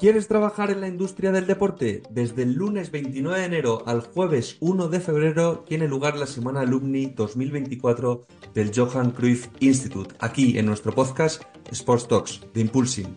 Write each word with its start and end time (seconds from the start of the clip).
¿Quieres 0.00 0.28
trabajar 0.28 0.70
en 0.70 0.80
la 0.80 0.88
industria 0.88 1.30
del 1.30 1.46
deporte? 1.46 2.02
Desde 2.08 2.44
el 2.44 2.54
lunes 2.54 2.90
29 2.90 3.38
de 3.38 3.44
enero 3.44 3.82
al 3.84 4.00
jueves 4.00 4.56
1 4.60 4.88
de 4.88 4.98
febrero 4.98 5.62
tiene 5.68 5.88
lugar 5.88 6.16
la 6.16 6.26
Semana 6.26 6.60
Alumni 6.60 7.12
2024 7.14 8.22
del 8.54 8.72
Johan 8.74 9.10
Cruyff 9.10 9.48
Institute, 9.60 10.14
aquí 10.18 10.58
en 10.58 10.64
nuestro 10.64 10.94
podcast 10.94 11.42
Sports 11.70 12.08
Talks 12.08 12.40
de 12.54 12.62
Impulsing. 12.62 13.14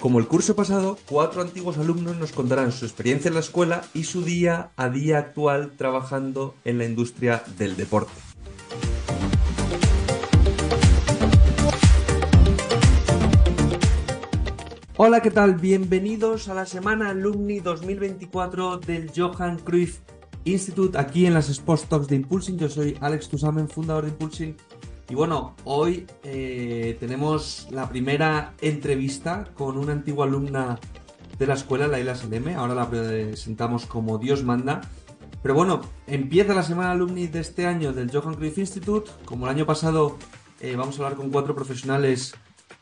Como 0.00 0.18
el 0.18 0.28
curso 0.28 0.54
pasado, 0.54 0.98
cuatro 1.08 1.40
antiguos 1.40 1.78
alumnos 1.78 2.18
nos 2.18 2.32
contarán 2.32 2.72
su 2.72 2.84
experiencia 2.84 3.28
en 3.28 3.34
la 3.36 3.40
escuela 3.40 3.82
y 3.94 4.04
su 4.04 4.22
día 4.22 4.68
a 4.76 4.90
día 4.90 5.16
actual 5.16 5.72
trabajando 5.78 6.54
en 6.66 6.76
la 6.76 6.84
industria 6.84 7.42
del 7.56 7.74
deporte. 7.78 8.33
Hola, 14.96 15.22
¿qué 15.22 15.32
tal? 15.32 15.56
Bienvenidos 15.56 16.48
a 16.48 16.54
la 16.54 16.66
semana 16.66 17.08
Alumni 17.08 17.58
2024 17.58 18.78
del 18.78 19.10
Johan 19.12 19.58
Cruyff 19.58 19.98
Institute 20.44 20.96
aquí 20.96 21.26
en 21.26 21.34
las 21.34 21.48
Sports 21.48 21.86
Talks 21.88 22.06
de 22.06 22.14
Impulsing. 22.14 22.58
Yo 22.58 22.68
soy 22.68 22.96
Alex 23.00 23.28
Tusamen, 23.28 23.68
fundador 23.68 24.04
de 24.04 24.10
Impulsing. 24.10 24.56
Y 25.08 25.16
bueno, 25.16 25.56
hoy 25.64 26.06
eh, 26.22 26.96
tenemos 27.00 27.66
la 27.72 27.88
primera 27.88 28.54
entrevista 28.60 29.48
con 29.54 29.78
una 29.78 29.90
antigua 29.90 30.26
alumna 30.26 30.78
de 31.40 31.46
la 31.48 31.54
escuela, 31.54 31.88
Laila 31.88 32.14
Seleme. 32.14 32.54
Ahora 32.54 32.76
la 32.76 32.88
presentamos 32.88 33.86
como 33.86 34.18
Dios 34.18 34.44
manda. 34.44 34.80
Pero 35.42 35.54
bueno, 35.54 35.80
empieza 36.06 36.54
la 36.54 36.62
semana 36.62 36.92
alumni 36.92 37.26
de 37.26 37.40
este 37.40 37.66
año 37.66 37.92
del 37.92 38.12
Johan 38.12 38.34
Cruyff 38.34 38.58
Institute. 38.58 39.10
Como 39.24 39.46
el 39.46 39.56
año 39.56 39.66
pasado, 39.66 40.18
eh, 40.60 40.76
vamos 40.76 41.00
a 41.00 41.02
hablar 41.02 41.18
con 41.18 41.30
cuatro 41.30 41.56
profesionales 41.56 42.36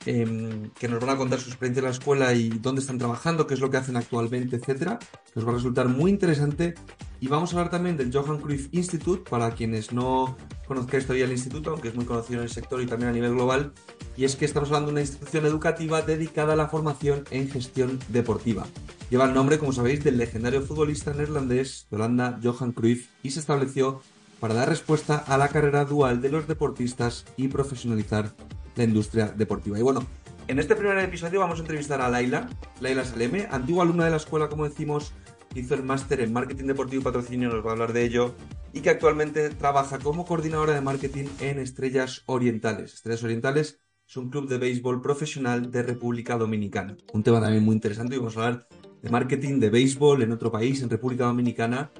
Em, 0.05 0.70
que 0.70 0.88
nos 0.88 1.00
van 1.00 1.11
a 1.11 1.16
contar 1.16 1.38
su 1.38 1.48
experiencia 1.48 1.80
en 1.80 1.84
la 1.84 1.91
escuela 1.92 2.34
y 2.34 2.48
dónde 2.48 2.80
están 2.80 2.98
trabajando, 2.98 3.47
qué 3.47 3.55
es 3.55 3.61
lo 3.61 3.70
que 3.70 3.77
hacen 3.77 3.97
actualmente, 3.97 4.56
etcétera. 4.56 4.98
Nos 5.34 5.47
va 5.47 5.50
a 5.50 5.55
resultar 5.55 5.89
muy 5.89 6.11
interesante. 6.11 6.74
Y 7.20 7.28
vamos 7.28 7.52
a 7.52 7.56
hablar 7.56 7.70
también 7.70 7.97
del 7.97 8.12
Johan 8.12 8.41
Cruyff 8.41 8.69
Institute, 8.72 9.30
para 9.30 9.52
quienes 9.52 9.92
no 9.92 10.36
conozcáis 10.66 11.05
todavía 11.05 11.27
el 11.27 11.30
instituto, 11.30 11.70
aunque 11.70 11.89
es 11.89 11.94
muy 11.94 12.05
conocido 12.05 12.41
en 12.41 12.47
el 12.47 12.50
sector 12.50 12.83
y 12.83 12.86
también 12.86 13.11
a 13.11 13.12
nivel 13.12 13.34
global. 13.34 13.72
Y 14.16 14.24
es 14.24 14.34
que 14.34 14.44
estamos 14.44 14.70
hablando 14.70 14.89
de 14.89 14.92
una 14.94 15.00
institución 15.02 15.47
educativa 15.47 16.02
dedicada 16.02 16.55
a 16.55 16.56
la 16.56 16.69
formación 16.69 17.22
en 17.30 17.48
gestión 17.48 18.00
deportiva. 18.08 18.67
Lleva 19.08 19.27
el 19.27 19.34
nombre, 19.34 19.61
como 19.61 19.72
sabéis, 19.72 20.02
del 20.02 20.17
legendario 20.17 20.62
futbolista 20.62 21.14
neerlandés 21.14 21.86
de 21.91 21.96
Holanda, 21.96 22.41
Johan 22.42 22.72
Cruyff, 22.72 23.08
y 23.22 23.30
se 23.30 23.39
estableció 23.39 24.02
para 24.43 24.55
dar 24.55 24.69
respuesta 24.69 25.19
a 25.19 25.39
la 25.39 25.47
carrera 25.47 25.85
dual 25.85 26.21
de 26.21 26.29
los 26.29 26.48
deportistas 26.48 27.25
y 27.37 27.47
profesionalizar 27.47 28.33
la 28.75 28.83
industria 28.83 29.29
deportiva. 29.29 29.79
Y 29.79 29.83
bueno, 29.83 30.05
en 30.48 30.59
este 30.59 30.75
primer 30.75 30.98
episodio 30.98 31.39
vamos 31.39 31.59
a 31.59 31.61
entrevistar 31.61 32.01
a 32.01 32.09
Laila, 32.09 32.48
Laila 32.81 33.05
Saleme, 33.05 33.47
antigua 33.53 33.85
alumna 33.85 34.07
de 34.07 34.11
la 34.11 34.17
escuela, 34.17 34.48
como 34.48 34.65
decimos, 34.69 35.13
hizo 35.55 35.75
el 35.75 35.85
máster 35.85 36.23
en 36.23 36.33
marketing 36.33 36.65
deportivo 36.65 37.03
y 37.03 37.05
patrocinio, 37.05 37.51
nos 37.51 37.65
va 37.65 37.69
a 37.69 37.73
hablar 37.75 37.93
de 37.93 38.03
ello, 38.03 38.35
y 38.73 38.81
que 38.81 38.91
actualmente 38.91 39.48
trabaja 39.51 40.01
como 40.01 40.27
coordinadora 40.27 40.75
de 40.75 40.81
marketing 40.81 41.27
en 41.39 41.61
Estrellas 41.61 42.25
Orientales. 42.27 42.95
Estrellas 42.95 43.23
Orientales 43.23 43.79
es 44.09 44.17
un 44.17 44.29
club 44.29 44.48
de 44.48 44.59
béisbol 44.59 45.03
profesional 45.03 45.70
de 45.70 45.85
República 45.85 46.37
Dominicana. 46.37 46.97
Un 47.13 47.23
tema 47.23 47.41
también 47.41 47.65
muy 47.65 47.77
interesante 47.77 48.17
y 48.17 48.19
vamos 48.19 48.37
a 48.37 48.47
hablar 48.47 48.67
de 49.03 49.09
marketing 49.09 49.61
de 49.61 49.70
béisbol 49.70 50.20
en 50.20 50.33
otro 50.33 50.51
país, 50.51 50.83
en 50.83 50.91
República 50.91 51.27
Dominicana. 51.27 51.93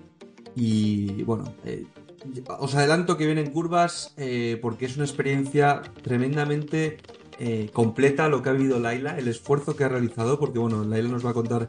Y 0.57 1.23
bueno, 1.23 1.55
eh, 1.65 1.87
os 2.59 2.75
adelanto 2.75 3.17
que 3.17 3.27
vienen 3.27 3.51
curvas 3.51 4.15
eh, 4.17 4.59
porque 4.63 4.87
es 4.87 4.97
una 4.97 5.05
experiencia 5.05 5.83
tremendamente 6.03 6.99
eh, 7.39 7.71
completa 7.73 8.29
lo 8.29 8.43
que 8.43 8.51
ha 8.51 8.53
vivido 8.53 8.79
Laila, 8.79 9.19
el 9.19 9.29
esfuerzo 9.29 9.75
que 9.75 9.85
ha 9.85 9.89
realizado, 9.89 10.39
porque 10.39 10.59
bueno, 10.59 10.85
Laila 10.85 11.09
nos 11.09 11.25
va 11.25 11.31
a 11.31 11.35
contar 11.35 11.69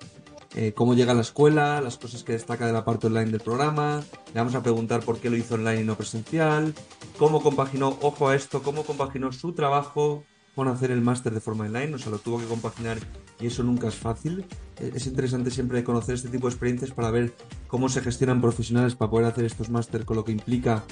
eh, 0.55 0.73
cómo 0.73 0.93
llega 0.93 1.13
a 1.13 1.15
la 1.15 1.21
escuela, 1.21 1.81
las 1.81 1.97
cosas 1.97 2.23
que 2.23 2.33
destaca 2.33 2.67
de 2.67 2.73
la 2.73 2.85
parte 2.85 3.07
online 3.07 3.31
del 3.31 3.39
programa, 3.39 4.03
le 4.33 4.39
vamos 4.39 4.53
a 4.53 4.61
preguntar 4.61 5.01
por 5.01 5.19
qué 5.19 5.29
lo 5.29 5.37
hizo 5.37 5.55
online 5.55 5.81
y 5.81 5.83
no 5.83 5.95
presencial, 5.95 6.75
cómo 7.17 7.41
compaginó, 7.41 7.97
ojo 8.01 8.27
a 8.27 8.35
esto, 8.35 8.61
cómo 8.61 8.83
compaginó 8.83 9.31
su 9.31 9.53
trabajo 9.53 10.25
con 10.55 10.67
hacer 10.67 10.91
el 10.91 11.01
máster 11.01 11.33
de 11.33 11.39
forma 11.39 11.65
online, 11.65 11.95
o 11.95 11.97
sea, 11.97 12.11
lo 12.11 12.19
tuvo 12.19 12.39
que 12.39 12.45
compaginar 12.45 12.97
y 13.39 13.47
eso 13.47 13.63
nunca 13.63 13.87
es 13.87 13.95
fácil. 13.95 14.45
E-, 14.79 14.91
es 14.95 15.07
interesante 15.07 15.51
siempre 15.51 15.83
conocer 15.83 16.15
este 16.15 16.29
tipo 16.29 16.47
de 16.47 16.53
experiencias 16.53 16.91
para 16.91 17.11
ver 17.11 17.33
cómo 17.67 17.89
se 17.89 18.01
gestionan 18.01 18.41
profesionales 18.41 18.95
para 18.95 19.11
poder 19.11 19.27
hacer 19.27 19.45
estos 19.45 19.69
máster 19.69 20.05
con 20.05 20.17
lo 20.17 20.23
que 20.23 20.31
implica 20.31 20.83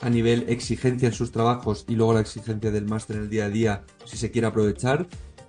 a 0.00 0.10
nivel 0.10 0.44
exigencia 0.48 1.08
en 1.08 1.14
sus 1.14 1.30
trabajos 1.30 1.84
y 1.88 1.94
luego 1.94 2.14
la 2.14 2.20
exigencia 2.20 2.70
del 2.70 2.86
máster 2.86 3.16
en 3.16 3.22
el 3.22 3.30
día 3.30 3.46
a 3.46 3.48
día 3.48 3.84
si 4.04 4.16
se 4.16 4.30
quiere 4.30 4.46
aprovechar. 4.46 5.06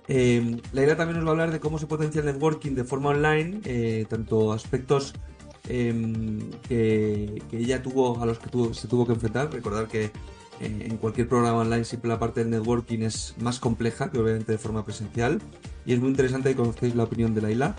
Eh, 0.08 0.60
la 0.72 0.82
idea 0.82 0.96
también 0.96 1.18
nos 1.18 1.26
va 1.26 1.30
a 1.30 1.32
hablar 1.32 1.50
de 1.50 1.60
cómo 1.60 1.78
se 1.78 1.86
potencia 1.86 2.20
el 2.20 2.26
networking 2.26 2.72
de 2.72 2.84
forma 2.84 3.10
online, 3.10 3.60
eh, 3.64 4.06
tanto 4.08 4.52
aspectos 4.52 5.14
em, 5.68 6.50
que, 6.68 7.42
ella 7.50 7.82
tuvo, 7.82 8.22
a 8.22 8.26
los 8.26 8.38
que 8.38 8.48
se 8.72 8.86
tuvo 8.86 9.06
que 9.06 9.14
enfrentar. 9.14 9.52
Recordar 9.52 9.88
que 9.88 10.12
en 10.60 10.96
cualquier 10.96 11.28
programa 11.28 11.58
online 11.58 11.84
siempre 11.84 12.08
la 12.08 12.18
parte 12.18 12.40
del 12.40 12.50
networking 12.50 13.00
es 13.00 13.34
más 13.40 13.60
compleja 13.60 14.10
que 14.10 14.18
obviamente 14.18 14.52
de 14.52 14.58
forma 14.58 14.84
presencial 14.84 15.40
y 15.86 15.92
es 15.92 16.00
muy 16.00 16.10
interesante 16.10 16.50
que 16.50 16.56
conozcáis 16.56 16.94
la 16.94 17.04
opinión 17.04 17.34
de 17.34 17.42
Laila. 17.42 17.76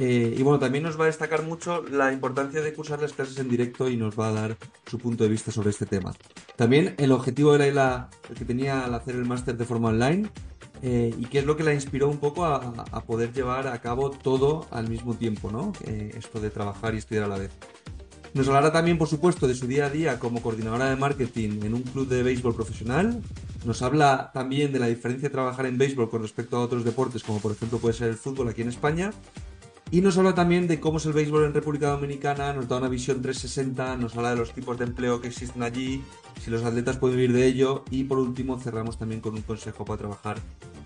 Eh, 0.00 0.36
y 0.38 0.42
bueno, 0.44 0.60
también 0.60 0.84
nos 0.84 0.98
va 0.98 1.04
a 1.04 1.06
destacar 1.08 1.42
mucho 1.42 1.82
la 1.82 2.12
importancia 2.12 2.60
de 2.60 2.72
cursar 2.72 3.02
las 3.02 3.12
clases 3.12 3.36
en 3.38 3.48
directo 3.48 3.90
y 3.90 3.96
nos 3.96 4.18
va 4.18 4.28
a 4.28 4.32
dar 4.32 4.56
su 4.86 4.96
punto 4.96 5.24
de 5.24 5.30
vista 5.30 5.50
sobre 5.50 5.70
este 5.70 5.86
tema. 5.86 6.14
También 6.54 6.94
el 6.98 7.10
objetivo 7.10 7.52
de 7.52 7.58
Laila, 7.58 8.08
el 8.30 8.36
que 8.36 8.44
tenía 8.44 8.84
al 8.84 8.94
hacer 8.94 9.16
el 9.16 9.24
máster 9.24 9.56
de 9.56 9.64
forma 9.64 9.88
online, 9.88 10.30
eh, 10.82 11.12
y 11.18 11.24
qué 11.26 11.40
es 11.40 11.44
lo 11.44 11.56
que 11.56 11.64
la 11.64 11.74
inspiró 11.74 12.08
un 12.08 12.18
poco 12.18 12.44
a, 12.44 13.02
poder 13.04 13.32
llevar 13.32 13.66
a 13.66 13.80
cabo 13.80 14.10
todo 14.10 14.68
al 14.70 14.88
mismo 14.88 15.14
tiempo, 15.14 15.50
¿no? 15.50 15.72
Eh, 15.84 16.12
esto 16.16 16.38
de 16.38 16.50
trabajar 16.50 16.94
y 16.94 16.98
estudiar 16.98 17.24
a 17.24 17.28
la 17.28 17.38
vez. 17.38 17.50
Nos 18.34 18.46
hablará 18.46 18.72
también, 18.72 18.98
por 18.98 19.08
supuesto, 19.08 19.48
de 19.48 19.54
su 19.54 19.66
día 19.66 19.86
a 19.86 19.90
día 19.90 20.18
como 20.18 20.42
coordinadora 20.42 20.90
de 20.90 20.96
marketing 20.96 21.60
en 21.64 21.74
un 21.74 21.82
club 21.82 22.08
de 22.08 22.22
béisbol 22.22 22.54
profesional. 22.54 23.22
Nos 23.64 23.82
habla 23.82 24.30
también 24.32 24.72
de 24.72 24.78
la 24.78 24.86
diferencia 24.86 25.28
de 25.28 25.32
trabajar 25.32 25.66
en 25.66 25.78
béisbol 25.78 26.10
con 26.10 26.22
respecto 26.22 26.56
a 26.56 26.60
otros 26.60 26.84
deportes, 26.84 27.22
como 27.22 27.40
por 27.40 27.52
ejemplo 27.52 27.78
puede 27.78 27.94
ser 27.94 28.08
el 28.08 28.16
fútbol 28.16 28.48
aquí 28.48 28.62
en 28.62 28.68
España. 28.68 29.12
Y 29.90 30.02
nos 30.02 30.18
habla 30.18 30.34
también 30.34 30.68
de 30.68 30.80
cómo 30.80 30.98
es 30.98 31.06
el 31.06 31.14
béisbol 31.14 31.46
en 31.46 31.54
República 31.54 31.88
Dominicana, 31.88 32.52
nos 32.52 32.68
da 32.68 32.76
una 32.76 32.88
visión 32.88 33.22
360, 33.22 33.96
nos 33.96 34.14
habla 34.16 34.30
de 34.30 34.36
los 34.36 34.52
tipos 34.52 34.78
de 34.78 34.84
empleo 34.84 35.22
que 35.22 35.28
existen 35.28 35.62
allí, 35.62 36.02
si 36.42 36.50
los 36.50 36.62
atletas 36.62 36.98
pueden 36.98 37.16
vivir 37.16 37.34
de 37.34 37.46
ello 37.46 37.84
y 37.90 38.04
por 38.04 38.18
último 38.18 38.58
cerramos 38.58 38.98
también 38.98 39.22
con 39.22 39.34
un 39.34 39.40
consejo 39.40 39.86
para 39.86 39.96
trabajar 39.96 40.36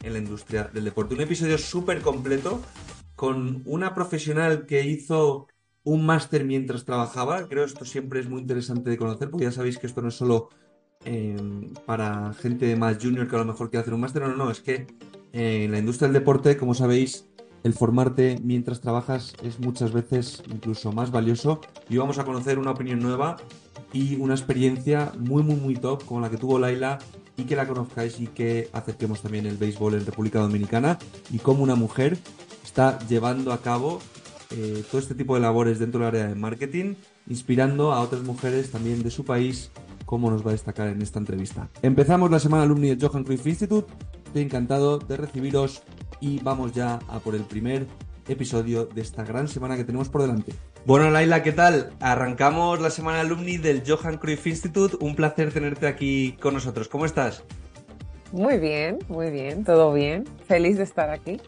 en 0.04 0.12
la 0.12 0.20
industria 0.20 0.70
del 0.72 0.84
deporte. 0.84 1.16
Un 1.16 1.20
episodio 1.22 1.58
súper 1.58 2.00
completo 2.00 2.62
con 3.16 3.62
una 3.66 3.92
profesional 3.92 4.66
que 4.66 4.86
hizo 4.86 5.48
un 5.84 6.04
máster 6.06 6.44
mientras 6.44 6.84
trabajaba. 6.84 7.48
Creo 7.48 7.64
que 7.64 7.72
esto 7.72 7.84
siempre 7.84 8.20
es 8.20 8.28
muy 8.28 8.40
interesante 8.40 8.90
de 8.90 8.96
conocer, 8.96 9.30
porque 9.30 9.44
ya 9.44 9.52
sabéis 9.52 9.78
que 9.78 9.86
esto 9.86 10.02
no 10.02 10.08
es 10.08 10.14
solo 10.14 10.50
em, 11.04 11.72
para 11.86 12.32
gente 12.34 12.74
más 12.76 12.98
junior 13.00 13.28
que 13.28 13.36
a 13.36 13.40
lo 13.40 13.44
mejor 13.44 13.70
quiere 13.70 13.82
hacer 13.82 13.94
un 13.94 14.00
máster. 14.00 14.22
No, 14.22 14.28
no, 14.28 14.36
no, 14.36 14.50
es 14.50 14.60
que 14.60 14.86
eh, 15.32 15.64
en 15.64 15.72
la 15.72 15.78
industria 15.78 16.08
del 16.08 16.14
deporte, 16.14 16.56
como 16.56 16.74
sabéis, 16.74 17.28
el 17.64 17.74
formarte 17.74 18.38
mientras 18.42 18.80
trabajas 18.80 19.34
es 19.42 19.60
muchas 19.60 19.92
veces 19.92 20.42
incluso 20.50 20.92
más 20.92 21.10
valioso. 21.10 21.60
Y 21.88 21.96
vamos 21.96 22.18
a 22.18 22.24
conocer 22.24 22.58
una 22.58 22.72
opinión 22.72 23.00
nueva 23.00 23.36
y 23.92 24.16
una 24.16 24.34
experiencia 24.34 25.12
muy, 25.18 25.42
muy, 25.42 25.56
muy 25.56 25.74
top 25.74 26.04
como 26.04 26.20
la 26.20 26.30
que 26.30 26.36
tuvo 26.36 26.58
Laila 26.58 26.98
y 27.36 27.44
que 27.44 27.56
la 27.56 27.66
conozcáis 27.66 28.20
y 28.20 28.26
que 28.26 28.68
acerquemos 28.72 29.22
también 29.22 29.46
el 29.46 29.56
béisbol 29.56 29.94
en 29.94 30.06
República 30.06 30.40
Dominicana 30.40 30.98
y 31.30 31.38
cómo 31.38 31.62
una 31.62 31.74
mujer 31.74 32.18
está 32.64 32.98
llevando 33.08 33.52
a 33.52 33.62
cabo 33.62 34.00
eh, 34.52 34.84
todo 34.90 35.00
este 35.00 35.14
tipo 35.14 35.34
de 35.34 35.40
labores 35.40 35.78
dentro 35.78 36.00
del 36.00 36.08
área 36.08 36.28
de 36.28 36.34
marketing, 36.34 36.94
inspirando 37.28 37.92
a 37.92 38.00
otras 38.00 38.22
mujeres 38.22 38.70
también 38.70 39.02
de 39.02 39.10
su 39.10 39.24
país, 39.24 39.70
como 40.06 40.30
nos 40.30 40.44
va 40.44 40.50
a 40.50 40.52
destacar 40.52 40.88
en 40.88 41.02
esta 41.02 41.18
entrevista. 41.18 41.68
Empezamos 41.82 42.30
la 42.30 42.38
semana 42.38 42.64
alumni 42.64 42.88
del 42.88 43.00
Johan 43.00 43.24
Cruyff 43.24 43.46
Institute. 43.46 43.92
Estoy 44.26 44.42
encantado 44.42 44.98
de 44.98 45.16
recibiros 45.16 45.82
y 46.20 46.38
vamos 46.40 46.72
ya 46.72 47.00
a 47.08 47.18
por 47.20 47.34
el 47.34 47.44
primer 47.44 47.86
episodio 48.28 48.86
de 48.86 49.00
esta 49.00 49.24
gran 49.24 49.48
semana 49.48 49.76
que 49.76 49.84
tenemos 49.84 50.08
por 50.08 50.22
delante. 50.22 50.52
Bueno, 50.84 51.10
Laila, 51.10 51.42
¿qué 51.42 51.52
tal? 51.52 51.92
Arrancamos 52.00 52.80
la 52.80 52.90
semana 52.90 53.20
alumni 53.20 53.56
del 53.56 53.82
Johan 53.86 54.18
Cruyff 54.18 54.46
Institute. 54.46 54.96
Un 55.00 55.14
placer 55.14 55.52
tenerte 55.52 55.86
aquí 55.86 56.36
con 56.40 56.54
nosotros. 56.54 56.88
¿Cómo 56.88 57.06
estás? 57.06 57.44
Muy 58.32 58.58
bien, 58.58 58.98
muy 59.08 59.30
bien, 59.30 59.64
todo 59.64 59.92
bien. 59.92 60.24
Feliz 60.48 60.78
de 60.78 60.84
estar 60.84 61.10
aquí. 61.10 61.40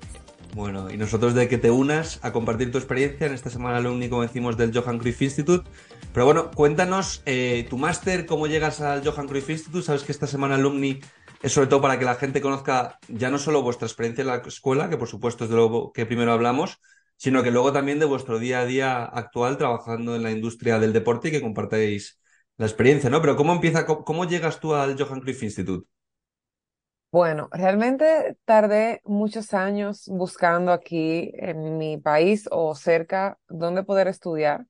Bueno, 0.54 0.88
y 0.88 0.96
nosotros 0.96 1.34
de 1.34 1.48
que 1.48 1.58
te 1.58 1.72
unas 1.72 2.24
a 2.24 2.32
compartir 2.32 2.70
tu 2.70 2.78
experiencia 2.78 3.26
en 3.26 3.34
esta 3.34 3.50
semana 3.50 3.78
alumni, 3.78 4.08
como 4.08 4.22
decimos, 4.22 4.56
del 4.56 4.72
Johan 4.72 5.00
Cruyff 5.00 5.20
Institute. 5.20 5.68
Pero 6.12 6.26
bueno, 6.26 6.52
cuéntanos 6.52 7.22
eh, 7.26 7.66
tu 7.68 7.76
máster, 7.76 8.24
cómo 8.24 8.46
llegas 8.46 8.80
al 8.80 9.04
Johan 9.04 9.26
Cruyff 9.26 9.50
Institute. 9.50 9.84
Sabes 9.84 10.04
que 10.04 10.12
esta 10.12 10.28
semana 10.28 10.54
alumni 10.54 11.00
es 11.42 11.52
sobre 11.52 11.66
todo 11.66 11.80
para 11.80 11.98
que 11.98 12.04
la 12.04 12.14
gente 12.14 12.40
conozca 12.40 13.00
ya 13.08 13.30
no 13.30 13.38
solo 13.38 13.62
vuestra 13.62 13.88
experiencia 13.88 14.22
en 14.22 14.28
la 14.28 14.36
escuela, 14.36 14.88
que 14.88 14.96
por 14.96 15.08
supuesto 15.08 15.42
es 15.42 15.50
de 15.50 15.56
lo 15.56 15.90
que 15.92 16.06
primero 16.06 16.32
hablamos, 16.32 16.80
sino 17.16 17.42
que 17.42 17.50
luego 17.50 17.72
también 17.72 17.98
de 17.98 18.04
vuestro 18.04 18.38
día 18.38 18.60
a 18.60 18.66
día 18.66 19.04
actual 19.04 19.56
trabajando 19.58 20.14
en 20.14 20.22
la 20.22 20.30
industria 20.30 20.78
del 20.78 20.92
deporte 20.92 21.28
y 21.28 21.30
que 21.32 21.42
compartáis 21.42 22.20
la 22.58 22.66
experiencia, 22.66 23.10
¿no? 23.10 23.20
Pero 23.20 23.34
¿cómo 23.34 23.52
empieza, 23.52 23.86
cómo, 23.86 24.24
llegas 24.24 24.60
tú 24.60 24.72
al 24.74 24.96
Johan 24.96 25.20
Cruyff 25.20 25.42
Institute? 25.42 25.88
Bueno, 27.14 27.48
realmente 27.52 28.36
tardé 28.44 29.00
muchos 29.04 29.54
años 29.54 30.08
buscando 30.08 30.72
aquí 30.72 31.30
en 31.36 31.78
mi 31.78 31.96
país 31.96 32.48
o 32.50 32.74
cerca 32.74 33.38
dónde 33.48 33.84
poder 33.84 34.08
estudiar 34.08 34.66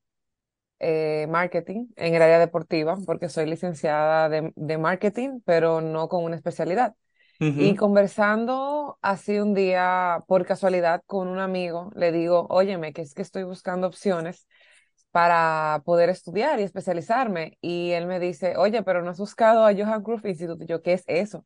eh, 0.79 1.27
marketing 1.29 1.87
en 1.95 2.15
el 2.15 2.21
área 2.21 2.39
deportiva, 2.39 2.97
porque 3.05 3.29
soy 3.29 3.47
licenciada 3.47 4.29
de, 4.29 4.53
de 4.55 4.77
marketing, 4.77 5.41
pero 5.45 5.81
no 5.81 6.07
con 6.09 6.23
una 6.23 6.35
especialidad. 6.35 6.95
Y 7.57 7.75
conversando 7.75 8.99
así 9.01 9.39
un 9.39 9.53
día, 9.55 10.19
por 10.27 10.45
casualidad, 10.45 11.01
con 11.07 11.27
un 11.29 11.39
amigo, 11.39 11.91
le 11.95 12.11
digo, 12.11 12.47
óyeme, 12.49 12.93
que 12.93 13.03
es 13.03 13.13
que 13.15 13.23
estoy 13.23 13.43
buscando 13.43 13.87
opciones 13.87 14.47
para 15.11 15.81
poder 15.85 16.09
estudiar 16.09 16.59
y 16.59 16.63
especializarme. 16.63 17.57
Y 17.61 17.91
él 17.91 18.07
me 18.07 18.19
dice, 18.19 18.57
oye, 18.57 18.83
pero 18.83 19.03
no 19.03 19.11
has 19.11 19.19
buscado 19.19 19.65
a 19.65 19.73
Johan 19.73 20.03
Cruyff 20.03 20.25
Institute. 20.25 20.63
Y 20.65 20.67
yo, 20.67 20.81
¿qué 20.83 20.93
es 20.93 21.03
eso? 21.07 21.45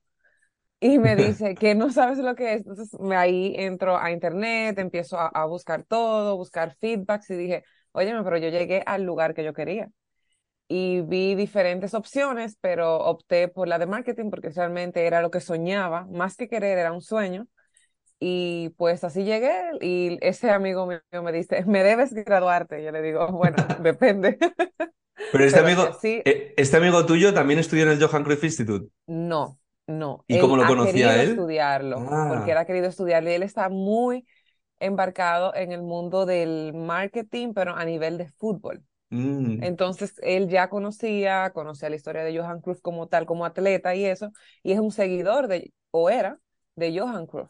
Y 0.82 0.98
me 1.00 1.16
dice 1.18 1.56
que 1.56 1.76
no 1.76 1.92
sabes 1.92 2.20
lo 2.20 2.36
que 2.36 2.54
es. 2.54 2.58
Entonces 2.62 2.98
me, 3.00 3.16
ahí 3.18 3.54
entro 3.58 3.98
a 3.98 4.12
internet, 4.12 4.80
empiezo 4.80 5.18
a, 5.20 5.28
a 5.28 5.46
buscar 5.46 5.84
todo, 5.84 6.38
buscar 6.38 6.76
feedbacks 6.76 7.30
y 7.32 7.36
dije, 7.36 7.64
óyeme, 7.92 8.24
pero 8.24 8.38
yo 8.38 8.50
llegué 8.50 8.84
al 8.86 9.04
lugar 9.04 9.34
que 9.34 9.44
yo 9.44 9.54
quería. 9.54 9.90
Y 10.68 11.02
vi 11.02 11.36
diferentes 11.36 11.94
opciones, 11.96 12.58
pero 12.62 12.98
opté 13.00 13.48
por 13.50 13.68
la 13.68 13.80
de 13.80 13.88
marketing 13.88 14.30
porque 14.32 14.50
realmente 14.52 15.06
era 15.08 15.22
lo 15.22 15.32
que 15.32 15.42
soñaba, 15.42 16.06
más 16.12 16.38
que 16.38 16.48
querer, 16.50 16.78
era 16.80 16.92
un 16.94 17.02
sueño. 17.02 17.48
Y 18.20 18.70
pues 18.78 19.04
así 19.04 19.24
llegué 19.26 19.52
y 19.82 20.18
ese 20.22 20.52
amigo 20.52 20.86
mío 20.88 21.02
me 21.24 21.32
dice, 21.34 21.66
me 21.68 21.84
debes 21.84 22.14
graduarte. 22.14 22.84
Yo 22.84 22.92
le 22.92 23.02
digo, 23.02 23.28
bueno, 23.32 23.58
depende. 23.82 24.38
Pero 25.32 25.44
este 25.46 25.60
Pero 25.60 25.60
amigo, 25.60 25.84
así, 25.90 26.26
eh, 26.26 26.54
este 26.58 26.78
amigo 26.78 27.06
tuyo 27.06 27.34
también 27.34 27.60
estudió 27.60 27.84
en 27.84 27.90
el 27.92 28.04
Johan 28.04 28.24
Cruyff 28.24 28.44
Institute. 28.44 28.90
no, 29.08 29.60
no. 29.90 30.26
¿Y 30.28 30.38
cómo 30.38 30.56
Él 30.56 30.58
lo 30.58 30.66
ha 30.66 30.68
conocía 30.68 30.78
querido 30.78 31.22
él? 31.22 31.50
estudiarlo 31.52 32.12
porque 32.26 32.52
él 32.52 32.58
Ah, 32.58 32.60
ha 32.60 32.66
querido 32.66 32.88
estudiarlo 32.88 33.30
y 33.30 33.34
él 33.34 33.44
está 33.44 33.70
muy 33.70 34.26
embarcado 34.80 35.56
en 35.56 35.72
el 35.74 35.82
mundo 35.84 36.26
del 36.26 36.74
marketing, 36.76 37.54
pero 37.54 37.76
a 37.76 37.86
nivel 37.86 38.18
de 38.18 38.30
fútbol. 38.30 38.84
mm, 39.12 39.62
Entonces, 39.62 40.14
él 40.24 40.50
ya 40.50 40.70
conocía, 40.70 41.52
conocía 41.54 41.90
la 41.90 41.96
historia 41.98 42.24
de 42.24 42.38
Johan 42.38 42.62
Cruyff 42.62 42.82
como 42.82 43.08
tal, 43.08 43.26
como 43.26 43.46
atleta 43.46 43.96
y 43.96 44.06
eso, 44.06 44.32
y 44.64 44.72
es 44.74 44.80
un 44.80 44.92
seguidor 44.92 45.48
de, 45.48 45.74
o 45.92 46.10
era, 46.10 46.40
de 46.76 46.98
Johan 47.00 47.28
Cruyff. 47.28 47.50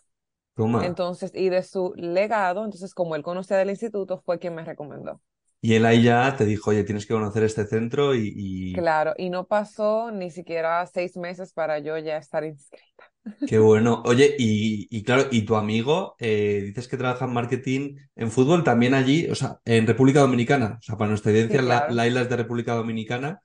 toma. 0.55 0.83
Entonces, 0.83 1.31
y 1.35 1.49
de 1.49 1.63
su 1.63 1.93
legado, 1.97 2.65
entonces, 2.65 2.93
como 2.93 3.15
él 3.15 3.23
conocía 3.23 3.57
del 3.57 3.69
instituto, 3.71 4.21
fue 4.25 4.39
quien 4.39 4.55
me 4.55 4.63
recomendó. 4.65 5.21
Y 5.61 5.73
él 5.75 5.85
ahí 5.85 6.03
ya 6.03 6.35
te 6.37 6.45
dijo, 6.45 6.71
oye, 6.71 6.83
tienes 6.83 7.05
que 7.05 7.13
conocer 7.13 7.43
este 7.43 7.65
centro 7.67 8.15
y, 8.15 8.33
y 8.35 8.87
Claro, 8.87 9.13
y 9.17 9.29
no 9.29 9.47
pasó 9.47 10.11
ni 10.11 10.29
siquiera 10.31 10.85
seis 10.85 11.17
meses 11.17 11.53
para 11.53 11.79
yo 11.79 11.97
ya 11.97 12.17
estar 12.17 12.43
inscrita. 12.43 13.11
qué 13.45 13.57
bueno. 13.59 14.01
Oye, 14.05 14.35
y, 14.37 14.87
y 14.95 15.03
claro, 15.03 15.25
y 15.31 15.43
tu 15.43 15.55
amigo, 15.55 16.15
eh, 16.19 16.61
dices 16.65 16.87
que 16.87 16.97
trabaja 16.97 17.25
en 17.25 17.33
marketing 17.33 17.97
en 18.15 18.31
fútbol 18.31 18.63
también 18.63 18.93
allí, 18.93 19.27
o 19.29 19.35
sea, 19.35 19.59
en 19.65 19.87
República 19.87 20.21
Dominicana. 20.21 20.77
O 20.79 20.81
sea, 20.81 20.97
para 20.97 21.09
nuestra 21.09 21.31
audiencia, 21.31 21.61
Sí, 21.61 21.65
la. 21.65 21.87
Laila 21.89 22.21
es 22.21 22.29
de 22.29 22.37
República 22.37 22.73
Dominicana. 22.75 23.41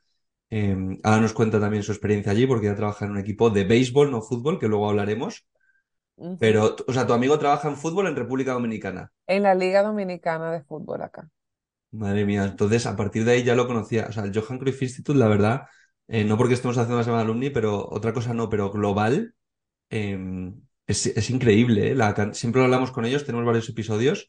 Eh, 0.51 0.77
ahora 1.05 1.23
nos 1.23 1.33
cuenta 1.35 1.61
también 1.61 1.83
su 1.83 1.93
experiencia 1.93 2.33
allí 2.33 2.47
porque 2.47 2.67
ya 2.67 2.77
trabaja 2.77 3.05
en 3.07 3.13
un 3.13 3.19
equipo 3.19 3.51
de 3.51 3.65
béisbol, 3.65 4.11
no 4.11 4.23
fútbol, 4.23 4.59
que 4.61 4.69
luego 4.69 4.89
hablaremos. 4.91 5.47
Pero, 6.39 6.77
o 6.89 6.93
sea, 6.95 7.07
tu 7.07 7.13
amigo 7.15 7.39
trabaja 7.39 7.69
en 7.69 7.77
fútbol 7.77 8.09
en 8.09 8.17
República 8.17 8.53
Dominicana. 8.53 9.13
En 9.27 9.43
la 9.43 9.55
Liga 9.55 9.83
Dominicana 9.83 10.51
de 10.51 10.63
Fútbol 10.63 11.03
acá. 11.03 11.29
Madre 11.95 12.25
mía, 12.27 12.45
entonces 12.45 12.87
a 12.87 12.97
partir 12.97 13.25
de 13.25 13.33
ahí 13.33 13.45
ya 13.45 13.55
lo 13.55 13.67
conocía. 13.67 14.07
O 14.09 14.13
sea, 14.13 14.25
el 14.25 14.33
Johan 14.39 14.59
Cruyff 14.59 14.83
Institute, 14.83 15.19
la 15.19 15.29
verdad, 15.29 15.63
eh, 16.09 16.25
no 16.25 16.37
porque 16.37 16.55
estemos 16.55 16.77
haciendo 16.79 16.97
una 16.97 17.05
semana 17.05 17.23
alumni, 17.23 17.51
pero 17.51 17.89
otra 17.91 18.13
cosa 18.13 18.35
no, 18.35 18.49
pero 18.51 18.71
global, 18.71 19.35
eh, 19.91 20.19
es, 20.87 21.07
es 21.07 21.31
increíble, 21.31 21.93
¿eh? 21.93 21.95
La 21.97 22.35
siempre 22.35 22.61
lo 22.61 22.67
hablamos 22.67 22.93
con 22.93 23.05
ellos, 23.07 23.25
tenemos 23.25 23.47
varios 23.47 23.69
episodios, 23.71 24.29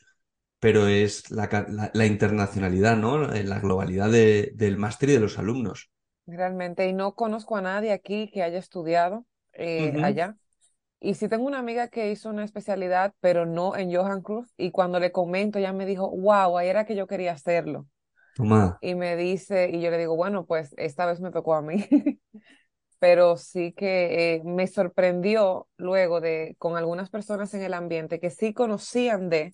pero 0.60 0.88
es 0.88 1.32
la, 1.32 1.50
ca- 1.50 1.68
la- 1.70 1.92
la 1.94 2.06
internacionalidad, 2.08 2.98
¿no? 2.98 3.34
Eh, 3.34 3.44
La 3.44 3.60
globalidad 3.60 4.12
de- 4.12 4.52
del 4.56 4.78
máster 4.78 5.10
y 5.10 5.14
de 5.14 5.20
los 5.22 5.40
alumnos. 5.40 5.92
Realmente, 6.28 6.88
y 6.88 6.94
no 6.94 7.14
conozco 7.16 7.56
a 7.56 7.62
nadie 7.62 7.92
aquí 7.92 8.30
que 8.32 8.42
haya 8.44 8.58
estudiado 8.60 9.26
eh, 9.54 9.94
allá. 10.02 10.38
Y 11.06 11.14
sí 11.14 11.30
tengo 11.30 11.46
una 11.46 11.60
amiga 11.60 11.88
que 11.90 12.10
hizo 12.10 12.32
una 12.32 12.44
especialidad, 12.44 13.14
pero 13.20 13.46
no 13.46 13.76
en 13.76 13.94
Johan 13.96 14.24
Cruyff, 14.24 14.50
y 14.58 14.72
cuando 14.72 15.00
le 15.00 15.12
comento, 15.12 15.60
ella 15.60 15.72
me 15.72 15.86
dijo, 15.86 16.10
wow, 16.10 16.58
ahí 16.58 16.68
era 16.68 16.86
que 16.86 16.96
yo 16.96 17.06
quería 17.06 17.34
hacerlo. 17.34 17.88
Y 18.82 18.96
me 18.96 19.16
dice, 19.16 19.70
y 19.72 19.82
yo 19.82 19.92
le 19.92 20.00
digo, 20.00 20.16
bueno, 20.16 20.48
pues 20.48 20.74
esta 20.78 21.06
vez 21.06 21.20
me 21.22 21.32
tocó 21.32 21.54
a 21.54 21.62
mí. 21.62 21.88
Pero 23.00 23.38
sí 23.38 23.72
que 23.74 24.36
eh, 24.36 24.42
me 24.46 24.66
sorprendió 24.66 25.68
luego 25.78 26.22
de 26.22 26.56
con 26.58 26.76
algunas 26.76 27.12
personas 27.12 27.54
en 27.54 27.62
el 27.62 27.76
ambiente 27.76 28.20
que 28.20 28.32
sí 28.32 28.54
conocían 28.54 29.30
de, 29.30 29.54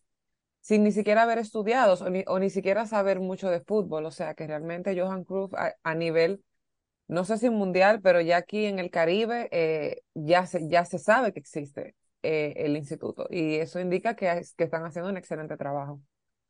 sin 0.61 0.83
ni 0.83 0.93
siquiera 0.93 1.23
haber 1.23 1.37
estudiado 1.37 1.95
o 1.95 2.09
ni, 2.09 2.23
o 2.27 2.39
ni 2.39 2.49
siquiera 2.49 2.85
saber 2.85 3.19
mucho 3.19 3.49
de 3.49 3.59
fútbol. 3.59 4.05
O 4.05 4.11
sea 4.11 4.35
que 4.35 4.47
realmente 4.47 4.97
Johan 4.97 5.25
a, 5.57 5.73
a 5.83 5.95
nivel, 5.95 6.43
no 7.11 7.25
sé 7.25 7.37
si 7.37 7.49
mundial, 7.51 8.01
pero 8.01 8.21
ya 8.21 8.37
aquí 8.37 8.65
en 8.65 8.79
el 8.79 8.91
Caribe 8.91 9.49
eh, 9.51 10.03
ya 10.15 10.47
se, 10.47 10.67
ya 10.69 10.85
se 10.85 10.99
sabe 10.99 11.33
que 11.33 11.39
existe 11.41 11.95
eh, 12.23 12.53
el 12.57 12.77
instituto. 12.77 13.27
Y 13.31 13.57
eso 13.57 13.79
indica 13.81 14.15
que, 14.17 14.31
es- 14.31 14.55
que 14.55 14.65
están 14.65 14.85
haciendo 14.85 15.11
un 15.11 15.17
excelente 15.17 15.57
trabajo. 15.57 16.01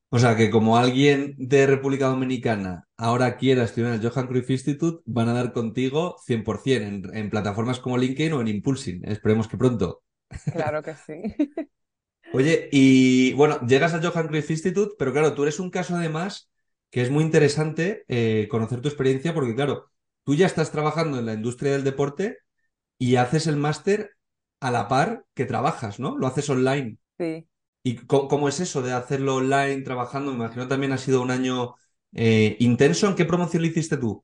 O 0.10 0.20
sea, 0.20 0.36
que 0.38 0.50
como 0.56 0.78
alguien 0.78 1.36
de 1.38 1.66
República 1.68 2.08
Dominicana 2.08 2.88
ahora 2.98 3.38
quiera 3.38 3.64
estudiar 3.64 3.94
en 3.94 4.02
el 4.02 4.08
Johan 4.10 4.28
Cruyff 4.28 4.50
Institute, 4.50 5.02
van 5.06 5.30
a 5.30 5.34
dar 5.34 5.54
contigo 5.54 6.16
100% 6.26 7.10
en, 7.10 7.18
en 7.18 7.30
plataformas 7.30 7.80
como 7.80 7.98
LinkedIn 7.98 8.34
o 8.34 8.42
en 8.42 8.48
Impulsing. 8.50 9.02
Esperemos 9.06 9.48
que 9.48 9.58
pronto. 9.58 10.04
Claro 10.50 10.84
que 10.84 10.96
sí. 10.96 11.22
Oye, 12.30 12.70
y 12.72 13.34
bueno, 13.34 13.60
llegas 13.68 13.94
al 13.94 14.06
Johan 14.06 14.28
Cruyff 14.28 14.50
Institute, 14.52 14.96
pero 14.98 15.12
claro, 15.12 15.34
tú 15.34 15.44
eres 15.44 15.60
un 15.60 15.70
caso 15.70 15.96
además 15.96 16.50
que 16.90 17.02
es 17.02 17.10
muy 17.12 17.24
interesante 17.24 18.06
eh, 18.08 18.48
conocer 18.50 18.82
tu 18.82 18.88
experiencia 18.88 19.34
porque 19.34 19.56
claro, 19.56 19.91
tú 20.24 20.36
ya 20.36 20.46
estás 20.48 20.72
trabajando 20.72 21.20
en 21.20 21.26
la 21.26 21.34
industria 21.34 21.74
del 21.74 21.84
deporte 21.84 22.38
y 23.00 23.18
haces 23.18 23.48
el 23.48 23.58
máster 23.58 24.12
a 24.62 24.72
la 24.72 24.88
par 24.88 25.26
que 25.36 25.46
trabajas, 25.46 26.00
¿no? 26.00 26.18
Lo 26.18 26.28
haces 26.28 26.50
online. 26.50 26.98
Sí. 27.20 27.48
¿Y 27.84 27.96
cómo 28.08 28.50
es 28.50 28.60
eso 28.60 28.82
de 28.82 28.94
hacerlo 28.94 29.36
online, 29.38 29.82
trabajando? 29.84 30.32
Me 30.32 30.38
imagino 30.38 30.68
también 30.68 30.92
ha 30.94 30.98
sido 30.98 31.22
un 31.22 31.32
año 31.32 31.76
eh, 32.14 32.58
intenso. 32.60 33.08
¿En 33.08 33.16
qué 33.16 33.26
promoción 33.26 33.64
lo 33.64 33.70
hiciste 33.70 33.98
tú? 33.98 34.24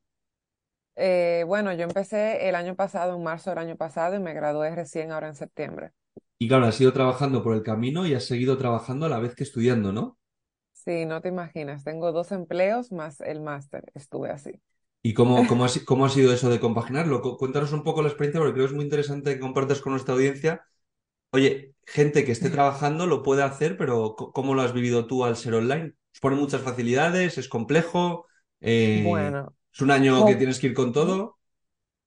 Eh, 0.95 1.43
bueno, 1.47 1.71
yo 1.73 1.83
empecé 1.83 2.49
el 2.49 2.55
año 2.55 2.75
pasado, 2.75 3.15
en 3.15 3.23
marzo 3.23 3.51
del 3.51 3.59
año 3.59 3.77
pasado, 3.77 4.15
y 4.15 4.19
me 4.19 4.33
gradué 4.33 4.75
recién 4.75 5.11
ahora 5.11 5.27
en 5.27 5.35
septiembre. 5.35 5.91
Y 6.39 6.47
claro, 6.47 6.65
has 6.65 6.81
ido 6.81 6.93
trabajando 6.93 7.43
por 7.43 7.55
el 7.55 7.61
camino 7.61 8.07
y 8.07 8.13
has 8.15 8.25
seguido 8.25 8.57
trabajando 8.57 9.05
a 9.05 9.09
la 9.09 9.19
vez 9.19 9.35
que 9.35 9.43
estudiando, 9.43 9.91
¿no? 9.93 10.17
Sí, 10.73 11.05
no 11.05 11.21
te 11.21 11.27
imaginas, 11.27 11.83
tengo 11.83 12.11
dos 12.13 12.31
empleos 12.31 12.91
más 12.93 13.19
el 13.21 13.41
máster, 13.41 13.91
estuve 13.95 14.29
así. 14.31 14.61
¿Y 15.09 15.13
cómo, 15.13 15.47
cómo 15.47 15.65
ha, 15.65 15.69
si- 15.69 15.85
cómo 15.85 16.05
ha 16.05 16.09
sido 16.09 16.33
eso 16.33 16.49
de 16.49 16.59
compaginarlo? 16.59 17.21
Cu- 17.21 17.37
Cuéntanos 17.37 17.71
un 17.73 17.83
poco 17.83 18.01
la 18.01 18.09
experiencia 18.09 18.39
porque 18.41 18.53
creo 18.53 18.65
que 18.67 18.71
es 18.71 18.75
muy 18.75 18.83
interesante 18.85 19.33
que 19.35 19.39
compartas 19.39 19.81
con 19.81 19.93
nuestra 19.93 20.13
audiencia. 20.15 20.65
Oye, 21.31 21.75
gente 21.85 22.25
que 22.25 22.31
esté 22.33 22.49
trabajando 22.51 23.07
lo 23.07 23.23
puede 23.23 23.43
hacer, 23.43 23.77
pero 23.77 24.15
¿cómo 24.17 24.55
lo 24.55 24.61
has 24.63 24.73
vivido 24.73 25.07
tú 25.07 25.25
al 25.25 25.37
ser 25.37 25.55
online? 25.55 25.93
¿Os 26.13 26.19
pone 26.21 26.35
muchas 26.37 26.61
facilidades? 26.61 27.37
¿Es 27.37 27.49
complejo? 27.49 28.27
Eh, 28.61 28.91
Bueno, 28.91 29.55
¿es 29.73 29.81
un 29.81 29.91
año 29.91 30.25
que 30.25 30.35
tienes 30.37 30.59
que 30.59 30.67
ir 30.67 30.73
con 30.75 30.93
todo? 30.93 31.39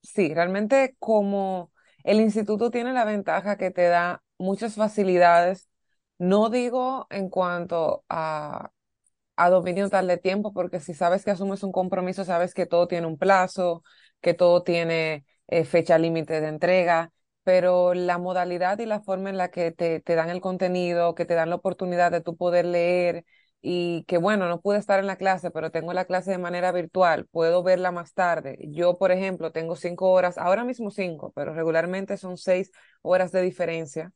sí, 0.03 0.35
realmente 0.35 0.97
como 0.99 1.73
el 2.05 2.21
instituto 2.21 2.71
tiene 2.71 2.93
la 2.93 3.05
ventaja 3.05 3.57
que 3.57 3.71
te 3.71 3.85
da 3.85 4.23
muchas 4.39 4.75
facilidades, 4.75 5.69
no 6.19 6.51
digo 6.51 7.07
en 7.11 7.29
cuanto 7.31 8.05
a, 8.09 8.73
a 9.45 9.51
dominio 9.51 9.89
de 9.89 10.19
tiempo, 10.19 10.53
porque 10.53 10.81
si 10.81 10.95
sabes 10.95 11.25
que 11.25 11.31
asumes 11.31 11.63
un 11.63 11.73
compromiso, 11.73 12.25
sabes 12.25 12.55
que 12.55 12.67
todo 12.67 12.87
tiene 12.89 13.07
un 13.07 13.19
plazo, 13.19 13.83
que 14.21 14.35
todo 14.35 14.63
tiene 14.63 15.25
eh, 15.49 15.65
fecha 15.65 15.99
límite 15.99 16.41
de 16.41 16.49
entrega, 16.49 17.13
pero 17.43 17.95
la 17.95 18.19
modalidad 18.19 18.79
y 18.79 18.87
la 18.87 19.01
forma 19.01 19.31
en 19.31 19.39
la 19.39 19.51
que 19.51 19.73
te, 19.73 20.01
te 20.01 20.15
dan 20.15 20.31
el 20.31 20.41
contenido, 20.41 21.15
que 21.15 21.25
te 21.25 21.35
dan 21.35 21.49
la 21.51 21.57
oportunidad 21.57 22.11
de 22.13 22.21
tú 22.21 22.37
poder 22.37 22.65
leer 22.67 23.25
y 23.63 24.05
que 24.05 24.19
bueno, 24.19 24.49
no 24.49 24.61
pude 24.61 24.79
estar 24.79 25.01
en 25.01 25.07
la 25.07 25.17
clase, 25.17 25.51
pero 25.51 25.71
tengo 25.71 25.93
la 25.93 26.05
clase 26.07 26.31
de 26.31 26.39
manera 26.39 26.73
virtual, 26.73 27.27
puedo 27.31 27.63
verla 27.63 27.93
más 27.93 28.15
tarde. 28.15 28.59
Yo, 28.71 28.99
por 28.99 29.13
ejemplo, 29.13 29.53
tengo 29.53 29.77
cinco 29.77 30.11
horas, 30.13 30.39
ahora 30.39 30.65
mismo 30.65 30.91
cinco, 30.91 31.33
pero 31.35 31.53
regularmente 31.55 32.17
son 32.17 32.37
seis 32.39 32.71
horas 33.03 33.33
de 33.33 33.43
diferencia 33.43 34.13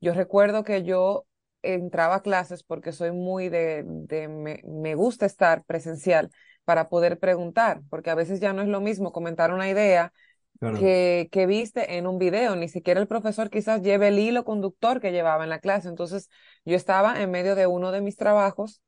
yo 0.00 0.14
recuerdo 0.14 0.64
que 0.64 0.82
yo 0.84 1.26
entraba 1.62 2.16
a 2.16 2.22
clases 2.22 2.62
porque 2.62 2.92
soy 2.92 3.12
muy 3.12 3.48
de, 3.48 3.84
de 3.86 4.28
me, 4.28 4.62
me 4.64 4.94
gusta 4.94 5.26
estar 5.26 5.64
presencial 5.64 6.30
para 6.64 6.88
poder 6.88 7.18
preguntar, 7.18 7.82
porque 7.90 8.10
a 8.10 8.14
veces 8.14 8.40
ya 8.40 8.52
no 8.52 8.62
es 8.62 8.68
lo 8.68 8.80
mismo 8.80 9.12
comentar 9.12 9.52
una 9.52 9.68
idea 9.68 10.12
Claro. 10.58 10.82
que, 10.82 11.28
que 11.32 11.46
viste 11.46 11.96
en 11.98 12.06
un 12.06 12.18
video, 12.18 12.56
ni 12.56 12.68
siquiera 12.68 13.00
el 13.00 13.08
profesor 13.08 13.50
quizás 13.50 13.82
lleve 13.82 14.08
el 14.08 14.18
hilo 14.18 14.44
conductor 14.44 15.00
que 15.00 15.12
llevaba 15.12 15.44
en 15.44 15.50
la 15.50 15.60
clase. 15.60 15.88
Entonces, 15.88 16.30
yo 16.64 16.76
estaba 16.76 17.20
en 17.22 17.30
medio 17.30 17.54
de 17.56 17.66
uno 17.66 17.92
de 17.92 18.00
mis 18.02 18.16
trabajos, 18.16 18.82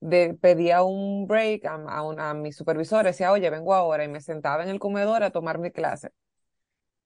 de, 0.00 0.34
pedía 0.34 0.82
un 0.82 1.26
break 1.26 1.64
a, 1.66 1.74
a, 1.76 2.02
un- 2.02 2.20
a 2.20 2.34
mi 2.34 2.52
supervisor, 2.52 3.04
decía, 3.04 3.32
oye, 3.32 3.50
vengo 3.50 3.74
ahora, 3.74 4.04
y 4.04 4.08
me 4.08 4.20
sentaba 4.20 4.62
en 4.64 4.68
el 4.70 4.78
comedor 4.78 5.22
a 5.22 5.30
tomar 5.30 5.58
mi 5.58 5.70
clase. 5.72 6.10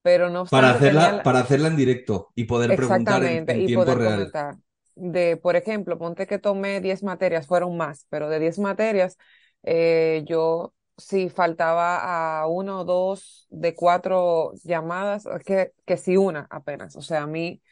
pero 0.02 0.30
no 0.30 0.40
Para 0.50 0.70
obstante 0.70 0.80
hacerla, 0.80 1.06
tenía 1.06 1.12
la- 1.12 1.24
para 1.24 1.38
hacerla 1.40 1.68
en 1.68 1.76
directo 1.76 2.28
y 2.34 2.44
poder 2.44 2.74
preguntar 2.74 3.24
en, 3.24 3.48
en 3.48 3.64
y 3.64 3.68
tiempo 3.68 3.94
poder 3.94 4.00
real. 4.00 4.36
comentar. 4.42 4.56
De, 5.00 5.36
por 5.36 5.56
ejemplo, 5.56 5.98
ponte 5.98 6.26
que 6.26 6.38
tomé 6.38 6.80
10 6.80 7.02
materias, 7.02 7.46
fueron 7.46 7.76
más, 7.76 8.06
pero 8.10 8.28
de 8.28 8.40
10 8.40 8.58
materias, 8.58 9.16
eh, 9.62 10.24
yo 10.26 10.74
si 10.96 11.28
faltaba 11.30 12.40
a 12.42 12.46
uno 12.48 12.80
o 12.80 12.84
dos 12.84 13.46
de 13.50 13.74
cuatro 13.74 14.52
llamadas, 14.64 15.24
que, 15.46 15.72
que 15.86 15.96
sí 15.96 16.16
una 16.16 16.46
apenas. 16.50 16.96
O 16.96 17.02
sea, 17.02 17.22
a 17.22 17.26
mí 17.28 17.62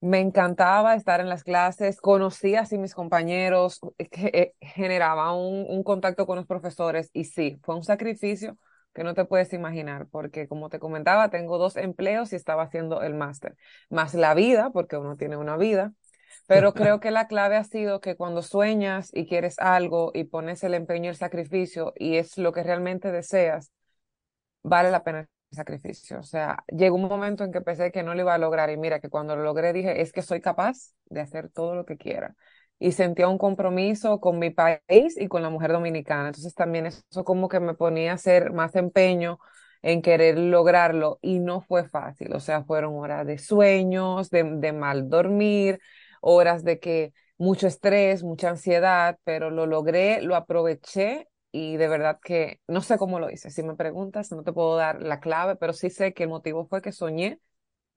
me 0.00 0.20
encantaba 0.20 0.94
estar 0.96 1.20
en 1.20 1.28
las 1.28 1.44
clases, 1.44 2.00
conocía 2.00 2.62
así 2.62 2.78
mis 2.78 2.94
compañeros, 2.94 3.80
eh, 3.98 4.08
que, 4.08 4.26
eh, 4.34 4.54
generaba 4.60 5.32
un, 5.34 5.64
un 5.68 5.82
contacto 5.84 6.26
con 6.26 6.36
los 6.36 6.46
profesores 6.46 7.10
y 7.12 7.24
sí, 7.24 7.58
fue 7.62 7.76
un 7.76 7.84
sacrificio 7.84 8.58
que 8.94 9.04
no 9.04 9.14
te 9.14 9.24
puedes 9.24 9.52
imaginar, 9.52 10.06
porque 10.10 10.48
como 10.48 10.68
te 10.70 10.78
comentaba, 10.80 11.30
tengo 11.30 11.56
dos 11.58 11.76
empleos 11.76 12.32
y 12.32 12.36
estaba 12.36 12.64
haciendo 12.64 13.02
el 13.02 13.14
máster, 13.14 13.56
más 13.90 14.14
la 14.14 14.34
vida, 14.34 14.70
porque 14.70 14.96
uno 14.96 15.16
tiene 15.16 15.36
una 15.36 15.56
vida, 15.56 15.92
pero 16.46 16.74
creo 16.74 17.00
que 17.00 17.10
la 17.10 17.26
clave 17.28 17.56
ha 17.56 17.64
sido 17.64 18.00
que 18.00 18.16
cuando 18.16 18.42
sueñas 18.42 19.10
y 19.12 19.26
quieres 19.26 19.58
algo 19.58 20.10
y 20.14 20.24
pones 20.24 20.62
el 20.64 20.74
empeño 20.74 21.06
y 21.06 21.08
el 21.08 21.16
sacrificio 21.16 21.92
y 21.96 22.16
es 22.16 22.38
lo 22.38 22.52
que 22.52 22.62
realmente 22.62 23.12
deseas, 23.12 23.72
vale 24.62 24.90
la 24.90 25.04
pena 25.04 25.20
el 25.20 25.28
sacrificio. 25.56 26.18
O 26.20 26.22
sea, 26.22 26.64
llegó 26.68 26.96
un 26.96 27.02
momento 27.08 27.44
en 27.44 27.52
que 27.52 27.60
pensé 27.60 27.92
que 27.92 28.02
no 28.02 28.14
lo 28.14 28.20
iba 28.22 28.34
a 28.34 28.38
lograr 28.38 28.70
y 28.70 28.76
mira 28.76 29.00
que 29.00 29.08
cuando 29.10 29.36
lo 29.36 29.42
logré 29.44 29.72
dije, 29.72 30.00
es 30.00 30.12
que 30.12 30.22
soy 30.22 30.40
capaz 30.40 30.94
de 31.06 31.20
hacer 31.20 31.50
todo 31.50 31.74
lo 31.74 31.84
que 31.84 31.96
quiera. 31.96 32.34
Y 32.78 32.92
sentía 32.92 33.28
un 33.28 33.38
compromiso 33.38 34.20
con 34.20 34.38
mi 34.38 34.50
país 34.50 35.16
y 35.16 35.28
con 35.28 35.42
la 35.42 35.50
mujer 35.50 35.72
dominicana. 35.72 36.28
Entonces 36.28 36.54
también 36.54 36.86
eso 36.86 37.24
como 37.24 37.48
que 37.48 37.60
me 37.60 37.74
ponía 37.74 38.12
a 38.12 38.14
hacer 38.14 38.52
más 38.52 38.74
empeño 38.74 39.38
en 39.82 40.02
querer 40.02 40.38
lograrlo 40.38 41.18
y 41.22 41.38
no 41.38 41.60
fue 41.60 41.88
fácil. 41.88 42.32
O 42.34 42.40
sea, 42.40 42.64
fueron 42.64 42.94
horas 42.96 43.26
de 43.26 43.38
sueños, 43.38 44.30
de, 44.30 44.44
de 44.44 44.72
mal 44.72 45.08
dormir, 45.08 45.80
horas 46.22 46.64
de 46.64 46.80
que 46.80 47.12
mucho 47.36 47.66
estrés, 47.66 48.22
mucha 48.22 48.50
ansiedad, 48.50 49.18
pero 49.24 49.50
lo 49.50 49.66
logré, 49.66 50.22
lo 50.22 50.36
aproveché 50.36 51.28
y 51.50 51.76
de 51.76 51.88
verdad 51.88 52.18
que 52.24 52.60
no 52.68 52.80
sé 52.80 52.96
cómo 52.96 53.20
lo 53.20 53.30
hice. 53.30 53.50
Si 53.50 53.62
me 53.62 53.76
preguntas, 53.76 54.32
no 54.32 54.42
te 54.44 54.52
puedo 54.54 54.76
dar 54.76 55.02
la 55.02 55.20
clave, 55.20 55.56
pero 55.56 55.74
sí 55.74 55.90
sé 55.90 56.14
que 56.14 56.22
el 56.24 56.30
motivo 56.30 56.66
fue 56.66 56.80
que 56.80 56.92
soñé 56.92 57.40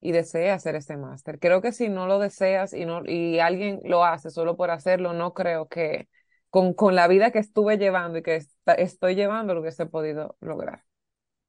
y 0.02 0.12
deseé 0.12 0.52
hacer 0.52 0.76
este 0.76 0.98
máster. 0.98 1.40
Creo 1.40 1.62
que 1.62 1.72
si 1.72 1.90
no 1.90 2.08
lo 2.08 2.20
deseas 2.20 2.74
y, 2.74 2.86
no, 2.86 3.04
y 3.06 3.40
alguien 3.40 3.80
lo 3.86 4.04
hace 4.04 4.30
solo 4.30 4.58
por 4.58 4.72
hacerlo, 4.72 5.14
no 5.14 5.34
creo 5.34 5.68
que 5.68 6.10
con, 6.50 6.74
con 6.74 6.96
la 6.96 7.08
vida 7.08 7.32
que 7.32 7.40
estuve 7.40 7.78
llevando 7.78 8.18
y 8.20 8.24
que 8.24 8.44
estoy 8.78 9.16
llevando 9.16 9.54
lo 9.54 9.62
hubiese 9.62 9.86
podido 9.86 10.38
lograr. 10.42 10.84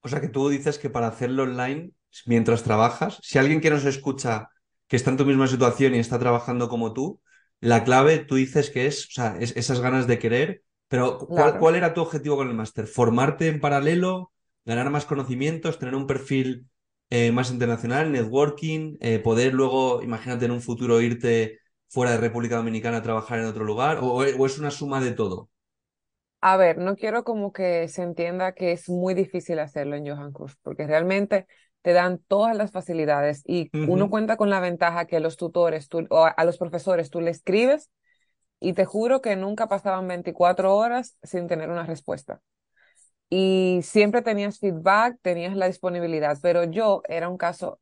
O 0.02 0.08
sea 0.08 0.20
que 0.20 0.28
tú 0.28 0.48
dices 0.48 0.78
que 0.78 0.90
para 0.90 1.08
hacerlo 1.08 1.42
online, 1.42 1.90
mientras 2.26 2.62
trabajas, 2.62 3.18
si 3.22 3.38
alguien 3.38 3.60
que 3.60 3.70
nos 3.70 3.84
escucha 3.84 4.50
que 4.88 4.96
está 4.96 5.10
en 5.10 5.16
tu 5.16 5.24
misma 5.26 5.46
situación 5.48 5.94
y 5.94 5.98
está 5.98 6.18
trabajando 6.18 6.68
como 6.68 6.92
tú, 6.92 7.20
la 7.60 7.84
clave 7.84 8.18
tú 8.18 8.36
dices 8.36 8.70
que 8.70 8.86
es, 8.86 9.06
o 9.06 9.10
sea, 9.12 9.36
es 9.40 9.56
esas 9.56 9.80
ganas 9.80 10.06
de 10.06 10.18
querer, 10.18 10.62
pero 10.88 11.18
¿cuál, 11.34 11.56
Claro. 11.56 11.58
cuál 11.58 11.74
era 11.76 11.94
tu 11.94 12.00
objetivo 12.02 12.36
con 12.36 12.48
el 12.48 12.54
máster? 12.54 12.86
¿Formarte 12.86 13.48
en 13.48 13.60
paralelo, 13.60 14.32
ganar 14.64 14.90
más 14.90 15.04
conocimientos, 15.06 15.78
tener 15.78 15.94
un 15.94 16.06
perfil 16.06 16.68
eh, 17.10 17.32
más 17.32 17.50
internacional, 17.50 18.12
networking, 18.12 18.96
eh, 19.00 19.18
poder 19.18 19.54
luego, 19.54 20.02
imagínate 20.02 20.44
en 20.46 20.50
un 20.52 20.62
futuro 20.62 21.00
irte 21.00 21.58
fuera 21.88 22.12
de 22.12 22.18
República 22.18 22.56
Dominicana 22.56 22.98
a 22.98 23.02
trabajar 23.02 23.38
en 23.38 23.46
otro 23.46 23.64
lugar, 23.64 23.98
o, 23.98 24.06
o 24.16 24.46
es 24.46 24.58
una 24.58 24.70
suma 24.70 25.00
de 25.00 25.12
todo? 25.12 25.50
A 26.40 26.56
ver, 26.56 26.78
no 26.78 26.96
quiero 26.96 27.24
como 27.24 27.52
que 27.52 27.88
se 27.88 28.02
entienda 28.02 28.52
que 28.54 28.72
es 28.72 28.88
muy 28.88 29.14
difícil 29.14 29.58
hacerlo 29.58 29.96
en 29.96 30.06
Johan 30.06 30.32
Cruz, 30.32 30.56
porque 30.62 30.86
realmente 30.86 31.46
te 31.86 31.92
dan 31.92 32.18
todas 32.18 32.56
las 32.56 32.72
facilidades 32.72 33.44
y 33.46 33.70
uno 33.72 34.10
cuenta 34.10 34.36
con 34.36 34.50
la 34.50 34.58
ventaja 34.58 35.06
que 35.06 35.20
los 35.20 35.36
tutores 35.36 35.88
tú, 35.88 36.04
o 36.10 36.24
a, 36.24 36.44
los 36.44 36.58
profesores 36.58 37.10
tú 37.10 37.20
le 37.20 37.30
escribes 37.30 37.92
y 38.58 38.72
te 38.72 38.84
juro 38.84 39.20
que 39.20 39.36
nunca 39.36 39.68
pasaban 39.68 40.08
24 40.08 40.74
horas 40.74 41.16
sin 41.22 41.46
tener 41.46 41.70
una 41.70 41.86
respuesta. 41.86 42.40
Y 43.30 43.82
siempre 43.84 44.22
tenías 44.22 44.58
feedback, 44.58 45.18
tenías 45.22 45.54
la 45.54 45.68
disponibilidad, 45.68 46.36
pero 46.42 46.64
yo 46.64 47.02
era 47.08 47.28
un 47.28 47.38
caso 47.38 47.78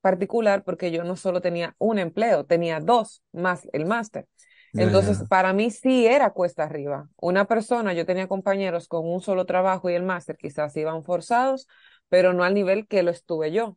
particular 0.00 0.64
porque 0.64 0.90
yo 0.90 1.04
no 1.04 1.14
solo 1.14 1.40
tenía 1.40 1.76
un 1.78 2.00
empleo, 2.00 2.46
tenía 2.46 2.80
dos 2.80 3.22
más 3.30 3.68
el 3.72 3.86
máster. 3.86 4.26
Entonces, 4.72 5.22
para 5.28 5.52
mí 5.52 5.70
sí 5.70 6.06
era 6.06 6.30
cuesta 6.30 6.64
arriba. 6.64 7.08
Una 7.20 7.44
persona, 7.44 7.92
yo 7.92 8.04
tenía 8.04 8.26
compañeros 8.26 8.88
con 8.88 9.06
un 9.06 9.20
solo 9.20 9.46
trabajo 9.46 9.88
y 9.88 9.94
el 9.94 10.02
máster 10.02 10.36
quizás 10.36 10.76
iban 10.76 11.04
forzados, 11.04 11.68
pero 12.14 12.32
no 12.32 12.44
al 12.44 12.54
nivel 12.54 12.86
que 12.86 13.02
lo 13.02 13.10
estuve 13.10 13.50
yo. 13.50 13.76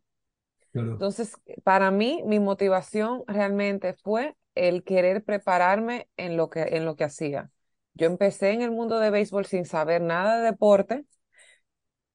Claro. 0.72 0.92
Entonces, 0.92 1.38
para 1.64 1.90
mí, 1.90 2.22
mi 2.24 2.40
motivación 2.40 3.24
realmente 3.26 3.96
fue 3.96 4.36
el 4.54 4.84
querer 4.84 5.24
prepararme 5.24 6.08
en 6.18 6.38
lo 6.38 6.48
que, 6.48 6.62
en 6.62 6.86
lo 6.86 6.96
que 6.96 7.04
hacía. 7.04 7.50
Yo 7.96 8.06
empecé 8.06 8.52
en 8.52 8.62
el 8.62 8.70
mundo 8.70 9.00
de 9.00 9.10
béisbol 9.10 9.48
sin 9.48 9.66
saber 9.66 10.04
nada 10.04 10.38
de 10.38 10.46
deporte, 10.46 11.08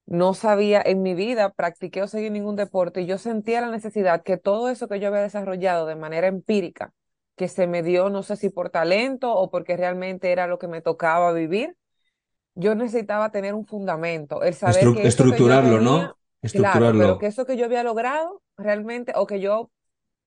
no 0.07 0.33
sabía 0.33 0.81
en 0.81 1.03
mi 1.03 1.15
vida, 1.15 1.51
practiqué 1.55 2.03
o 2.03 2.07
seguí 2.07 2.31
ningún 2.31 2.55
deporte 2.55 3.01
y 3.01 3.07
yo 3.07 3.19
sentía 3.19 3.61
la 3.61 3.73
necesidad 3.73 4.23
que 4.23 4.37
todo 4.37 4.69
eso 4.69 4.87
que 4.87 5.01
yo 5.01 5.09
había 5.09 5.23
desarrollado 5.23 5.87
de 5.87 5.97
manera 5.97 6.29
empírica, 6.29 6.95
que 7.35 7.49
se 7.49 7.67
me 7.67 7.83
dio, 7.83 8.11
no 8.11 8.23
sé 8.23 8.37
si 8.37 8.49
por 8.49 8.71
talento 8.71 9.35
o 9.35 9.51
porque 9.51 9.77
realmente 9.77 10.31
era 10.31 10.47
lo 10.47 10.61
que 10.61 10.69
me 10.69 10.83
tocaba 10.83 11.33
vivir, 11.33 11.77
yo 12.55 12.75
necesitaba 12.75 13.31
tener 13.33 13.55
un 13.55 13.67
fundamento, 13.67 14.43
el 14.43 14.55
saber 14.55 14.83
Estru- 14.85 14.93
que 14.93 15.03
estructurarlo, 15.09 15.79
tenía, 15.79 15.81
¿no? 15.81 16.17
claro, 16.53 16.95
pero 16.97 17.17
Estructurarlo. 17.17 17.19
que 17.19 17.27
eso 17.27 17.45
que 17.47 17.57
yo 17.57 17.65
había 17.67 17.83
logrado 17.85 18.43
realmente 18.57 19.13
o 19.17 19.27
que 19.27 19.41
yo 19.41 19.71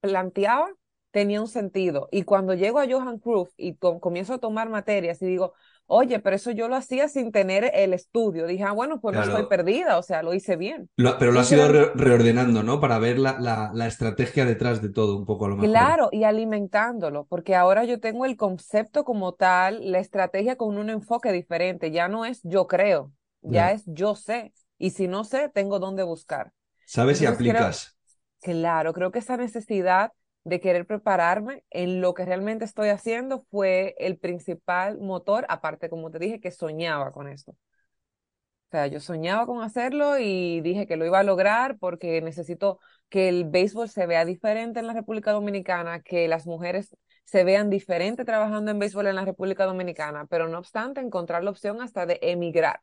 planteaba 0.02 0.70
tenía 1.12 1.42
un 1.42 1.48
sentido. 1.48 2.10
Y 2.12 2.24
cuando 2.24 2.54
llego 2.54 2.80
a 2.80 2.88
Johan 2.90 3.20
Cruyff 3.20 3.52
y 3.58 3.76
com- 3.78 4.00
comienzo 4.00 4.34
a 4.36 4.40
tomar 4.40 4.70
materias 4.70 5.22
y 5.22 5.28
digo, 5.28 5.54
oye, 5.88 6.20
pero 6.20 6.36
eso 6.36 6.52
yo 6.52 6.68
lo 6.68 6.76
hacía 6.76 7.08
sin 7.10 7.32
tener 7.32 7.72
el 7.74 7.94
estudio, 7.94 8.48
dije, 8.48 8.64
ah, 8.64 8.72
bueno, 8.74 9.00
pues 9.02 9.16
no 9.16 9.22
estoy 9.22 9.44
perdida, 9.46 9.98
o 9.98 10.04
sea, 10.04 10.24
lo 10.24 10.34
hice 10.34 10.56
bien. 10.58 10.90
Lo- 10.98 11.18
pero 11.18 11.32
lo 11.32 11.40
has 11.40 11.52
ido 11.54 11.68
re- 11.70 11.92
reordenando, 11.96 12.62
¿no? 12.64 12.80
Para 12.82 13.00
ver 13.00 13.18
la, 13.20 13.40
la- 13.40 13.72
la 13.74 13.88
estrategia 13.88 14.46
detrás 14.46 14.82
de 14.82 14.90
todo, 14.90 15.18
un 15.18 15.26
poco 15.26 15.46
a 15.46 15.50
lo 15.50 15.56
mejor. 15.58 15.98
claro, 15.98 16.10
y 16.12 16.24
alimentándolo, 16.24 17.26
porque 17.26 17.56
ahora 17.56 17.84
yo 17.86 18.00
tengo 18.00 18.26
el 18.26 18.38
concepto 18.38 19.04
como 19.04 19.34
tal, 19.34 19.92
la 19.92 20.00
estrategia 20.00 20.56
con 20.58 20.78
un 20.78 20.90
enfoque 20.90 21.32
diferente, 21.32 21.92
ya 21.92 22.08
no 22.08 22.26
es 22.26 22.42
yo 22.44 22.68
creo, 22.68 23.12
ya 23.42 23.72
es 23.72 23.84
yo 23.86 24.16
sé. 24.16 24.54
Y 24.78 24.92
si 24.92 25.08
no 25.08 25.24
sé, 25.24 25.50
tengo 25.50 25.80
dónde 25.80 26.04
buscar. 26.04 26.52
Sabes 26.86 27.20
creo, 27.20 27.28
aplicas. 27.28 27.96
Claro, 28.42 28.94
creo 28.94 29.12
que 29.12 29.20
esa 29.20 29.38
necesidad 29.38 30.14
de 30.46 30.62
querer 30.62 30.88
prepararme 30.88 31.64
en 31.72 32.02
lo 32.02 32.14
que 32.14 32.26
realmente 32.26 32.66
estoy 32.66 32.90
haciendo 32.90 33.46
fue 33.52 33.96
el 34.00 34.18
principal 34.18 35.00
motor, 35.00 35.46
aparte, 35.50 35.90
como 35.90 36.12
te 36.12 36.20
dije, 36.20 36.40
que 36.40 36.52
soñaba 36.52 37.12
con 37.12 37.28
esto. 37.28 37.52
O 37.52 37.58
sea, 38.72 38.88
yo 38.88 39.00
soñaba 39.00 39.46
con 39.46 39.62
hacerlo 39.62 40.18
y 40.20 40.60
dije 40.62 40.86
que 40.88 40.98
lo 40.98 41.06
iba 41.06 41.20
a 41.20 41.24
lograr 41.24 41.78
porque 41.80 42.22
necesito 42.22 42.80
que 43.10 43.30
el 43.30 43.46
béisbol 43.46 43.90
se 43.90 44.06
vea 44.06 44.26
diferente 44.26 44.80
en 44.80 44.88
la 44.88 44.94
República 44.94 45.32
Dominicana, 45.32 46.02
que 46.02 46.28
las 46.28 46.46
mujeres 46.46 46.96
se 47.24 47.44
vean 47.44 47.70
diferente 47.70 48.26
trabajando 48.26 48.72
en 48.72 48.80
béisbol 48.80 49.08
en 49.08 49.16
la 49.16 49.26
República 49.26 49.66
Dominicana, 49.66 50.26
pero 50.28 50.48
no 50.48 50.60
obstante, 50.60 51.02
encontrar 51.02 51.44
la 51.44 51.52
opción 51.52 51.82
hasta 51.82 52.06
de 52.06 52.20
emigrar, 52.22 52.82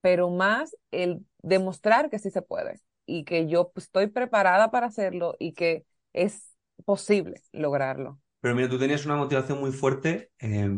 pero 0.00 0.30
más 0.30 0.76
el 0.90 1.24
demostrar 1.42 2.10
que 2.10 2.18
sí 2.18 2.30
se 2.30 2.42
puede 2.42 2.80
y 3.04 3.24
que 3.24 3.46
yo 3.46 3.70
pues, 3.72 3.86
estoy 3.86 4.08
preparada 4.08 4.70
para 4.70 4.86
hacerlo 4.86 5.36
y 5.38 5.52
que 5.52 5.84
es 6.12 6.55
posible 6.84 7.42
lograrlo. 7.52 8.20
Pero 8.40 8.54
mira, 8.54 8.68
tú 8.68 8.78
tenías 8.78 9.04
una 9.06 9.16
motivación 9.16 9.60
muy 9.60 9.72
fuerte, 9.72 10.30
eh, 10.38 10.70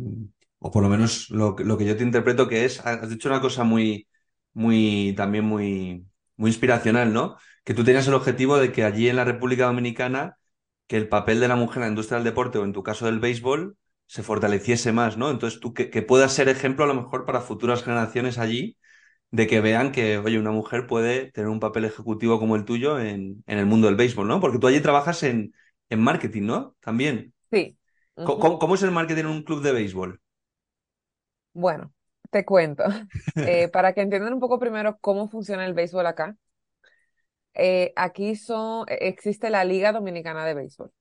o 0.58 0.70
por 0.70 0.82
lo 0.82 0.88
menos 0.88 1.30
lo 1.30 1.54
que 1.54 1.84
yo 1.84 1.96
te 1.96 2.02
interpreto 2.02 2.48
que 2.48 2.64
es, 2.64 2.80
has 2.84 3.08
dicho 3.08 3.28
una 3.28 3.40
cosa 3.40 3.64
muy, 3.64 4.08
muy, 4.52 5.14
también 5.16 5.44
muy, 5.44 6.06
muy 6.36 6.50
inspiracional, 6.50 7.12
¿no? 7.12 7.36
Que 7.64 7.74
tú 7.74 7.84
tenías 7.84 8.08
el 8.08 8.14
objetivo 8.14 8.58
de 8.58 8.72
que 8.72 8.84
allí 8.84 9.08
en 9.08 9.16
la 9.16 9.24
República 9.24 9.66
Dominicana, 9.66 10.38
que 10.86 10.96
el 10.96 11.08
papel 11.08 11.40
de 11.40 11.48
la 11.48 11.56
mujer 11.56 11.78
en 11.78 11.82
la 11.82 11.88
industria 11.88 12.16
del 12.16 12.24
deporte, 12.24 12.58
o 12.58 12.64
en 12.64 12.72
tu 12.72 12.82
caso 12.82 13.06
del 13.06 13.20
béisbol, 13.20 13.76
se 14.06 14.22
fortaleciese 14.22 14.92
más, 14.92 15.16
¿no? 15.18 15.30
Entonces 15.30 15.60
tú 15.60 15.74
que, 15.74 15.90
que 15.90 16.02
puedas 16.02 16.32
ser 16.32 16.48
ejemplo 16.48 16.84
a 16.84 16.88
lo 16.88 16.94
mejor 16.94 17.26
para 17.26 17.40
futuras 17.40 17.82
generaciones 17.84 18.38
allí, 18.38 18.78
de 19.30 19.46
que 19.46 19.60
vean 19.60 19.92
que, 19.92 20.18
oye, 20.18 20.38
una 20.38 20.52
mujer 20.52 20.86
puede 20.86 21.30
tener 21.32 21.48
un 21.50 21.60
papel 21.60 21.84
ejecutivo 21.84 22.38
como 22.38 22.56
el 22.56 22.64
tuyo 22.64 22.98
en, 22.98 23.44
en 23.46 23.58
el 23.58 23.66
mundo 23.66 23.86
del 23.88 23.96
béisbol, 23.96 24.26
¿no? 24.26 24.40
Porque 24.40 24.58
tú 24.58 24.66
allí 24.66 24.80
trabajas 24.80 25.22
en, 25.22 25.52
en 25.90 26.00
marketing, 26.00 26.42
¿no? 26.46 26.76
También. 26.80 27.34
Sí. 27.50 27.76
¿Cómo, 28.22 28.38
ujú. 28.38 28.40
cómo- 28.40 28.58
cómo 28.60 28.74
es 28.76 28.82
el 28.82 28.92
marketing 28.92 29.22
en 29.22 29.26
un 29.28 29.42
club 29.44 29.62
de 29.62 29.72
béisbol? 29.72 30.20
Bueno, 31.52 31.92
te 32.30 32.44
cuento. 32.44 32.84
Eh, 33.44 33.68
para 33.68 33.92
que 33.94 34.00
entiendan 34.02 34.34
un 34.34 34.40
poco 34.40 34.58
primero 34.58 34.98
cómo 35.00 35.28
funciona 35.28 35.64
el 35.66 35.72
béisbol 35.74 36.06
acá. 36.06 36.36
Eh, 37.54 37.92
aquí 37.96 38.36
son, 38.36 38.86
e- 38.88 39.08
existe 39.08 39.50
la 39.50 39.64
Liga 39.64 39.92
Dominicana 39.92 40.44
de 40.46 40.54
Béisbol. 40.54 40.92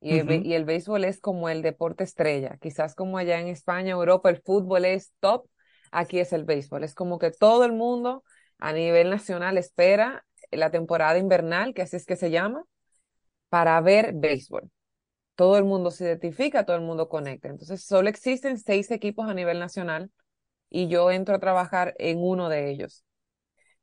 Y 0.00 0.14
el, 0.18 0.28
y 0.46 0.54
el 0.54 0.64
béisbol 0.64 1.04
es 1.04 1.20
como 1.20 1.48
el 1.48 1.62
deporte 1.62 2.04
estrella. 2.04 2.56
Quizás 2.60 2.94
como 2.94 3.18
allá 3.18 3.40
en 3.40 3.48
España, 3.48 3.92
Europa, 3.92 4.30
el 4.30 4.40
fútbol 4.42 4.84
es 4.86 5.12
top. 5.20 5.46
Aquí 5.92 6.20
es 6.20 6.32
el 6.32 6.44
béisbol. 6.44 6.84
Es 6.84 6.94
como 6.94 7.18
que 7.18 7.30
todo 7.30 7.64
el 7.64 7.72
mundo 7.72 8.24
a 8.58 8.72
nivel 8.72 9.10
nacional 9.10 9.58
espera 9.58 10.24
la 10.50 10.70
temporada 10.70 11.18
invernal, 11.18 11.74
que 11.74 11.82
así 11.82 11.96
es 11.96 12.06
que 12.06 12.16
se 12.16 12.30
llama, 12.30 12.64
para 13.50 13.80
ver 13.82 14.14
béisbol. 14.14 14.70
Todo 15.34 15.58
el 15.58 15.64
mundo 15.64 15.90
se 15.90 16.04
identifica, 16.04 16.64
todo 16.64 16.76
el 16.76 16.82
mundo 16.82 17.08
conecta. 17.08 17.48
Entonces, 17.48 17.84
solo 17.84 18.08
existen 18.08 18.58
seis 18.58 18.90
equipos 18.90 19.28
a 19.28 19.34
nivel 19.34 19.58
nacional 19.58 20.10
y 20.70 20.88
yo 20.88 21.10
entro 21.10 21.34
a 21.34 21.40
trabajar 21.40 21.94
en 21.98 22.18
uno 22.20 22.48
de 22.48 22.70
ellos, 22.70 23.04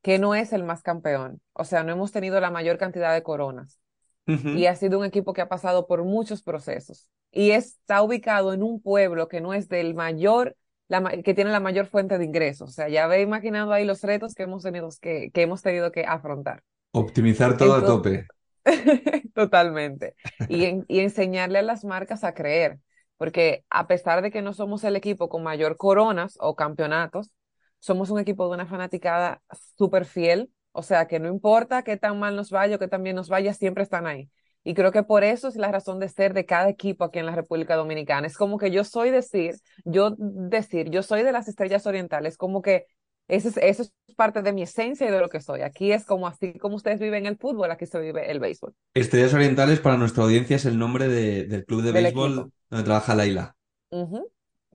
que 0.01 0.19
no 0.19 0.33
es 0.35 0.53
el 0.53 0.63
más 0.63 0.81
campeón. 0.81 1.41
O 1.53 1.65
sea, 1.65 1.83
no 1.83 1.91
hemos 1.91 2.11
tenido 2.11 2.39
la 2.39 2.49
mayor 2.49 2.77
cantidad 2.77 3.13
de 3.13 3.23
coronas. 3.23 3.79
Y 4.25 4.65
ha 4.65 4.75
sido 4.75 4.99
un 4.99 5.05
equipo 5.05 5.31
que 5.31 5.39
ha 5.39 5.47
pasado 5.47 5.87
por 5.87 6.03
muchos 6.03 6.43
procesos. 6.43 7.07
Y 7.31 7.51
está 7.51 8.01
ubicado 8.01 8.51
en 8.51 8.61
un 8.61 8.81
pueblo 8.81 9.29
que 9.29 9.39
no 9.39 9.53
es 9.53 9.69
del 9.69 9.95
mayor, 9.95 10.57
la, 10.89 11.01
que 11.23 11.33
tiene 11.33 11.49
la 11.49 11.61
mayor 11.61 11.85
fuente 11.85 12.17
de 12.17 12.25
ingresos. 12.25 12.69
O 12.69 12.73
sea, 12.73 12.89
ya 12.89 13.07
ve 13.07 13.21
imaginando 13.21 13.71
ahí 13.71 13.85
los 13.85 14.01
retos 14.01 14.33
que 14.33 14.43
hemos 14.43 14.63
tenido 14.63 14.89
que, 14.99 15.31
que 15.31 15.43
hemos 15.43 15.61
tenido 15.61 15.93
que 15.93 16.03
afrontar. 16.03 16.61
Optimizar 16.91 17.55
todo 17.55 17.75
a 17.75 17.85
tope. 17.85 18.27
Totalmente. 19.33 20.15
Y, 20.49 20.83
y 20.87 20.99
enseñarle 20.99 21.59
a 21.59 21.61
las 21.61 21.83
marcas 21.85 22.23
a 22.23 22.33
creer, 22.33 22.79
porque 23.17 23.65
a 23.69 23.87
pesar 23.87 24.21
de 24.21 24.31
que 24.31 24.41
no 24.41 24.53
somos 24.53 24.83
el 24.83 24.95
equipo 24.95 25.29
con 25.29 25.43
mayor 25.43 25.77
coronas 25.77 26.37
o 26.39 26.55
campeonatos, 26.55 27.31
somos 27.79 28.09
un 28.09 28.19
equipo 28.19 28.47
de 28.47 28.55
una 28.55 28.65
fanaticada 28.65 29.41
súper 29.77 30.05
fiel, 30.05 30.51
o 30.71 30.83
sea 30.83 31.07
que 31.07 31.19
no 31.19 31.29
importa 31.29 31.83
qué 31.83 31.97
tan 31.97 32.19
mal 32.19 32.35
nos 32.35 32.51
vaya 32.51 32.75
o 32.75 32.79
qué 32.79 32.87
tan 32.87 33.03
bien 33.03 33.15
nos 33.15 33.29
vaya, 33.29 33.53
siempre 33.53 33.83
están 33.83 34.07
ahí. 34.07 34.29
Y 34.63 34.73
creo 34.73 34.91
que 34.91 35.03
por 35.03 35.23
eso 35.23 35.47
es 35.47 35.55
la 35.55 35.71
razón 35.71 35.99
de 35.99 36.09
ser 36.09 36.33
de 36.33 36.45
cada 36.45 36.67
equipo 36.67 37.05
aquí 37.05 37.19
en 37.19 37.25
la 37.25 37.35
República 37.35 37.77
Dominicana. 37.77 38.27
Es 38.27 38.35
como 38.35 38.57
que 38.57 38.69
yo 38.69 38.83
soy 38.83 39.11
decir, 39.11 39.55
yo 39.85 40.13
decir, 40.17 40.89
yo 40.89 41.03
soy 41.03 41.23
de 41.23 41.31
las 41.31 41.47
estrellas 41.47 41.85
orientales, 41.87 42.37
como 42.37 42.61
que 42.61 42.85
eso 43.27 43.49
es, 43.49 43.57
eso 43.57 43.83
es 43.83 43.93
parte 44.15 44.41
de 44.41 44.53
mi 44.53 44.63
esencia 44.63 45.07
y 45.07 45.11
de 45.11 45.19
lo 45.19 45.29
que 45.29 45.41
soy. 45.41 45.61
Aquí 45.61 45.91
es 45.91 46.05
como 46.05 46.27
así 46.27 46.53
como 46.53 46.75
ustedes 46.75 46.99
viven 46.99 47.25
el 47.25 47.37
fútbol, 47.37 47.71
aquí 47.71 47.85
se 47.85 47.99
vive 47.99 48.31
el 48.31 48.39
béisbol. 48.39 48.73
Estrellas 48.93 49.33
Orientales 49.33 49.79
para 49.79 49.97
nuestra 49.97 50.23
audiencia 50.23 50.55
es 50.55 50.65
el 50.65 50.77
nombre 50.79 51.07
del 51.07 51.65
club 51.65 51.83
de 51.83 51.91
béisbol 51.91 52.51
donde 52.69 52.85
trabaja 52.85 53.15
Laila. 53.15 53.55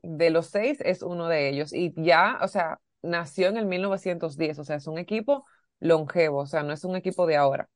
De 0.03 0.31
los 0.31 0.47
seis 0.47 0.79
es 0.85 1.03
uno 1.03 1.29
de 1.29 1.49
ellos. 1.49 1.73
Y 1.73 1.93
ya, 1.97 2.39
o 2.43 2.49
sea, 2.49 2.79
nació 3.03 3.49
en 3.49 3.57
el 3.57 3.67
1910, 3.67 4.59
o 4.59 4.65
sea, 4.65 4.77
es 4.77 4.87
un 4.87 4.99
equipo 4.99 5.45
longevo, 5.81 6.41
o 6.41 6.47
sea, 6.47 6.63
no 6.63 6.73
es 6.73 6.85
un 6.85 6.97
equipo 6.97 7.27
de 7.27 7.37
ahora. 7.37 7.69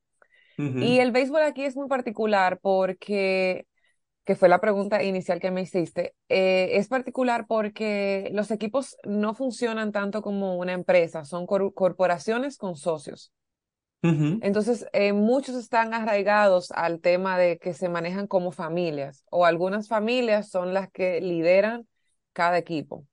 Y 0.58 1.00
el 1.00 1.12
béisbol 1.12 1.42
aquí 1.42 1.64
es 1.64 1.76
muy 1.76 1.86
particular 1.86 2.58
porque 2.62 3.66
que 4.26 4.36
fue 4.36 4.50
la 4.50 4.60
pregunta 4.60 5.02
inicial 5.04 5.40
que 5.40 5.52
me 5.52 5.62
hiciste, 5.62 6.16
eh, 6.28 6.70
es 6.74 6.88
particular 6.88 7.46
porque 7.48 8.30
los 8.34 8.50
equipos 8.52 8.98
no 9.04 9.34
funcionan 9.34 9.92
tanto 9.92 10.22
como 10.22 10.56
una 10.58 10.74
empresa, 10.74 11.24
son 11.24 11.46
corporaciones 11.46 12.58
con 12.58 12.76
socios. 12.76 13.32
Entonces, 14.40 14.86
eh, 14.92 15.12
muchos 15.12 15.56
están 15.56 15.94
arraigados 15.94 16.70
al 16.72 17.00
tema 17.00 17.38
de 17.38 17.58
que 17.58 17.72
se 17.74 17.88
manejan 17.88 18.26
como 18.26 18.52
familias 18.52 19.24
o 19.30 19.46
algunas 19.46 19.88
familias 19.88 20.50
son 20.50 20.74
las 20.74 20.90
que 20.90 21.20
lideran 21.20 21.88
cada 22.32 22.58
equipo. 22.58 23.06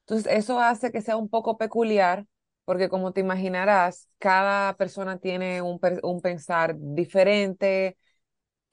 Entonces, 0.00 0.32
eso 0.32 0.60
hace 0.60 0.92
que 0.92 1.02
sea 1.02 1.16
un 1.16 1.28
poco 1.30 1.58
peculiar 1.58 2.26
porque 2.64 2.88
como 2.88 3.12
te 3.12 3.20
imaginarás, 3.20 4.08
cada 4.18 4.76
persona 4.76 5.18
tiene 5.18 5.62
un, 5.62 5.80
un 6.02 6.20
pensar 6.22 6.76
diferente, 6.78 7.98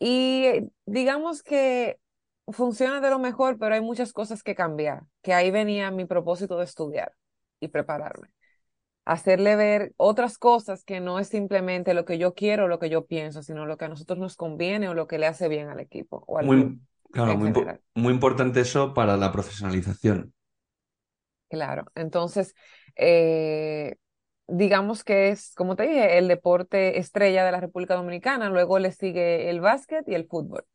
y 0.03 0.71
digamos 0.87 1.43
que 1.43 1.99
funciona 2.47 3.01
de 3.01 3.11
lo 3.11 3.19
mejor, 3.19 3.59
pero 3.59 3.75
hay 3.75 3.81
muchas 3.81 4.13
cosas 4.13 4.41
que 4.41 4.55
cambiar, 4.55 5.03
que 5.21 5.35
ahí 5.35 5.51
venía 5.51 5.91
mi 5.91 6.05
propósito 6.05 6.57
de 6.57 6.63
estudiar 6.63 7.13
y 7.59 7.67
prepararme. 7.67 8.29
Hacerle 9.05 9.55
ver 9.55 9.93
otras 9.97 10.39
cosas 10.39 10.83
que 10.83 11.01
no 11.01 11.19
es 11.19 11.27
simplemente 11.27 11.93
lo 11.93 12.03
que 12.03 12.17
yo 12.17 12.33
quiero 12.33 12.65
o 12.65 12.67
lo 12.67 12.79
que 12.79 12.89
yo 12.89 13.05
pienso, 13.05 13.43
sino 13.43 13.67
lo 13.67 13.77
que 13.77 13.85
a 13.85 13.89
nosotros 13.89 14.17
nos 14.17 14.35
conviene 14.35 14.89
o 14.89 14.95
lo 14.95 15.05
que 15.05 15.19
le 15.19 15.27
hace 15.27 15.47
bien 15.47 15.69
al 15.69 15.79
equipo. 15.79 16.23
O 16.25 16.39
al 16.39 16.47
muy, 16.47 16.79
claro, 17.11 17.37
muy, 17.37 17.53
muy 17.93 18.13
importante 18.13 18.61
eso 18.61 18.95
para 18.95 19.17
la 19.17 19.31
profesionalización. 19.31 20.33
Claro, 21.47 21.85
entonces, 21.93 22.55
eh, 22.95 23.97
digamos 24.47 25.03
que 25.03 25.29
es, 25.29 25.53
como 25.55 25.75
te 25.75 25.83
dije, 25.83 26.17
el 26.17 26.27
deporte 26.27 26.99
estrella 26.99 27.45
de 27.45 27.51
la 27.51 27.59
República 27.61 27.95
Dominicana, 27.95 28.49
luego 28.49 28.79
le 28.79 28.91
sigue 28.91 29.49
el 29.49 29.61
básquet 29.61 30.07
y 30.07 30.15
el 30.15 30.27
fútbol. 30.27 30.65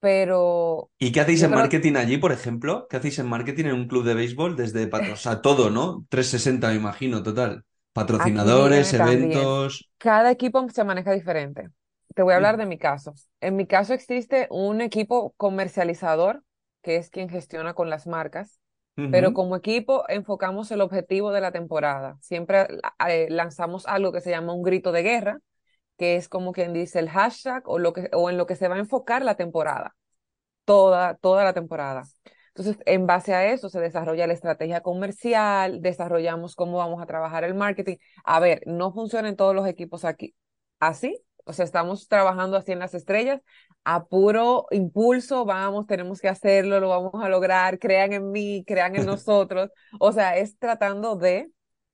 Pero... 0.00 0.90
¿Y 0.98 1.10
qué 1.10 1.20
hacéis 1.20 1.42
en 1.42 1.52
marketing 1.52 1.94
allí, 1.96 2.18
por 2.18 2.32
ejemplo? 2.32 2.86
¿Qué 2.88 2.98
hacéis 2.98 3.18
en 3.18 3.28
marketing 3.28 3.64
en 3.66 3.74
un 3.74 3.88
club 3.88 4.04
de 4.04 4.14
béisbol? 4.14 4.54
Desde, 4.54 4.90
o 5.12 5.16
sea, 5.16 5.40
todo, 5.40 5.70
¿no? 5.70 6.04
360, 6.10 6.68
me 6.68 6.74
imagino, 6.74 7.22
total. 7.22 7.64
Patrocinadores, 7.92 8.92
eventos. 8.92 9.88
Cada 9.96 10.30
equipo 10.30 10.68
se 10.68 10.84
maneja 10.84 11.12
diferente. 11.12 11.70
Te 12.14 12.22
voy 12.22 12.34
a 12.34 12.36
hablar 12.36 12.56
de 12.58 12.66
mi 12.66 12.78
caso. 12.78 13.14
En 13.40 13.56
mi 13.56 13.66
caso 13.66 13.94
existe 13.94 14.46
un 14.50 14.80
equipo 14.80 15.34
comercializador, 15.36 16.42
que 16.82 16.96
es 16.96 17.10
quien 17.10 17.28
gestiona 17.28 17.74
con 17.74 17.90
las 17.90 18.06
marcas, 18.06 18.60
pero 19.10 19.34
como 19.34 19.56
equipo 19.56 20.04
enfocamos 20.08 20.70
el 20.70 20.80
objetivo 20.80 21.30
de 21.30 21.42
la 21.42 21.52
temporada. 21.52 22.16
Siempre 22.22 22.66
eh, 23.06 23.26
lanzamos 23.28 23.86
algo 23.86 24.10
que 24.10 24.22
se 24.22 24.30
llama 24.30 24.54
un 24.54 24.62
grito 24.62 24.90
de 24.90 25.02
guerra, 25.02 25.40
que 25.98 26.16
es 26.16 26.28
como 26.28 26.52
quien 26.52 26.72
dice 26.72 26.98
el 26.98 27.10
hashtag 27.10 27.62
o, 27.66 27.78
lo 27.78 27.92
que, 27.92 28.08
o 28.12 28.30
en 28.30 28.38
lo 28.38 28.46
que 28.46 28.56
se 28.56 28.68
va 28.68 28.76
a 28.76 28.78
enfocar 28.78 29.24
la 29.24 29.36
temporada, 29.36 29.94
toda, 30.64 31.16
toda 31.16 31.44
la 31.44 31.52
temporada. 31.52 32.04
Entonces, 32.48 32.82
en 32.86 33.06
base 33.06 33.34
a 33.34 33.52
eso 33.52 33.68
se 33.68 33.80
desarrolla 33.80 34.26
la 34.26 34.32
estrategia 34.32 34.80
comercial, 34.80 35.82
desarrollamos 35.82 36.54
cómo 36.54 36.78
vamos 36.78 37.02
a 37.02 37.06
trabajar 37.06 37.44
el 37.44 37.54
marketing. 37.54 37.96
A 38.24 38.40
ver, 38.40 38.62
no 38.66 38.92
funcionan 38.92 39.36
todos 39.36 39.54
los 39.54 39.66
equipos 39.66 40.06
aquí 40.06 40.34
así, 40.80 41.22
o 41.46 41.52
sea, 41.52 41.64
estamos 41.64 42.08
trabajando 42.08 42.56
así 42.56 42.72
en 42.72 42.80
las 42.80 42.92
estrellas, 42.92 43.40
a 43.84 44.04
puro 44.04 44.66
impulso, 44.72 45.44
vamos, 45.44 45.86
tenemos 45.86 46.20
que 46.20 46.28
hacerlo, 46.28 46.80
lo 46.80 46.88
vamos 46.88 47.12
a 47.22 47.28
lograr, 47.28 47.78
crean 47.78 48.12
en 48.12 48.32
mí, 48.32 48.64
crean 48.66 48.96
en 48.96 49.06
nosotros. 49.06 49.70
O 50.00 50.10
sea, 50.10 50.36
es 50.36 50.58
tratando 50.58 51.14
de 51.14 51.50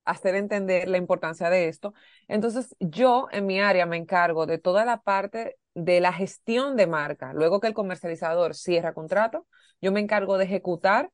hacer 0.06 0.34
entender 0.34 0.88
la 0.88 0.96
importancia 0.96 1.50
de 1.50 1.68
esto. 1.68 1.92
Entonces, 2.28 2.74
yo 2.80 3.28
en 3.30 3.44
mi 3.44 3.60
área 3.60 3.84
me 3.84 3.98
encargo 3.98 4.46
de 4.46 4.56
toda 4.56 4.86
la 4.86 5.02
parte 5.02 5.58
de 5.74 6.00
la 6.00 6.14
gestión 6.14 6.76
de 6.76 6.86
marca. 6.86 7.34
Luego 7.34 7.60
que 7.60 7.66
el 7.66 7.74
comercializador 7.74 8.54
cierra 8.54 8.94
contrato, 8.94 9.46
yo 9.82 9.92
me 9.92 10.00
encargo 10.00 10.38
de 10.38 10.44
ejecutar 10.44 11.10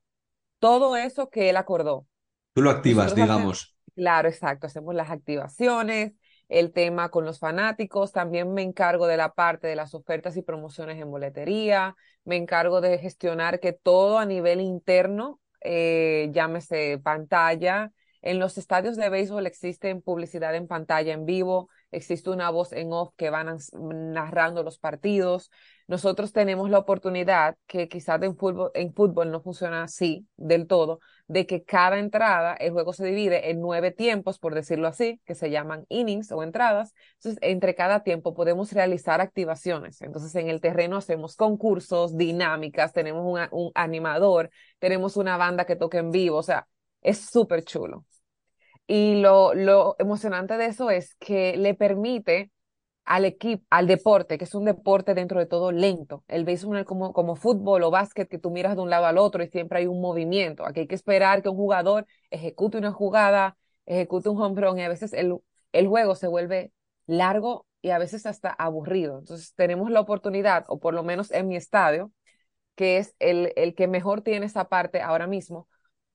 todo 0.59 0.95
eso 0.95 1.29
que 1.29 1.49
él 1.49 1.57
acordó. 1.57 2.07
Tú 2.53 2.61
lo 2.61 2.69
activas, 2.69 3.13
digamos. 3.13 3.75
claro, 3.95 4.29
exacto. 4.29 4.67
Hacemos 4.67 4.95
las 4.95 5.09
activaciones, 5.11 6.13
el 6.49 6.73
tema 6.73 7.09
con 7.09 7.25
los 7.25 7.39
fanáticos, 7.39 8.11
también 8.11 8.53
me 8.53 8.63
encargo 8.63 9.07
de 9.07 9.17
la 9.17 9.33
parte 9.33 9.67
de 9.67 9.75
las 9.75 9.93
ofertas 9.93 10.35
y 10.35 10.41
promociones 10.41 10.99
en 11.01 11.09
boletería, 11.09 11.95
me 12.25 12.35
encargo 12.35 12.81
de 12.81 12.97
gestionar 12.97 13.59
que 13.59 13.71
todo 13.71 14.17
a 14.17 14.25
nivel 14.25 14.59
interno, 14.59 15.39
eh, 15.61 16.29
llámese 16.33 16.99
pantalla, 17.03 17.93
en 18.21 18.39
los 18.39 18.57
estadios 18.57 18.97
de 18.97 19.09
béisbol 19.09 19.47
existe 19.47 19.95
publicidad 19.95 20.55
en 20.55 20.67
pantalla 20.67 21.13
en 21.13 21.25
vivo, 21.25 21.69
existe 21.91 22.29
una 22.29 22.49
voz 22.49 22.71
en 22.73 22.91
off 22.93 23.13
que 23.17 23.29
van 23.29 23.57
narrando 23.81 24.63
los 24.63 24.77
partidos. 24.79 25.51
Nosotros 25.87 26.33
tenemos 26.33 26.69
la 26.69 26.77
oportunidad, 26.77 27.55
que 27.65 27.87
quizás 27.87 28.21
en 28.21 28.35
fútbol, 28.37 29.31
no 29.31 29.41
funciona 29.41 29.83
así 29.83 30.27
del 30.37 30.67
todo, 30.67 30.99
de 31.27 31.47
que 31.47 31.63
cada 31.63 31.97
entrada, 31.97 32.53
el 32.53 32.71
juego 32.71 32.93
se 32.93 33.05
divide 33.05 33.49
en 33.49 33.59
nueve 33.59 33.91
tiempos, 33.91 34.37
por 34.37 34.53
decirlo 34.53 34.87
así, 34.87 35.19
que 35.25 35.33
se 35.33 35.49
llaman 35.49 35.85
innings 35.89 36.31
o 36.31 36.43
entradas. 36.43 36.93
Entonces, 37.15 37.39
entre 37.41 37.73
cada 37.75 38.03
tiempo 38.03 38.35
podemos 38.35 38.71
realizar 38.71 39.19
activaciones. 39.19 40.01
Entonces, 40.01 40.35
en 40.35 40.49
el 40.49 40.61
terreno 40.61 40.97
hacemos 40.97 41.35
concursos, 41.35 42.15
dinámicas, 42.15 42.93
tenemos 42.93 43.25
un, 43.25 43.39
un 43.51 43.71
animador, 43.73 44.51
tenemos 44.77 45.17
una 45.17 45.37
banda 45.37 45.65
que 45.65 45.75
toca 45.75 45.97
en 45.97 46.11
vivo, 46.11 46.37
o 46.37 46.43
sea, 46.43 46.67
es 47.01 47.17
súper 47.29 47.63
chulo. 47.63 48.05
Y 48.91 49.21
lo, 49.21 49.53
lo 49.53 49.95
emocionante 49.99 50.57
de 50.57 50.65
eso 50.67 50.89
es 50.89 51.13
que 51.15 51.55
le 51.57 51.75
permite 51.75 52.51
al 53.05 53.25
equipo, 53.25 53.65
al 53.71 53.87
deporte, 53.87 54.37
que 54.39 54.45
es 54.45 54.55
un 54.55 54.65
deporte 54.65 55.15
dentro 55.15 55.39
de 55.39 55.47
todo 55.47 55.71
lento. 55.73 56.23
El 56.29 56.45
béisbol 56.45 56.85
como, 56.85 57.13
como 57.13 57.35
fútbol 57.35 57.83
o 57.83 57.91
básquet, 57.91 58.29
que 58.29 58.39
tú 58.39 58.51
miras 58.51 58.75
de 58.77 58.83
un 58.83 58.89
lado 58.91 59.07
al 59.07 59.17
otro 59.19 59.43
y 59.43 59.49
siempre 59.49 59.79
hay 59.79 59.87
un 59.87 60.01
movimiento. 60.01 60.65
Aquí 60.65 60.81
hay 60.81 60.87
que 60.87 60.95
esperar 60.95 61.43
que 61.43 61.49
un 61.49 61.57
jugador 61.57 62.07
ejecute 62.31 62.77
una 62.79 62.93
jugada, 62.93 63.57
ejecute 63.87 64.29
un 64.29 64.41
home 64.41 64.61
run 64.61 64.79
y 64.79 64.83
a 64.83 64.89
veces 64.89 65.13
el, 65.13 65.35
el 65.73 65.87
juego 65.89 66.15
se 66.15 66.27
vuelve 66.29 66.71
largo 67.07 67.67
y 67.83 67.91
a 67.91 67.99
veces 67.99 68.25
hasta 68.27 68.51
aburrido. 68.51 69.19
Entonces 69.19 69.53
tenemos 69.55 69.91
la 69.91 70.01
oportunidad, 70.01 70.65
o 70.69 70.79
por 70.79 70.93
lo 70.95 71.03
menos 71.03 71.31
en 71.31 71.49
mi 71.49 71.57
estadio, 71.57 72.13
que 72.75 72.97
es 72.99 73.15
el, 73.19 73.53
el 73.57 73.75
que 73.75 73.87
mejor 73.87 74.21
tiene 74.21 74.45
esa 74.47 74.69
parte 74.69 75.01
ahora 75.01 75.27
mismo, 75.27 75.67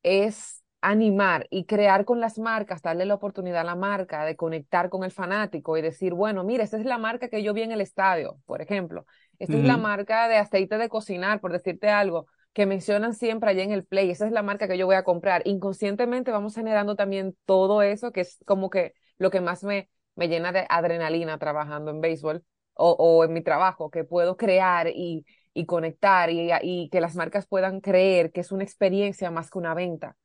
es 0.03 0.64
animar 0.85 1.47
y 1.51 1.65
crear 1.67 2.05
con 2.05 2.21
las 2.21 2.39
marcas, 2.39 2.83
darle 2.83 3.07
la 3.07 3.15
oportunidad 3.15 3.63
a 3.63 3.65
la 3.65 3.75
marca 3.77 4.25
de 4.25 4.37
conectar 4.37 4.91
con 4.91 5.05
el 5.05 5.11
fanático 5.11 5.77
y 5.77 5.83
decir, 5.83 6.15
bueno, 6.15 6.45
mira, 6.45 6.65
esta 6.65 6.79
es 6.79 6.85
la 6.85 6.99
marca 6.99 7.29
que 7.29 7.43
yo 7.43 7.55
vi 7.55 7.63
en 7.63 7.73
el 7.73 7.81
estadio, 7.81 8.39
por 8.47 8.61
ejemplo. 8.63 9.07
Esta 9.39 9.57
es 9.57 9.65
la 9.65 9.77
marca 9.77 10.29
de 10.29 10.37
aceite 10.37 10.79
de 10.79 10.89
cocinar, 10.89 11.41
por 11.41 11.53
decirte 11.53 11.89
algo, 11.91 12.27
que 12.53 12.67
mencionan 12.67 13.15
siempre 13.15 13.51
allá 13.51 13.63
en 13.63 13.73
el 13.73 13.85
play. 13.85 14.11
Esa 14.11 14.27
es 14.27 14.33
la 14.33 14.43
marca 14.43 14.69
que 14.69 14.79
yo 14.79 14.87
voy 14.87 14.95
a 14.97 15.05
comprar. 15.05 15.43
Inconscientemente 15.47 16.31
vamos 16.31 16.55
generando 16.55 16.97
también 16.97 17.37
todo 17.47 17.83
eso, 17.83 18.13
que 18.13 18.21
es 18.23 18.39
como 18.47 18.71
que 18.71 18.95
lo 19.19 19.31
que 19.31 19.41
más 19.41 19.65
me, 19.65 19.91
me 20.15 20.29
llena 20.29 20.53
de 20.53 20.67
adrenalina 20.69 21.39
trabajando 21.39 21.91
en 21.91 22.01
béisbol 22.01 22.45
o, 22.75 22.91
o 22.93 23.25
en 23.25 23.33
mi 23.33 23.43
trabajo, 23.43 23.91
que 23.91 24.05
puedo 24.05 24.37
crear 24.37 24.89
y, 24.89 25.25
y 25.53 25.67
conectar 25.67 26.31
y, 26.31 26.51
y 26.63 26.89
que 26.91 27.01
las 27.01 27.17
marcas 27.17 27.47
puedan 27.47 27.81
creer 27.81 28.33
que 28.33 28.41
es 28.41 28.53
una 28.53 28.65
experiencia 28.65 29.31
más 29.31 29.51
que 29.51 29.59
una 29.59 29.75
venta. 29.75 30.17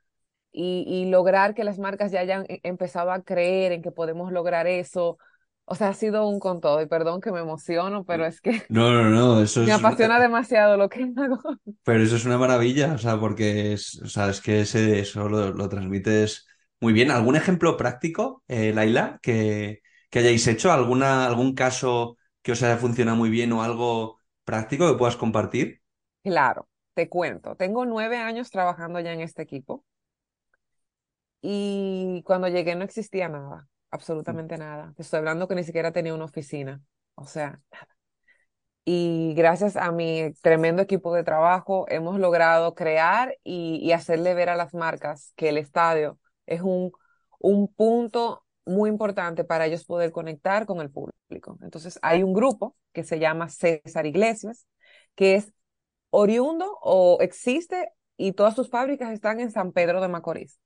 Y, 0.51 0.83
y, 0.87 1.09
lograr 1.09 1.53
que 1.53 1.63
las 1.63 1.77
marcas 1.77 2.11
ya 2.11 2.21
hayan 2.21 2.45
e, 2.49 2.59
empezado 2.63 3.11
a 3.11 3.21
creer 3.21 3.71
en 3.71 3.81
que 3.81 3.91
podemos 3.91 4.31
lograr 4.31 4.67
eso. 4.67 5.17
O 5.65 5.75
sea, 5.75 5.89
ha 5.89 5.93
sido 5.93 6.27
un 6.27 6.39
con 6.39 6.59
todo, 6.61 6.81
y 6.81 6.87
perdón 6.87 7.21
que 7.21 7.31
me 7.31 7.39
emociono, 7.39 8.03
pero 8.03 8.25
es 8.25 8.41
que 8.41 8.63
No, 8.69 8.91
no, 8.91 9.09
no, 9.09 9.41
eso 9.41 9.61
me 9.65 9.71
es, 9.71 9.79
apasiona 9.79 10.19
demasiado 10.19 10.77
lo 10.77 10.89
que 10.89 11.03
hago. 11.15 11.39
pero 11.83 12.03
eso 12.03 12.15
es 12.15 12.25
una 12.25 12.37
maravilla, 12.39 12.93
o 12.93 12.97
sea, 12.97 13.19
porque 13.19 13.73
es, 13.73 14.01
o 14.01 14.07
sea, 14.07 14.29
es 14.29 14.41
que 14.41 14.61
ese, 14.61 14.99
eso 14.99 15.29
lo, 15.29 15.51
lo 15.51 15.69
transmites 15.69 16.47
muy 16.81 16.93
bien. 16.93 17.11
¿Algún 17.11 17.35
ejemplo 17.35 17.77
práctico, 17.77 18.43
eh, 18.47 18.73
Laila, 18.73 19.19
que, 19.21 19.81
que 20.09 20.19
hayáis 20.19 20.47
hecho? 20.47 20.71
¿Alguna, 20.71 21.25
algún 21.25 21.53
caso 21.53 22.17
que 22.41 22.53
os 22.53 22.63
haya 22.63 22.77
funcionado 22.77 23.17
muy 23.17 23.29
bien 23.29 23.51
o 23.53 23.63
algo 23.63 24.19
práctico 24.45 24.91
que 24.91 24.97
puedas 24.97 25.17
compartir? 25.17 25.81
Claro, 26.23 26.67
te 26.93 27.09
cuento, 27.09 27.55
tengo 27.55 27.85
nueve 27.85 28.17
años 28.17 28.49
trabajando 28.51 28.99
ya 28.99 29.13
en 29.13 29.21
este 29.21 29.41
equipo 29.41 29.85
y 31.41 32.23
cuando 32.25 32.47
llegué 32.47 32.75
no 32.75 32.83
existía 32.83 33.29
nada, 33.29 33.67
absolutamente 33.91 34.57
nada. 34.57 34.93
Te 34.95 35.03
estoy 35.03 35.19
hablando 35.19 35.47
que 35.47 35.55
ni 35.55 35.63
siquiera 35.63 35.91
tenía 35.91 36.13
una 36.13 36.25
oficina, 36.25 36.81
o 37.15 37.25
sea, 37.25 37.61
nada. 37.71 37.87
Y 38.85 39.33
gracias 39.35 39.75
a 39.75 39.91
mi 39.91 40.33
tremendo 40.41 40.81
equipo 40.81 41.13
de 41.13 41.23
trabajo 41.23 41.85
hemos 41.89 42.19
logrado 42.19 42.73
crear 42.73 43.35
y, 43.43 43.79
y 43.83 43.91
hacerle 43.91 44.33
ver 44.33 44.49
a 44.49 44.55
las 44.55 44.73
marcas 44.73 45.33
que 45.35 45.49
el 45.49 45.57
estadio 45.57 46.17
es 46.47 46.61
un, 46.61 46.91
un 47.39 47.67
punto 47.73 48.43
muy 48.65 48.89
importante 48.89 49.43
para 49.43 49.65
ellos 49.67 49.85
poder 49.85 50.11
conectar 50.11 50.65
con 50.65 50.81
el 50.81 50.89
público. 50.91 51.57
Entonces, 51.61 51.99
hay 52.01 52.23
un 52.23 52.33
grupo 52.33 52.75
que 52.93 53.03
se 53.03 53.19
llama 53.19 53.49
César 53.49 54.05
Iglesias, 54.07 54.65
que 55.15 55.35
es 55.35 55.53
oriundo 56.11 56.77
o 56.81 57.17
existe 57.21 57.91
y 58.17 58.33
todas 58.33 58.55
sus 58.55 58.69
fábricas 58.69 59.11
están 59.11 59.39
en 59.39 59.51
San 59.51 59.71
Pedro 59.71 60.01
de 60.01 60.07
Macorís. 60.09 60.59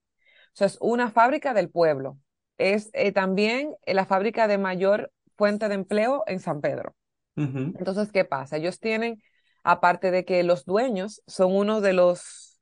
Sea, 0.54 0.68
es 0.68 0.78
una 0.82 1.12
fábrica 1.12 1.54
del 1.54 1.70
pueblo. 1.70 2.18
Es 2.58 2.90
eh, 2.94 3.12
también 3.12 3.76
la 3.86 4.06
fábrica 4.06 4.48
de 4.48 4.58
mayor 4.58 5.12
fuente 5.36 5.68
de 5.68 5.76
empleo 5.76 6.24
en 6.28 6.40
San 6.40 6.62
Pedro. 6.62 6.96
Entonces, 7.36 8.12
¿qué 8.12 8.26
pasa? 8.26 8.58
Ellos 8.58 8.80
tienen, 8.80 9.22
aparte 9.64 10.12
de 10.12 10.24
que 10.24 10.44
los 10.44 10.66
dueños 10.66 11.24
son 11.26 11.56
uno 11.56 11.82
de 11.82 11.94
los 11.94 12.60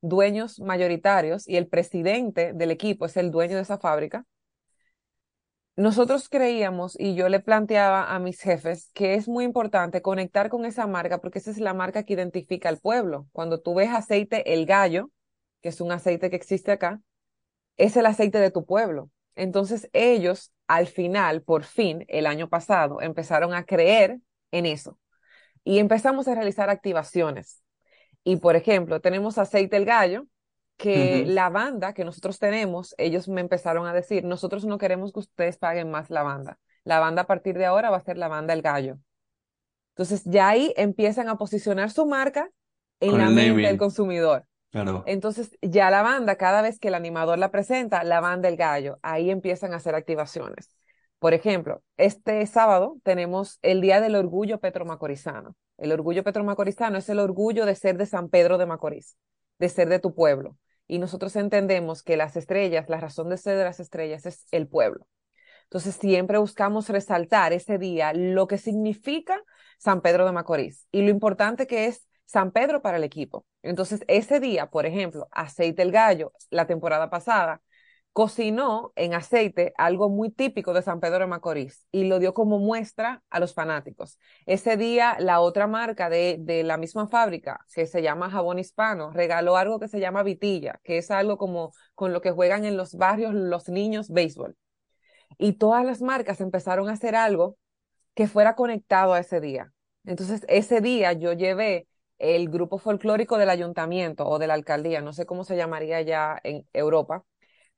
dueños 0.00 0.60
mayoritarios 0.60 1.46
y 1.46 1.56
el 1.56 1.68
presidente 1.68 2.52
del 2.54 2.70
equipo 2.70 3.06
es 3.06 3.16
el 3.16 3.30
dueño 3.30 3.56
de 3.56 3.62
esa 3.62 3.78
fábrica, 3.78 4.24
nosotros 5.76 6.30
creíamos 6.30 6.98
y 6.98 7.14
yo 7.14 7.28
le 7.28 7.40
planteaba 7.40 8.14
a 8.14 8.18
mis 8.18 8.40
jefes 8.40 8.90
que 8.94 9.14
es 9.14 9.28
muy 9.28 9.44
importante 9.44 10.00
conectar 10.00 10.48
con 10.48 10.64
esa 10.64 10.86
marca 10.86 11.18
porque 11.20 11.38
esa 11.38 11.50
es 11.50 11.58
la 11.58 11.74
marca 11.74 12.04
que 12.04 12.14
identifica 12.14 12.70
al 12.70 12.78
pueblo. 12.78 13.28
Cuando 13.32 13.60
tú 13.60 13.74
ves 13.74 13.90
aceite 13.90 14.54
El 14.54 14.64
Gallo, 14.64 15.10
que 15.60 15.68
es 15.68 15.82
un 15.82 15.92
aceite 15.92 16.30
que 16.30 16.36
existe 16.36 16.72
acá, 16.72 17.02
es 17.76 17.96
el 17.96 18.06
aceite 18.06 18.38
de 18.38 18.50
tu 18.50 18.64
pueblo. 18.64 19.10
Entonces 19.34 19.88
ellos, 19.92 20.52
al 20.66 20.86
final, 20.86 21.42
por 21.42 21.64
fin, 21.64 22.04
el 22.08 22.26
año 22.26 22.48
pasado, 22.48 23.00
empezaron 23.00 23.54
a 23.54 23.64
creer 23.64 24.18
en 24.50 24.66
eso 24.66 24.98
y 25.62 25.78
empezamos 25.78 26.28
a 26.28 26.34
realizar 26.34 26.70
activaciones. 26.70 27.62
Y, 28.24 28.36
por 28.36 28.56
ejemplo, 28.56 29.00
tenemos 29.00 29.38
aceite 29.38 29.76
el 29.76 29.84
gallo, 29.84 30.26
que 30.76 31.24
la 31.26 31.48
banda 31.48 31.94
que 31.94 32.04
nosotros 32.04 32.38
tenemos, 32.38 32.94
ellos 32.98 33.28
me 33.28 33.40
empezaron 33.40 33.86
a 33.86 33.94
decir, 33.94 34.24
nosotros 34.24 34.64
no 34.64 34.78
queremos 34.78 35.12
que 35.12 35.20
ustedes 35.20 35.56
paguen 35.58 35.90
más 35.90 36.10
la 36.10 36.22
banda. 36.22 36.58
La 36.84 37.00
banda 37.00 37.22
a 37.22 37.26
partir 37.26 37.56
de 37.56 37.64
ahora 37.64 37.90
va 37.90 37.96
a 37.96 38.04
ser 38.04 38.18
la 38.18 38.28
banda 38.28 38.52
el 38.52 38.62
gallo. 38.62 38.98
Entonces 39.94 40.22
ya 40.24 40.48
ahí 40.48 40.74
empiezan 40.76 41.28
a 41.28 41.36
posicionar 41.36 41.90
su 41.90 42.06
marca 42.06 42.50
en 43.00 43.10
Con 43.10 43.20
la 43.20 43.30
mente 43.30 43.66
del 43.66 43.78
consumidor. 43.78 44.46
Entonces, 45.06 45.56
ya 45.62 45.90
la 45.90 46.02
banda, 46.02 46.36
cada 46.36 46.60
vez 46.60 46.78
que 46.78 46.88
el 46.88 46.94
animador 46.94 47.38
la 47.38 47.50
presenta, 47.50 48.04
la 48.04 48.20
banda 48.20 48.48
El 48.48 48.56
Gallo, 48.56 48.98
ahí 49.02 49.30
empiezan 49.30 49.72
a 49.72 49.76
hacer 49.76 49.94
activaciones. 49.94 50.70
Por 51.18 51.32
ejemplo, 51.32 51.82
este 51.96 52.44
sábado 52.46 52.98
tenemos 53.02 53.58
el 53.62 53.80
Día 53.80 54.00
del 54.00 54.16
Orgullo 54.16 54.60
Petromacorizano. 54.60 55.56
El 55.78 55.92
orgullo 55.92 56.24
petromacorizano 56.24 56.98
es 56.98 57.08
el 57.08 57.18
orgullo 57.18 57.66
de 57.66 57.74
ser 57.74 57.96
de 57.98 58.06
San 58.06 58.28
Pedro 58.28 58.58
de 58.58 58.66
Macorís, 58.66 59.16
de 59.58 59.68
ser 59.68 59.88
de 59.88 59.98
tu 59.98 60.14
pueblo. 60.14 60.56
Y 60.86 60.98
nosotros 60.98 61.36
entendemos 61.36 62.02
que 62.02 62.16
las 62.16 62.36
estrellas, 62.36 62.88
la 62.88 63.00
razón 63.00 63.28
de 63.28 63.36
ser 63.36 63.58
de 63.58 63.64
las 63.64 63.80
estrellas 63.80 64.24
es 64.26 64.46
el 64.52 64.68
pueblo. 64.68 65.06
Entonces, 65.64 65.96
siempre 65.96 66.38
buscamos 66.38 66.88
resaltar 66.88 67.52
ese 67.52 67.78
día 67.78 68.12
lo 68.12 68.46
que 68.46 68.56
significa 68.56 69.42
San 69.78 70.00
Pedro 70.00 70.24
de 70.24 70.32
Macorís 70.32 70.86
y 70.92 71.02
lo 71.02 71.10
importante 71.10 71.66
que 71.66 71.86
es 71.86 72.06
San 72.26 72.50
Pedro 72.52 72.82
para 72.82 72.98
el 72.98 73.04
equipo. 73.04 73.46
Entonces, 73.62 74.02
ese 74.08 74.40
día, 74.40 74.66
por 74.70 74.86
ejemplo, 74.86 75.28
Aceite 75.30 75.82
el 75.82 75.92
Gallo, 75.92 76.32
la 76.50 76.66
temporada 76.66 77.10
pasada, 77.10 77.62
cocinó 78.12 78.92
en 78.96 79.12
aceite 79.12 79.74
algo 79.76 80.08
muy 80.08 80.30
típico 80.30 80.72
de 80.72 80.80
San 80.82 81.00
Pedro 81.00 81.18
de 81.20 81.26
Macorís 81.26 81.86
y 81.92 82.04
lo 82.04 82.18
dio 82.18 82.32
como 82.32 82.58
muestra 82.58 83.22
a 83.28 83.40
los 83.40 83.52
fanáticos. 83.52 84.18
Ese 84.46 84.76
día, 84.78 85.16
la 85.20 85.40
otra 85.40 85.66
marca 85.66 86.08
de, 86.08 86.36
de 86.40 86.62
la 86.64 86.78
misma 86.78 87.08
fábrica, 87.08 87.64
que 87.74 87.86
se 87.86 88.02
llama 88.02 88.30
Jabón 88.30 88.58
Hispano, 88.58 89.10
regaló 89.12 89.56
algo 89.58 89.78
que 89.78 89.88
se 89.88 90.00
llama 90.00 90.22
vitilla, 90.22 90.80
que 90.82 90.96
es 90.98 91.10
algo 91.10 91.36
como 91.36 91.72
con 91.94 92.12
lo 92.14 92.22
que 92.22 92.30
juegan 92.30 92.64
en 92.64 92.76
los 92.78 92.94
barrios 92.94 93.34
los 93.34 93.68
niños 93.68 94.10
béisbol 94.10 94.56
y 95.38 95.54
todas 95.54 95.84
las 95.84 96.02
marcas 96.02 96.40
empezaron 96.40 96.88
a 96.88 96.92
hacer 96.92 97.14
algo 97.14 97.58
que 98.14 98.28
fuera 98.28 98.56
conectado 98.56 99.14
a 99.14 99.20
ese 99.20 99.40
día. 99.40 99.72
Entonces, 100.04 100.44
ese 100.48 100.80
día 100.80 101.12
yo 101.12 101.32
llevé 101.32 101.88
el 102.18 102.48
grupo 102.50 102.78
folclórico 102.78 103.38
del 103.38 103.50
ayuntamiento 103.50 104.26
o 104.26 104.38
de 104.38 104.46
la 104.46 104.54
alcaldía, 104.54 105.00
no 105.02 105.12
sé 105.12 105.26
cómo 105.26 105.44
se 105.44 105.56
llamaría 105.56 106.00
ya 106.02 106.38
en 106.44 106.66
Europa, 106.72 107.24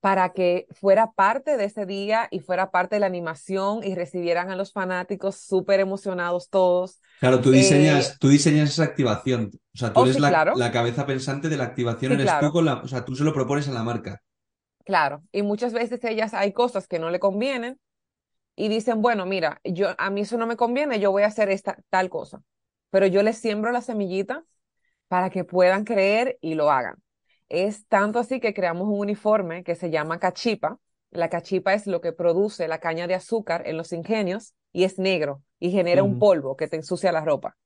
para 0.00 0.30
que 0.32 0.66
fuera 0.72 1.12
parte 1.12 1.56
de 1.56 1.64
ese 1.66 1.86
día 1.86 2.28
y 2.30 2.40
fuera 2.40 2.70
parte 2.70 2.96
de 2.96 3.00
la 3.00 3.06
animación 3.06 3.82
y 3.84 3.94
recibieran 3.94 4.50
a 4.50 4.56
los 4.56 4.72
fanáticos 4.72 5.36
súper 5.36 5.80
emocionados 5.80 6.50
todos. 6.50 7.00
Claro, 7.20 7.40
tú 7.40 7.50
Eh, 7.50 7.58
diseñas, 7.58 8.16
tú 8.18 8.28
diseñas 8.28 8.70
esa 8.70 8.84
activación. 8.84 9.50
O 9.74 9.78
sea, 9.78 9.92
tú 9.92 10.02
oh, 10.02 10.04
eres 10.04 10.16
sí, 10.16 10.20
la, 10.20 10.30
claro, 10.30 10.52
la 10.52 10.70
cabeza 10.72 11.06
pensante 11.06 11.48
de 11.48 11.56
la 11.56 11.64
activación, 11.64 12.12
sí, 12.12 12.14
eres 12.14 12.38
tú 12.38 12.50
claro, 12.50 12.52
con 12.52 12.64
la, 12.64 12.74
o 12.82 12.88
sea, 12.88 13.04
tú 13.04 13.14
se 13.16 13.24
lo 13.24 13.32
propones 13.34 13.68
a 13.68 13.72
la 13.72 13.82
marca. 13.84 14.20
claro. 14.84 15.22
Y 15.32 15.42
muchas 15.42 15.72
veces 15.72 16.02
ellas 16.04 16.34
hay 16.34 16.52
cosas 16.52 16.86
que 16.88 16.98
no 16.98 17.10
le 17.10 17.20
convienen 17.20 17.78
y 18.56 18.68
dicen, 18.68 19.02
bueno, 19.02 19.26
mira, 19.26 19.60
yo 19.64 19.90
a 19.98 20.10
mí 20.10 20.22
eso 20.22 20.38
no 20.38 20.46
me 20.46 20.56
conviene, 20.58 21.00
yo 21.00 21.12
voy 21.12 21.24
a 21.24 21.28
hacer 21.28 21.50
esta 21.50 21.78
tal 21.90 22.10
cosa. 22.10 22.42
Pero 22.90 23.06
yo 23.06 23.22
les 23.22 23.38
siembro 23.38 23.72
la 23.72 23.80
semillita 23.80 24.44
para 25.08 25.30
que 25.30 25.44
puedan 25.44 25.84
creer 25.84 26.38
y 26.40 26.54
lo 26.54 26.70
hagan. 26.70 26.96
Es 27.48 27.86
tanto 27.86 28.18
así 28.18 28.40
que 28.40 28.54
creamos 28.54 28.88
un 28.88 29.00
uniforme 29.00 29.64
que 29.64 29.74
se 29.74 29.90
llama 29.90 30.18
cachipa. 30.18 30.78
La 31.10 31.30
cachipa 31.30 31.74
es 31.74 31.86
lo 31.86 32.00
que 32.00 32.12
produce 32.12 32.68
la 32.68 32.78
caña 32.80 33.06
de 33.06 33.14
azúcar 33.14 33.66
en 33.66 33.76
los 33.76 33.92
ingenios 33.92 34.54
y 34.72 34.84
es 34.84 34.98
negro 34.98 35.42
y 35.58 35.70
genera 35.70 36.02
un 36.02 36.18
polvo 36.18 36.56
que 36.56 36.68
te 36.68 36.76
ensucia 36.76 37.12
la 37.12 37.24
ropa. 37.24 37.56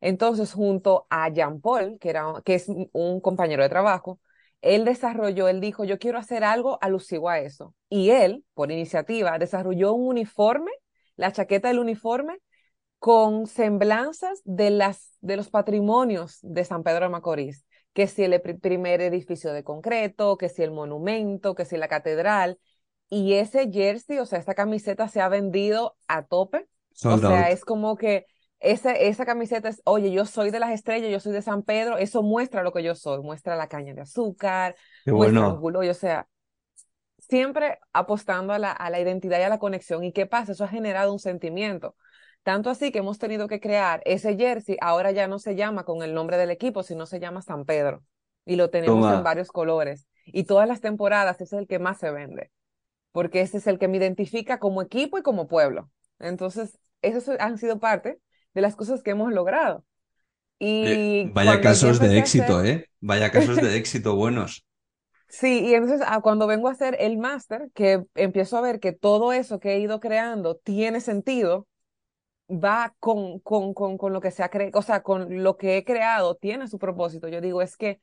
Entonces, 0.00 0.52
junto 0.52 1.06
a 1.10 1.28
Jean 1.28 1.60
Paul, 1.60 1.98
que, 2.00 2.10
era, 2.10 2.32
que 2.44 2.54
es 2.54 2.66
un 2.92 3.20
compañero 3.20 3.62
de 3.62 3.68
trabajo, 3.68 4.18
él 4.62 4.84
desarrolló, 4.84 5.48
él 5.48 5.60
dijo, 5.60 5.84
yo 5.84 5.98
quiero 5.98 6.18
hacer 6.18 6.44
algo 6.44 6.78
alusivo 6.82 7.28
a 7.28 7.38
eso. 7.38 7.74
Y 7.88 8.10
él, 8.10 8.44
por 8.54 8.70
iniciativa, 8.70 9.38
desarrolló 9.38 9.92
un 9.92 10.08
uniforme, 10.08 10.70
la 11.16 11.32
chaqueta 11.32 11.68
del 11.68 11.78
uniforme, 11.78 12.38
con 13.00 13.48
semblanzas 13.48 14.42
de, 14.46 14.70
las, 14.70 15.18
de 15.22 15.38
los 15.38 15.50
patrimonios 15.50 16.38
de 16.42 16.64
San 16.66 16.84
Pedro 16.84 17.06
de 17.06 17.10
Macorís, 17.10 17.66
que 17.94 18.08
si 18.08 18.24
el 18.24 18.40
pri- 18.42 18.54
primer 18.60 19.02
edificio 19.02 19.52
de 19.54 19.64
concreto, 19.64 20.38
que 20.38 20.50
si 20.50 20.62
el 20.64 20.72
monumento, 20.72 21.56
que 21.56 21.66
si 21.66 21.78
la 21.78 21.88
catedral. 21.88 22.60
Y 23.10 23.34
ese 23.34 23.70
jersey, 23.72 24.18
o 24.20 24.26
sea, 24.26 24.38
esta 24.40 24.54
camiseta 24.54 25.08
se 25.08 25.20
ha 25.22 25.28
vendido 25.30 25.96
a 26.08 26.24
tope. 26.26 26.68
O 27.08 27.16
Sold 27.16 27.24
sea, 27.24 27.50
out. 27.50 27.50
es 27.50 27.64
como 27.64 27.96
que 27.96 28.26
esa, 28.60 28.92
esa 28.94 29.26
camiseta 29.26 29.68
es, 29.70 29.82
oye, 29.86 30.12
yo 30.12 30.26
soy 30.26 30.50
de 30.52 30.60
las 30.60 30.70
estrellas, 30.72 31.10
yo 31.10 31.20
soy 31.20 31.32
de 31.32 31.42
San 31.42 31.62
Pedro, 31.64 31.98
eso 31.98 32.22
muestra 32.22 32.62
lo 32.62 32.72
que 32.72 32.82
yo 32.84 32.94
soy, 32.94 33.22
muestra 33.22 33.56
la 33.56 33.68
caña 33.68 33.94
de 33.94 34.02
azúcar, 34.02 34.76
Qué 35.04 35.12
muestra 35.12 35.48
bueno. 35.52 35.66
Angulo, 35.66 35.80
o 35.80 35.94
sea, 35.94 36.28
siempre 37.18 37.78
apostando 37.92 38.52
a 38.52 38.58
la, 38.58 38.72
a 38.72 38.90
la 38.90 39.00
identidad 39.00 39.38
y 39.40 39.42
a 39.42 39.48
la 39.48 39.58
conexión. 39.58 40.04
¿Y 40.04 40.12
qué 40.12 40.26
pasa? 40.26 40.52
Eso 40.52 40.64
ha 40.64 40.68
generado 40.68 41.12
un 41.12 41.18
sentimiento. 41.18 41.96
Tanto 42.42 42.70
así 42.70 42.90
que 42.92 42.98
hemos 43.00 43.18
tenido 43.18 43.48
que 43.48 43.60
crear 43.60 44.02
ese 44.06 44.36
jersey, 44.36 44.76
ahora 44.80 45.10
ya 45.12 45.28
no 45.28 45.38
se 45.38 45.56
llama 45.56 45.84
con 45.84 46.02
el 46.02 46.14
nombre 46.14 46.36
del 46.38 46.50
equipo, 46.50 46.82
sino 46.82 47.06
se 47.06 47.20
llama 47.20 47.42
San 47.42 47.64
Pedro. 47.64 48.04
Y 48.46 48.56
lo 48.56 48.70
tenemos 48.70 49.10
en 49.10 49.22
varios 49.22 49.50
colores. 49.52 50.08
Y 50.26 50.44
todas 50.44 50.66
las 50.68 50.80
temporadas 50.80 51.36
ese 51.40 51.44
es 51.56 51.60
el 51.62 51.66
que 51.68 51.78
más 51.78 51.98
se 51.98 52.10
vende, 52.10 52.50
porque 53.12 53.42
ese 53.42 53.58
es 53.58 53.66
el 53.66 53.78
que 53.78 53.88
me 53.88 53.98
identifica 53.98 54.58
como 54.58 54.82
equipo 54.82 55.18
y 55.18 55.22
como 55.22 55.48
pueblo. 55.48 55.90
Entonces, 56.18 56.78
esos 57.02 57.28
han 57.40 57.58
sido 57.58 57.80
parte 57.80 58.20
de 58.54 58.60
las 58.62 58.76
cosas 58.76 59.02
que 59.02 59.12
hemos 59.12 59.32
logrado. 59.32 59.84
Eh, 60.82 61.00
Y 61.08 61.30
vaya 61.32 61.60
cuando 61.60 61.74
yo 61.74 61.88
casos 61.88 62.00
de 62.00 62.18
hacer, 62.18 62.18
éxito, 62.18 62.64
¿eh? 62.64 62.86
Vaya 63.00 63.30
casos 63.32 63.60
de 63.60 63.76
éxito 63.76 64.14
buenos. 64.16 64.64
Sí, 65.28 65.60
y 65.64 65.74
entonces 65.74 66.02
ah, 66.06 66.20
cuando 66.22 66.46
vengo 66.46 66.68
a 66.68 66.72
hacer 66.72 66.96
el 67.00 67.16
máster, 67.18 67.70
que 67.74 68.04
empiezo 68.14 68.56
a 68.58 68.60
ver 68.60 68.80
que 68.80 68.92
todo 68.92 69.32
eso 69.32 69.60
que 69.60 69.72
he 69.74 69.78
ido 69.80 70.00
creando 70.00 70.56
tiene 70.56 71.00
sentido, 71.00 71.68
va 72.50 72.94
con, 72.98 73.38
con, 73.40 73.74
con, 73.74 73.96
con 73.96 74.12
lo 74.12 74.20
que 74.20 74.30
se 74.30 74.42
ha 74.42 74.48
creado, 74.48 74.78
o 74.78 74.82
sea, 74.82 75.02
con 75.02 75.42
lo 75.42 75.56
que 75.56 75.76
he 75.76 75.84
creado, 75.84 76.34
tiene 76.34 76.68
su 76.68 76.78
propósito. 76.78 77.28
Yo 77.28 77.40
digo, 77.40 77.62
es 77.62 77.76
que 77.76 78.00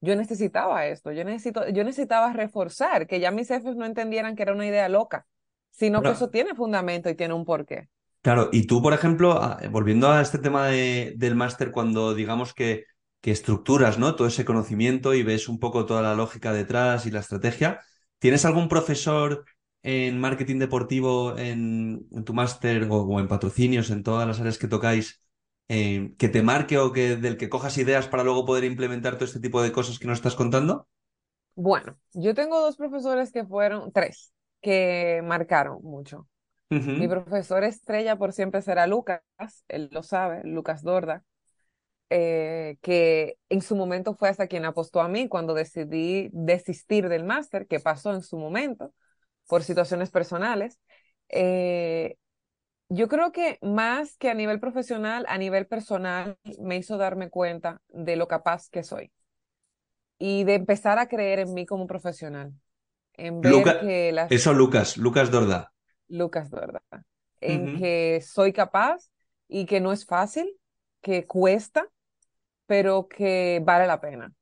yo 0.00 0.14
necesitaba 0.14 0.86
esto, 0.86 1.12
yo, 1.12 1.24
necesito, 1.24 1.68
yo 1.68 1.84
necesitaba 1.84 2.32
reforzar, 2.32 3.06
que 3.06 3.20
ya 3.20 3.30
mis 3.30 3.48
jefes 3.48 3.76
no 3.76 3.84
entendieran 3.84 4.36
que 4.36 4.42
era 4.42 4.52
una 4.52 4.66
idea 4.66 4.88
loca, 4.88 5.26
sino 5.70 6.02
que 6.02 6.10
eso 6.10 6.30
tiene 6.30 6.54
fundamento 6.54 7.10
y 7.10 7.16
tiene 7.16 7.34
un 7.34 7.44
porqué. 7.44 7.88
Claro, 8.22 8.48
y 8.52 8.66
tú, 8.66 8.82
por 8.82 8.92
ejemplo, 8.92 9.40
volviendo 9.70 10.10
a 10.10 10.20
este 10.20 10.38
tema 10.38 10.66
de, 10.66 11.14
del 11.16 11.34
máster, 11.34 11.70
cuando 11.70 12.14
digamos 12.14 12.54
que, 12.54 12.84
que 13.20 13.30
estructuras 13.30 13.98
¿no? 13.98 14.14
todo 14.14 14.28
ese 14.28 14.44
conocimiento 14.44 15.14
y 15.14 15.22
ves 15.22 15.48
un 15.48 15.58
poco 15.58 15.86
toda 15.86 16.02
la 16.02 16.14
lógica 16.14 16.52
detrás 16.52 17.06
y 17.06 17.10
la 17.10 17.20
estrategia, 17.20 17.80
¿tienes 18.18 18.44
algún 18.44 18.68
profesor 18.68 19.44
en 19.82 20.18
marketing 20.18 20.58
deportivo 20.58 21.36
en, 21.38 22.08
tu 22.24 22.34
máster 22.34 22.86
o, 22.90 23.20
en 23.20 23.28
patrocinios, 23.28 23.90
en 23.90 24.02
todas 24.02 24.26
las 24.26 24.40
áreas 24.40 24.58
que 24.58 24.68
tocáis, 24.68 25.22
eh, 25.68 26.14
que 26.18 26.28
te 26.28 26.42
marque 26.42 26.78
o 26.78 26.92
que 26.92 27.16
del 27.16 27.36
que 27.36 27.48
cojas 27.48 27.78
ideas 27.78 28.08
para 28.08 28.24
luego 28.24 28.44
poder 28.44 28.64
implementar 28.64 29.14
todo 29.14 29.24
este 29.24 29.40
tipo 29.40 29.62
de 29.62 29.72
cosas 29.72 29.98
que 29.98 30.06
nos 30.06 30.18
estás 30.18 30.34
contando? 30.34 30.88
Bueno, 31.54 31.98
yo 32.12 32.34
tengo 32.34 32.60
dos 32.60 32.76
profesores 32.76 33.32
que 33.32 33.44
fueron, 33.44 33.92
tres, 33.92 34.32
que 34.60 35.22
marcaron 35.24 35.82
mucho. 35.82 36.28
Mi 36.70 37.08
profesor 37.08 37.64
estrella 37.64 38.16
por 38.16 38.34
siempre 38.34 38.60
será 38.60 38.86
Lucas, 38.86 39.22
él 39.68 39.88
lo 39.90 40.02
sabe, 40.02 40.42
Lucas 40.44 40.82
Dorda, 40.82 41.24
eh, 42.10 42.76
que 42.82 43.38
en 43.48 43.62
su 43.62 43.74
momento 43.74 44.14
fue 44.14 44.28
hasta 44.28 44.48
quien 44.48 44.66
apostó 44.66 45.00
a 45.00 45.08
mí 45.08 45.28
cuando 45.28 45.54
decidí 45.54 46.28
desistir 46.32 47.08
del 47.08 47.24
máster, 47.24 47.66
que 47.66 47.80
pasó 47.80 48.12
en 48.12 48.22
su 48.22 48.36
momento 48.36 48.92
por 49.48 49.64
situaciones 49.64 50.10
personales. 50.10 50.78
Eh, 51.28 52.16
yo 52.88 53.08
creo 53.08 53.32
que 53.32 53.58
más 53.60 54.16
que 54.16 54.30
a 54.30 54.34
nivel 54.34 54.60
profesional, 54.60 55.26
a 55.28 55.36
nivel 55.38 55.66
personal, 55.66 56.38
me 56.60 56.76
hizo 56.76 56.96
darme 56.96 57.28
cuenta 57.28 57.80
de 57.88 58.16
lo 58.16 58.28
capaz 58.28 58.68
que 58.70 58.82
soy 58.82 59.10
y 60.18 60.44
de 60.44 60.54
empezar 60.54 60.98
a 60.98 61.08
creer 61.08 61.40
en 61.40 61.54
mí 61.54 61.66
como 61.66 61.86
profesional. 61.86 62.52
En 63.14 63.40
ver 63.40 63.80
que 63.80 64.26
Eso, 64.30 64.52
Lucas, 64.52 64.96
Lucas 64.96 65.30
Dorda. 65.30 65.72
Lucas 66.08 66.50
Dorda. 66.50 66.82
En 67.40 67.78
que 67.78 68.20
soy 68.24 68.52
capaz 68.52 69.10
y 69.48 69.66
que 69.66 69.80
no 69.80 69.92
es 69.92 70.04
fácil, 70.04 70.56
que 71.00 71.26
cuesta, 71.26 71.88
pero 72.66 73.08
que 73.08 73.60
vale 73.64 73.86
la 73.86 74.00
pena. 74.00 74.32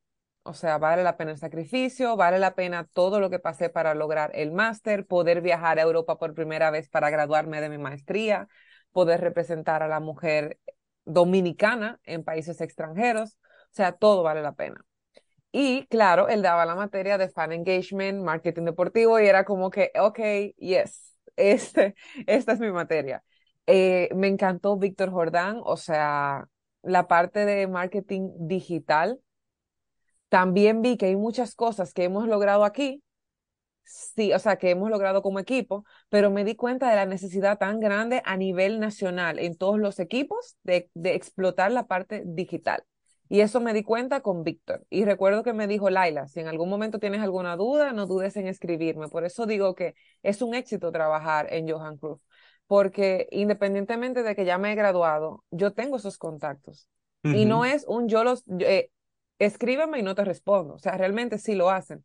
O 0.46 0.54
sea, 0.54 0.78
vale 0.78 1.02
la 1.02 1.16
pena 1.16 1.32
el 1.32 1.38
sacrificio, 1.38 2.16
vale 2.16 2.38
la 2.38 2.54
pena 2.54 2.88
todo 2.92 3.18
lo 3.18 3.30
que 3.30 3.40
pasé 3.40 3.68
para 3.68 3.94
lograr 3.94 4.30
el 4.35 4.52
máster, 4.52 5.04
poder 5.06 5.40
viajar 5.40 5.78
a 5.78 5.82
Europa 5.82 6.18
por 6.18 6.35
primera 6.35 6.70
vez 6.70 6.88
para 6.88 7.11
graduarme 7.11 7.61
de 7.61 7.68
mi 7.68 7.78
maestría, 7.78 8.48
poder 8.92 9.20
representar 9.20 9.82
a 9.82 9.88
la 9.88 9.98
mujer 9.98 10.59
dominicana 11.04 12.00
en 12.04 12.22
países 12.22 12.61
extranjeros. 12.61 13.37
O 13.72 13.74
sea, 13.74 13.92
todo 13.92 14.22
vale 14.22 14.40
la 14.40 14.52
pena. 14.54 14.85
Y 15.52 15.87
claro, 15.87 16.28
él 16.28 16.42
daba 16.42 16.66
la 16.66 16.74
materia 16.74 17.18
de 17.18 17.28
fan 17.28 17.52
engagement, 17.52 18.22
marketing 18.22 18.64
deportivo 18.64 19.18
y 19.20 19.26
era 19.26 19.44
como 19.44 19.70
que, 19.70 19.90
ok, 19.98 20.18
yes, 20.59 21.16
este, 21.37 21.94
esta 22.26 22.52
es 22.52 22.61
mi 22.61 22.70
materia. 22.70 23.24
Eh, 23.66 24.11
me 24.14 24.28
encantó 24.28 24.76
Víctor 24.76 25.11
Jordán, 25.11 25.61
o 25.64 25.76
sea, 25.76 26.48
la 26.82 27.09
parte 27.09 27.44
de 27.46 27.66
marketing 27.66 28.30
digital 28.38 29.20
también 30.28 30.82
vi 30.82 30.96
que 30.96 31.06
hay 31.06 31.16
muchas 31.16 31.54
cosas 31.54 31.92
que 31.92 32.04
hemos 32.04 32.26
logrado 32.28 32.64
aquí, 32.64 33.02
sí, 33.84 34.32
o 34.32 34.38
sea, 34.38 34.56
que 34.56 34.70
hemos 34.70 34.90
logrado 34.90 35.22
como 35.22 35.38
equipo, 35.38 35.84
pero 36.08 36.30
me 36.30 36.44
di 36.44 36.56
cuenta 36.56 36.90
de 36.90 36.96
la 36.96 37.06
necesidad 37.06 37.58
tan 37.58 37.80
grande 37.80 38.22
a 38.24 38.36
nivel 38.36 38.80
nacional 38.80 39.38
en 39.38 39.56
todos 39.56 39.78
los 39.78 39.98
equipos 40.00 40.56
de, 40.62 40.90
de 40.94 41.14
explotar 41.14 41.70
la 41.72 41.86
parte 41.86 42.22
digital. 42.26 42.82
Y 43.28 43.40
eso 43.40 43.60
me 43.60 43.72
di 43.72 43.82
cuenta 43.82 44.20
con 44.20 44.44
Víctor. 44.44 44.86
Y 44.88 45.04
recuerdo 45.04 45.42
que 45.42 45.52
me 45.52 45.66
dijo, 45.66 45.90
Laila, 45.90 46.28
si 46.28 46.40
en 46.40 46.46
algún 46.46 46.68
momento 46.68 47.00
tienes 47.00 47.22
alguna 47.22 47.56
duda, 47.56 47.92
no 47.92 48.06
dudes 48.06 48.36
en 48.36 48.46
escribirme. 48.46 49.08
Por 49.08 49.24
eso 49.24 49.46
digo 49.46 49.74
que 49.74 49.94
es 50.22 50.42
un 50.42 50.54
éxito 50.54 50.92
trabajar 50.92 51.52
en 51.52 51.68
Johan 51.68 51.96
Cruz, 51.96 52.20
porque 52.68 53.26
independientemente 53.32 54.22
de 54.22 54.36
que 54.36 54.44
ya 54.44 54.58
me 54.58 54.72
he 54.72 54.74
graduado, 54.76 55.44
yo 55.50 55.72
tengo 55.72 55.96
esos 55.96 56.18
contactos. 56.18 56.88
Y 57.24 57.44
no 57.44 57.64
es 57.64 57.84
un 57.88 58.08
yo 58.08 58.22
los, 58.22 58.44
eh, 58.60 58.90
escríbeme 59.38 59.99
y 60.01 60.03
no 60.03 60.14
te 60.14 60.25
respondo. 60.25 60.75
O 60.75 60.79
sea, 60.79 60.96
realmente 60.99 61.38
sí 61.38 61.55
lo 61.55 61.70
hacen. 61.70 62.05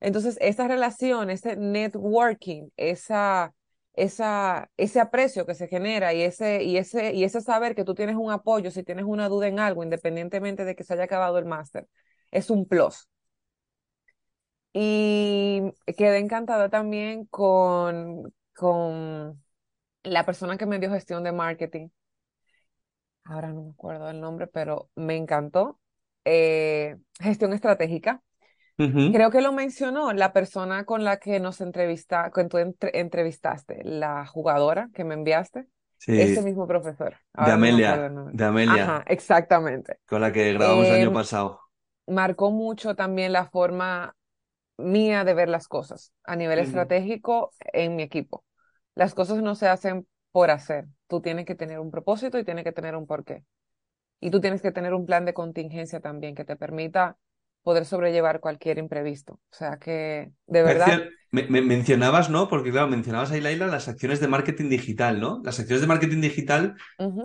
Entonces, 0.00 0.36
esa 0.40 0.68
relación, 0.68 1.30
ese 1.30 1.56
networking, 1.56 2.68
esa, 2.76 3.54
esa, 3.94 4.70
ese 4.76 5.00
aprecio 5.00 5.46
que 5.46 5.54
se 5.54 5.68
genera 5.68 6.12
y 6.14 6.22
ese, 6.22 6.62
y, 6.64 6.76
ese, 6.76 7.14
y 7.14 7.24
ese 7.24 7.40
saber 7.40 7.74
que 7.74 7.84
tú 7.84 7.94
tienes 7.94 8.16
un 8.16 8.30
apoyo 8.32 8.70
si 8.70 8.82
tienes 8.84 9.04
una 9.06 9.28
duda 9.28 9.48
en 9.48 9.58
algo, 9.60 9.82
independientemente 9.82 10.64
de 10.64 10.76
que 10.76 10.84
se 10.84 10.92
haya 10.94 11.04
acabado 11.04 11.38
el 11.38 11.46
máster, 11.46 11.88
es 12.30 12.50
un 12.50 12.66
plus. 12.66 13.08
Y 14.72 15.62
quedé 15.96 16.18
encantada 16.18 16.68
también 16.68 17.26
con, 17.26 18.34
con 18.56 19.42
la 20.04 20.26
persona 20.26 20.58
que 20.58 20.66
me 20.66 20.78
dio 20.80 20.90
gestión 20.90 21.24
de 21.24 21.32
marketing. 21.32 21.90
Ahora 23.24 23.52
no 23.52 23.62
me 23.64 23.70
acuerdo 23.72 24.08
el 24.10 24.18
nombre, 24.20 24.46
pero 24.46 24.88
me 24.94 25.14
encantó. 25.16 25.78
Eh, 26.24 26.96
gestión 27.20 27.52
estratégica. 27.52 28.22
Creo 28.76 29.30
que 29.30 29.40
lo 29.40 29.52
mencionó 29.52 30.12
la 30.12 30.32
persona 30.32 30.84
con 30.84 31.04
la 31.04 31.18
que 31.18 31.38
nos 31.38 31.60
entrevista, 31.60 32.30
con 32.32 32.48
tú 32.48 32.58
entrevistaste, 32.58 33.82
la 33.84 34.26
jugadora 34.26 34.90
que 34.92 35.04
me 35.04 35.14
enviaste. 35.14 35.66
Sí. 35.98 36.20
Ese 36.20 36.42
mismo 36.42 36.66
profesor. 36.66 37.16
de 37.34 37.52
Amelia. 37.52 38.10
de 38.32 38.44
Amelia. 38.44 39.04
exactamente. 39.06 39.98
Con 40.06 40.20
la 40.20 40.32
que 40.32 40.52
grabamos 40.52 40.86
el 40.86 40.94
año 40.96 41.08
em, 41.08 41.14
pasado. 41.14 41.60
Marcó 42.08 42.50
mucho 42.50 42.96
también 42.96 43.32
la 43.32 43.46
forma 43.46 44.16
mía 44.76 45.24
de 45.24 45.34
ver 45.34 45.48
las 45.48 45.68
cosas 45.68 46.12
a 46.24 46.34
nivel 46.34 46.58
estratégico 46.58 47.52
en 47.72 47.94
mi 47.94 48.02
equipo. 48.02 48.44
Las 48.96 49.14
cosas 49.14 49.38
no 49.38 49.54
se 49.54 49.68
hacen 49.68 50.06
por 50.32 50.50
hacer. 50.50 50.86
Tú 51.06 51.20
tienes 51.20 51.46
que 51.46 51.54
tener 51.54 51.78
un 51.78 51.92
propósito 51.92 52.38
y 52.38 52.44
tienes 52.44 52.64
que 52.64 52.72
tener 52.72 52.96
un 52.96 53.06
porqué. 53.06 53.44
Y 54.24 54.30
tú 54.30 54.40
tienes 54.40 54.62
que 54.62 54.72
tener 54.72 54.94
un 54.94 55.04
plan 55.04 55.26
de 55.26 55.34
contingencia 55.34 56.00
también 56.00 56.34
que 56.34 56.46
te 56.46 56.56
permita 56.56 57.18
poder 57.62 57.84
sobrellevar 57.84 58.40
cualquier 58.40 58.78
imprevisto. 58.78 59.34
O 59.34 59.54
sea 59.54 59.76
que, 59.76 60.32
de 60.46 60.62
verdad... 60.62 61.02
Me, 61.30 61.42
mencionabas, 61.60 62.30
¿no? 62.30 62.48
Porque 62.48 62.70
claro, 62.70 62.88
mencionabas 62.88 63.32
ahí, 63.32 63.42
Laila, 63.42 63.66
las 63.66 63.86
acciones 63.88 64.20
de 64.20 64.28
marketing 64.28 64.70
digital, 64.70 65.20
¿no? 65.20 65.42
Las 65.44 65.60
acciones 65.60 65.82
de 65.82 65.88
marketing 65.88 66.22
digital 66.22 66.76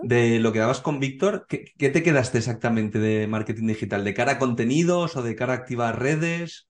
de 0.04 0.40
lo 0.40 0.52
que 0.52 0.60
dabas 0.60 0.82
con 0.82 1.00
Víctor, 1.00 1.46
¿qué, 1.48 1.72
¿qué, 1.78 1.90
te 1.90 2.04
quedaste 2.04 2.40
exactamente 2.40 3.00
de 3.00 3.28
marketing 3.28 3.68
digital? 3.68 4.04
¿De 4.04 4.14
cara 4.14 4.34
a 4.34 4.40
contenidos 4.40 5.16
o 5.16 5.22
de 5.22 5.36
cara 5.38 5.54
a 5.54 5.56
activar 5.58 6.00
redes? 6.02 6.68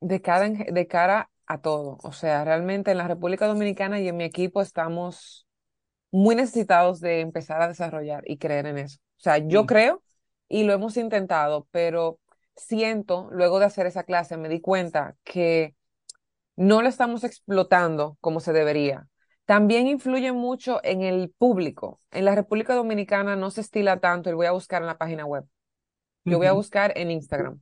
De 0.00 0.20
cara, 0.20 0.48
de 0.48 0.86
cara 0.86 1.30
a 1.46 1.60
todo. 1.60 1.98
O 2.04 2.12
sea, 2.12 2.44
realmente 2.44 2.92
en 2.92 2.98
la 2.98 3.08
República 3.08 3.48
Dominicana 3.48 3.98
y 3.98 4.06
en 4.06 4.16
mi 4.16 4.24
equipo 4.24 4.62
estamos 4.62 5.48
muy 6.12 6.36
necesitados 6.36 7.00
de 7.00 7.18
empezar 7.18 7.62
a 7.62 7.68
desarrollar 7.68 8.22
y 8.26 8.36
creer 8.36 8.66
en 8.66 8.78
eso. 8.78 9.00
O 9.22 9.24
sea, 9.24 9.38
yo 9.38 9.62
mm. 9.62 9.66
creo 9.66 10.02
y 10.48 10.64
lo 10.64 10.72
hemos 10.72 10.96
intentado, 10.96 11.68
pero 11.70 12.18
siento, 12.56 13.28
luego 13.30 13.60
de 13.60 13.66
hacer 13.66 13.86
esa 13.86 14.02
clase, 14.02 14.36
me 14.36 14.48
di 14.48 14.60
cuenta 14.60 15.14
que 15.22 15.76
no 16.56 16.82
lo 16.82 16.88
estamos 16.88 17.22
explotando 17.22 18.18
como 18.20 18.40
se 18.40 18.52
debería. 18.52 19.06
También 19.44 19.86
influye 19.86 20.32
mucho 20.32 20.80
en 20.82 21.02
el 21.02 21.30
público. 21.30 22.00
En 22.10 22.24
la 22.24 22.34
República 22.34 22.74
Dominicana 22.74 23.36
no 23.36 23.52
se 23.52 23.60
estila 23.60 24.00
tanto 24.00 24.28
y 24.28 24.32
voy 24.32 24.46
a 24.46 24.52
buscar 24.52 24.82
en 24.82 24.88
la 24.88 24.98
página 24.98 25.24
web. 25.24 25.44
Yo 26.24 26.38
voy 26.38 26.48
a 26.48 26.52
buscar 26.52 26.92
en 26.96 27.12
Instagram. 27.12 27.60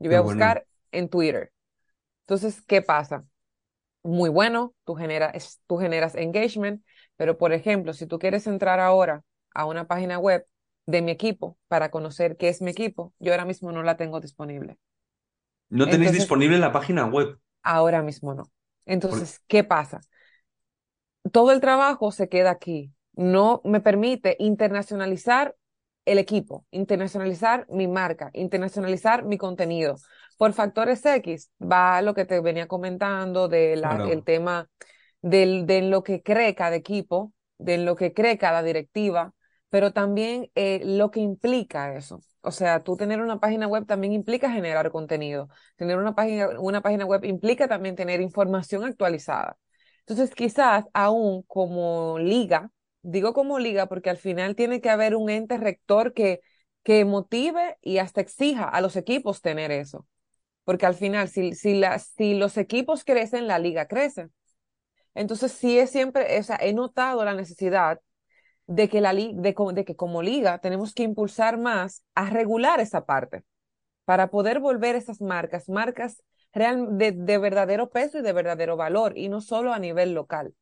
Yo 0.00 0.10
voy 0.10 0.16
a 0.16 0.20
buscar 0.20 0.66
en 0.90 1.08
Twitter. 1.08 1.52
Entonces, 2.22 2.60
¿qué 2.62 2.82
pasa? 2.82 3.24
Muy 4.02 4.30
bueno, 4.30 4.74
tú, 4.84 4.96
tú 5.68 5.76
generas 5.76 6.16
engagement, 6.16 6.84
pero 7.16 7.38
por 7.38 7.52
ejemplo, 7.52 7.92
si 7.92 8.06
tú 8.06 8.18
quieres 8.18 8.48
entrar 8.48 8.80
ahora 8.80 9.22
a 9.54 9.64
una 9.66 9.86
página 9.86 10.18
web 10.18 10.44
de 10.86 11.02
mi 11.02 11.10
equipo 11.10 11.56
para 11.68 11.90
conocer 11.90 12.36
qué 12.36 12.48
es 12.48 12.62
mi 12.62 12.70
equipo, 12.70 13.14
yo 13.18 13.32
ahora 13.32 13.44
mismo 13.44 13.72
no 13.72 13.82
la 13.82 13.96
tengo 13.96 14.20
disponible. 14.20 14.78
¿No 15.68 15.88
tenéis 15.88 16.12
disponible 16.12 16.58
la 16.58 16.72
página 16.72 17.06
web? 17.06 17.38
Ahora 17.62 18.02
mismo 18.02 18.34
no. 18.34 18.44
Entonces, 18.86 19.40
¿qué 19.46 19.62
pasa? 19.62 20.00
Todo 21.32 21.52
el 21.52 21.60
trabajo 21.60 22.10
se 22.10 22.28
queda 22.28 22.50
aquí. 22.50 22.92
No 23.14 23.60
me 23.64 23.80
permite 23.80 24.36
internacionalizar 24.38 25.54
el 26.06 26.18
equipo, 26.18 26.66
internacionalizar 26.70 27.66
mi 27.68 27.86
marca, 27.86 28.30
internacionalizar 28.32 29.24
mi 29.24 29.38
contenido. 29.38 29.96
Por 30.38 30.54
factores 30.54 31.04
X 31.04 31.50
va 31.60 32.02
lo 32.02 32.14
que 32.14 32.24
te 32.24 32.40
venía 32.40 32.66
comentando 32.66 33.48
del 33.48 33.84
el 34.10 34.24
tema 34.24 34.68
del, 35.22 35.66
de 35.66 35.82
lo 35.82 36.02
que 36.02 36.22
cree 36.22 36.54
cada 36.54 36.74
equipo, 36.74 37.32
de 37.58 37.78
lo 37.78 37.94
que 37.94 38.12
cree 38.12 38.38
cada 38.38 38.62
directiva, 38.62 39.34
pero 39.70 39.92
también 39.92 40.50
eh, 40.54 40.80
lo 40.84 41.10
que 41.10 41.20
implica 41.20 41.96
eso. 41.96 42.22
O 42.42 42.50
sea, 42.52 42.82
tú 42.82 42.96
tener 42.96 43.20
una 43.20 43.40
página 43.40 43.66
web 43.68 43.86
también 43.86 44.12
implica 44.12 44.50
generar 44.50 44.90
contenido. 44.90 45.48
Tener 45.76 45.98
una 45.98 46.14
página, 46.14 46.48
una 46.60 46.80
página 46.82 47.06
web 47.06 47.24
implica 47.24 47.68
también 47.68 47.96
tener 47.96 48.20
información 48.20 48.84
actualizada. 48.84 49.58
Entonces, 50.00 50.34
quizás 50.34 50.84
aún 50.94 51.42
como 51.44 52.18
liga, 52.18 52.70
digo 53.02 53.32
como 53.32 53.58
liga 53.58 53.86
porque 53.86 54.10
al 54.10 54.16
final 54.18 54.56
tiene 54.56 54.80
que 54.80 54.90
haber 54.90 55.14
un 55.16 55.30
ente 55.30 55.56
rector 55.58 56.12
que, 56.14 56.40
que 56.82 57.04
motive 57.04 57.76
y 57.82 57.98
hasta 57.98 58.20
exija 58.20 58.64
a 58.64 58.80
los 58.80 58.96
equipos 58.96 59.40
tener 59.42 59.70
eso. 59.70 60.06
Porque 60.64 60.86
al 60.86 60.94
final, 60.94 61.28
si, 61.28 61.54
si, 61.54 61.82
si 62.16 62.34
los 62.34 62.56
equipos 62.58 63.04
crecen, 63.04 63.46
la 63.48 63.58
liga 63.58 63.86
crece. 63.88 64.28
Entonces, 65.14 65.52
sí 65.52 65.78
es 65.78 65.90
siempre, 65.90 66.38
o 66.38 66.42
sea, 66.42 66.58
he 66.60 66.72
notado 66.72 67.24
la 67.24 67.34
necesidad 67.34 68.00
de 68.70 68.88
que, 68.88 69.00
la, 69.00 69.12
de, 69.12 69.32
de 69.74 69.84
que 69.84 69.96
como 69.96 70.22
liga 70.22 70.58
tenemos 70.58 70.94
que 70.94 71.02
impulsar 71.02 71.58
más 71.58 72.04
a 72.14 72.30
regular 72.30 72.78
esa 72.78 73.04
parte 73.04 73.42
para 74.04 74.30
poder 74.30 74.60
volver 74.60 74.94
esas 74.94 75.20
marcas, 75.20 75.68
marcas 75.68 76.22
real, 76.52 76.96
de, 76.96 77.10
de 77.10 77.38
verdadero 77.38 77.90
peso 77.90 78.18
y 78.18 78.22
de 78.22 78.32
verdadero 78.32 78.76
valor, 78.76 79.18
y 79.18 79.28
no 79.28 79.40
solo 79.40 79.72
a 79.72 79.80
nivel 79.80 80.14
local. 80.14 80.54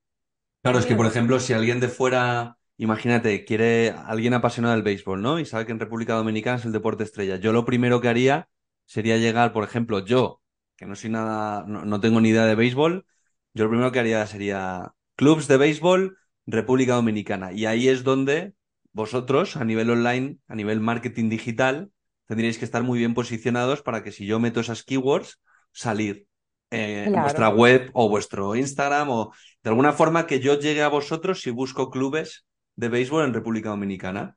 Claro, 0.63 0.79
es 0.79 0.87
que, 0.87 0.95
por 0.95 1.05
ejemplo, 1.05 1.39
si 1.39 1.53
alguien 1.53 1.81
de 1.81 1.89
fuera, 1.89 2.57
imagínate, 2.79 3.45
quiere 3.45 3.91
alguien 3.91 4.33
apasionado 4.33 4.75
del 4.75 4.83
béisbol, 4.83 5.21
¿no? 5.21 5.39
Y 5.39 5.45
sabe 5.45 5.67
que 5.67 5.73
en 5.73 5.81
República 5.81 6.15
Dominicana 6.15 6.57
es 6.57 6.65
el 6.65 6.73
deporte 6.73 7.05
estrella. 7.05 7.37
Yo 7.37 7.53
lo 7.53 7.67
primero 7.67 8.01
que 8.01 8.09
haría 8.09 8.49
sería 8.87 9.19
llegar, 9.19 9.53
por 9.53 9.65
ejemplo, 9.65 10.05
yo, 10.05 10.41
que 10.77 10.87
no 10.87 10.97
soy 10.97 11.11
nada, 11.11 11.65
no 11.67 12.01
tengo 12.01 12.23
ni 12.23 12.31
idea 12.31 12.47
de 12.47 12.55
béisbol, 12.55 13.05
yo 13.53 13.65
lo 13.65 13.71
primero 13.71 13.93
que 13.93 14.01
haría 14.01 14.27
sería 14.27 14.95
clubs 15.15 15.47
de 15.47 15.59
béisbol 15.59 16.17
República 16.51 16.95
Dominicana. 16.95 17.53
Y 17.53 17.67
ahí 17.67 17.89
es 17.89 18.05
donde 18.05 18.55
vosotros, 18.93 19.57
a 19.57 19.65
nivel 19.65 19.91
online, 19.91 20.39
a 20.49 20.55
nivel 20.55 20.81
marketing 20.81 21.29
digital, 21.29 21.91
tendríais 22.27 22.59
que 22.59 22.65
estar 22.65 22.83
muy 22.83 22.99
bien 22.99 23.15
posicionados 23.15 23.83
para 23.83 24.03
que 24.03 24.13
si 24.13 24.27
yo 24.27 24.41
meto 24.41 24.61
esas 24.61 24.83
keywords, 24.83 25.41
salir 25.73 26.27
eh, 26.71 27.05
en 27.07 27.13
vuestra 27.13 27.51
web 27.51 27.91
o 27.93 28.09
vuestro 28.09 28.57
Instagram 28.57 29.11
o 29.11 29.33
de 29.63 29.71
alguna 29.71 29.93
forma 29.93 30.27
que 30.27 30.41
yo 30.41 30.59
llegue 30.59 30.83
a 30.83 30.89
vosotros 30.89 31.43
si 31.43 31.51
busco 31.51 31.91
clubes 31.91 32.47
de 32.77 32.89
béisbol 32.89 33.25
en 33.25 33.35
República 33.35 33.69
Dominicana. 33.69 34.37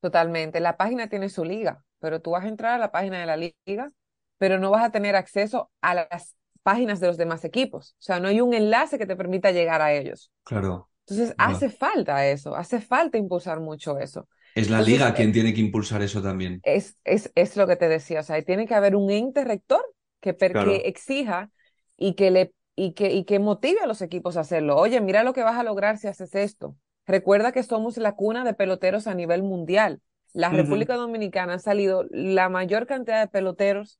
Totalmente. 0.00 0.60
La 0.60 0.76
página 0.76 1.08
tiene 1.08 1.28
su 1.28 1.44
liga, 1.44 1.82
pero 1.98 2.20
tú 2.20 2.30
vas 2.30 2.44
a 2.44 2.48
entrar 2.48 2.74
a 2.74 2.78
la 2.78 2.92
página 2.92 3.18
de 3.18 3.26
la 3.26 3.36
liga, 3.36 3.90
pero 4.38 4.58
no 4.58 4.70
vas 4.70 4.84
a 4.84 4.90
tener 4.90 5.16
acceso 5.16 5.70
a 5.80 5.94
las 5.94 6.36
páginas 6.62 7.00
de 7.00 7.08
los 7.08 7.16
demás 7.16 7.44
equipos. 7.44 7.96
O 7.98 8.02
sea, 8.02 8.20
no 8.20 8.28
hay 8.28 8.40
un 8.40 8.54
enlace 8.54 8.98
que 8.98 9.06
te 9.06 9.16
permita 9.16 9.50
llegar 9.50 9.82
a 9.82 9.92
ellos. 9.92 10.30
Claro. 10.44 10.88
Entonces, 11.06 11.34
hace 11.38 11.68
falta 11.68 12.26
eso, 12.28 12.54
hace 12.54 12.80
falta 12.80 13.18
impulsar 13.18 13.60
mucho 13.60 13.98
eso. 13.98 14.28
Es 14.54 14.70
la 14.70 14.82
liga 14.82 15.14
quien 15.14 15.30
eh, 15.30 15.32
tiene 15.32 15.54
que 15.54 15.60
impulsar 15.60 16.02
eso 16.02 16.22
también. 16.22 16.60
Es, 16.62 16.96
es, 17.04 17.32
es, 17.34 17.56
lo 17.56 17.66
que 17.66 17.76
te 17.76 17.88
decía, 17.88 18.20
o 18.20 18.22
sea, 18.22 18.40
tiene 18.42 18.66
que 18.66 18.74
haber 18.74 18.94
un 18.94 19.10
ente 19.10 19.44
rector 19.44 19.82
que, 20.20 20.36
que 20.36 20.76
exija 20.84 21.50
y 21.96 22.14
que, 22.14 22.30
le, 22.30 22.54
y, 22.76 22.92
que, 22.92 23.12
y 23.12 23.24
que 23.24 23.38
motive 23.38 23.80
a 23.80 23.86
los 23.86 24.02
equipos 24.02 24.36
a 24.36 24.40
hacerlo. 24.40 24.76
Oye, 24.76 25.00
mira 25.00 25.24
lo 25.24 25.32
que 25.32 25.42
vas 25.42 25.58
a 25.58 25.64
lograr 25.64 25.98
si 25.98 26.06
haces 26.06 26.34
esto. 26.34 26.76
Recuerda 27.06 27.52
que 27.52 27.62
somos 27.62 27.96
la 27.96 28.12
cuna 28.12 28.44
de 28.44 28.54
peloteros 28.54 29.06
a 29.06 29.14
nivel 29.14 29.42
mundial. 29.42 30.00
La 30.32 30.48
República 30.48 30.96
Dominicana 30.96 31.54
ha 31.54 31.58
salido 31.58 32.06
la 32.10 32.48
mayor 32.48 32.86
cantidad 32.86 33.20
de 33.20 33.28
peloteros 33.28 33.98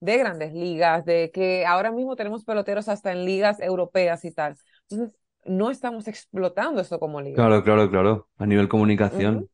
de 0.00 0.18
grandes 0.18 0.52
ligas, 0.52 1.04
de 1.04 1.30
que 1.32 1.64
ahora 1.64 1.92
mismo 1.92 2.16
tenemos 2.16 2.44
peloteros 2.44 2.88
hasta 2.88 3.12
en 3.12 3.24
ligas 3.24 3.60
europeas 3.60 4.24
y 4.24 4.32
tal. 4.32 4.56
Entonces, 4.88 5.16
no 5.46 5.70
estamos 5.70 6.08
explotando 6.08 6.80
esto 6.80 6.98
como 6.98 7.20
liga. 7.20 7.36
Claro, 7.36 7.62
claro, 7.62 7.90
claro. 7.90 8.28
A 8.38 8.46
nivel 8.46 8.68
comunicación, 8.68 9.48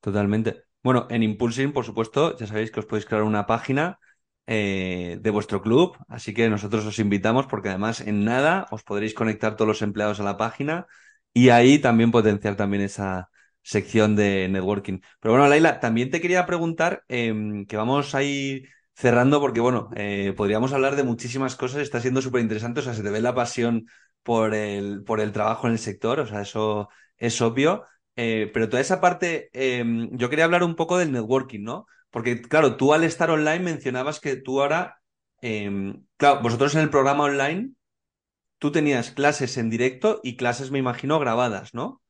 totalmente. 0.00 0.64
Bueno, 0.82 1.06
en 1.10 1.22
Impulsing, 1.22 1.72
por 1.72 1.84
supuesto, 1.84 2.36
ya 2.36 2.46
sabéis 2.46 2.70
que 2.70 2.80
os 2.80 2.86
podéis 2.86 3.06
crear 3.06 3.22
una 3.22 3.46
página 3.46 3.98
eh, 4.46 5.18
de 5.20 5.30
vuestro 5.30 5.62
club, 5.62 5.96
así 6.08 6.34
que 6.34 6.48
nosotros 6.48 6.84
os 6.86 6.98
invitamos 6.98 7.46
porque 7.46 7.68
además 7.68 8.00
en 8.00 8.24
nada 8.24 8.66
os 8.70 8.82
podréis 8.82 9.14
conectar 9.14 9.56
todos 9.56 9.68
los 9.68 9.82
empleados 9.82 10.20
a 10.20 10.24
la 10.24 10.36
página 10.36 10.86
y 11.32 11.50
ahí 11.50 11.78
también 11.78 12.10
potenciar 12.10 12.56
también 12.56 12.82
esa 12.82 13.30
sección 13.62 14.16
de 14.16 14.48
networking. 14.48 15.00
Pero 15.20 15.34
bueno, 15.34 15.48
Laila, 15.48 15.80
también 15.80 16.10
te 16.10 16.20
quería 16.20 16.46
preguntar, 16.46 17.04
em, 17.08 17.66
que 17.66 17.76
vamos 17.76 18.14
ahí 18.14 18.64
cerrando 18.94 19.40
porque 19.40 19.60
bueno, 19.60 19.90
eh, 19.96 20.34
podríamos 20.36 20.72
hablar 20.72 20.96
de 20.96 21.04
muchísimas 21.04 21.56
cosas, 21.56 21.82
está 21.82 22.00
siendo 22.00 22.20
súper 22.22 22.42
interesante, 22.42 22.80
o 22.80 22.82
sea, 22.82 22.94
se 22.94 23.02
te 23.02 23.10
ve 23.10 23.20
la 23.20 23.34
pasión 23.34 23.86
por 24.22 24.54
el, 24.54 25.02
por 25.04 25.20
el 25.20 25.32
trabajo 25.32 25.66
en 25.66 25.74
el 25.74 25.78
sector, 25.78 26.20
o 26.20 26.26
sea, 26.26 26.42
eso 26.42 26.88
es 27.16 27.40
obvio. 27.40 27.84
Eh, 28.16 28.50
pero 28.52 28.68
toda 28.68 28.82
esa 28.82 29.00
parte, 29.00 29.50
em, 29.52 30.10
yo 30.16 30.28
quería 30.28 30.44
hablar 30.44 30.62
un 30.64 30.76
poco 30.76 30.98
del 30.98 31.12
networking, 31.12 31.62
¿no? 31.62 31.86
Porque, 32.10 32.42
claro, 32.42 32.76
tú 32.76 32.92
al 32.92 33.04
estar 33.04 33.30
online 33.30 33.60
mencionabas 33.60 34.20
que 34.20 34.36
tú 34.36 34.60
ahora, 34.60 35.00
em, 35.40 36.04
claro, 36.16 36.40
vosotros 36.42 36.74
en 36.74 36.82
el 36.82 36.90
programa 36.90 37.24
online, 37.24 37.72
tú 38.58 38.72
tenías 38.72 39.10
clases 39.10 39.56
en 39.56 39.70
directo 39.70 40.20
y 40.22 40.36
clases, 40.36 40.70
me 40.70 40.78
imagino, 40.78 41.18
grabadas, 41.18 41.74
¿no? 41.74 42.02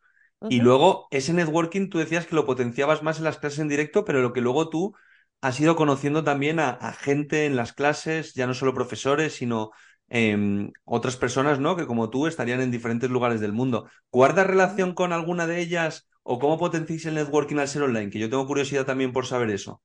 Y 0.49 0.61
luego 0.61 1.07
ese 1.11 1.35
networking 1.35 1.91
tú 1.91 1.99
decías 1.99 2.27
que 2.27 2.35
lo 2.35 2.47
potenciabas 2.47 3.03
más 3.03 3.19
en 3.19 3.25
las 3.25 3.39
clases 3.39 3.59
en 3.59 3.69
directo, 3.69 4.05
pero 4.07 4.23
lo 4.23 4.33
que 4.33 4.41
luego 4.41 4.71
tú 4.71 4.95
has 5.43 5.61
ido 5.61 5.77
conociendo 5.77 6.25
también 6.25 6.59
a, 6.61 6.71
a 6.71 6.93
gente 6.93 7.45
en 7.45 7.57
las 7.57 7.73
clases, 7.75 8.35
ya 8.35 8.47
no 8.47 8.55
solo 8.55 8.75
profesores, 8.75 9.35
sino 9.35 9.71
Em, 10.13 10.73
otras 10.85 11.17
personas, 11.17 11.61
¿no? 11.61 11.77
Que 11.77 11.87
como 11.87 12.11
tú 12.11 12.27
estarían 12.27 12.61
en 12.61 12.73
diferentes 12.73 13.09
lugares 13.09 13.41
del 13.41 13.53
mundo. 13.53 13.89
¿Guardas 14.11 14.47
relación 14.47 14.93
con 14.93 15.13
alguna 15.13 15.47
de 15.47 15.61
ellas 15.61 16.09
o 16.25 16.41
cómo 16.41 16.59
potenciáis 16.59 17.07
el 17.07 17.15
networking 17.15 17.59
al 17.59 17.69
ser 17.69 17.83
online? 17.83 18.11
Que 18.11 18.19
yo 18.19 18.29
tengo 18.29 18.45
curiosidad 18.45 18.85
también 18.85 19.13
por 19.13 19.27
saber 19.27 19.51
eso. 19.51 19.81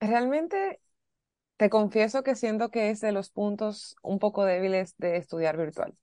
Realmente 0.00 0.80
te 1.56 1.70
confieso 1.70 2.22
que 2.22 2.34
siento 2.34 2.70
que 2.70 2.90
es 2.90 3.00
de 3.00 3.12
los 3.12 3.30
puntos 3.30 3.96
un 4.02 4.18
poco 4.18 4.44
débiles 4.44 4.96
de 4.98 5.16
estudiar 5.16 5.56
virtual, 5.56 5.94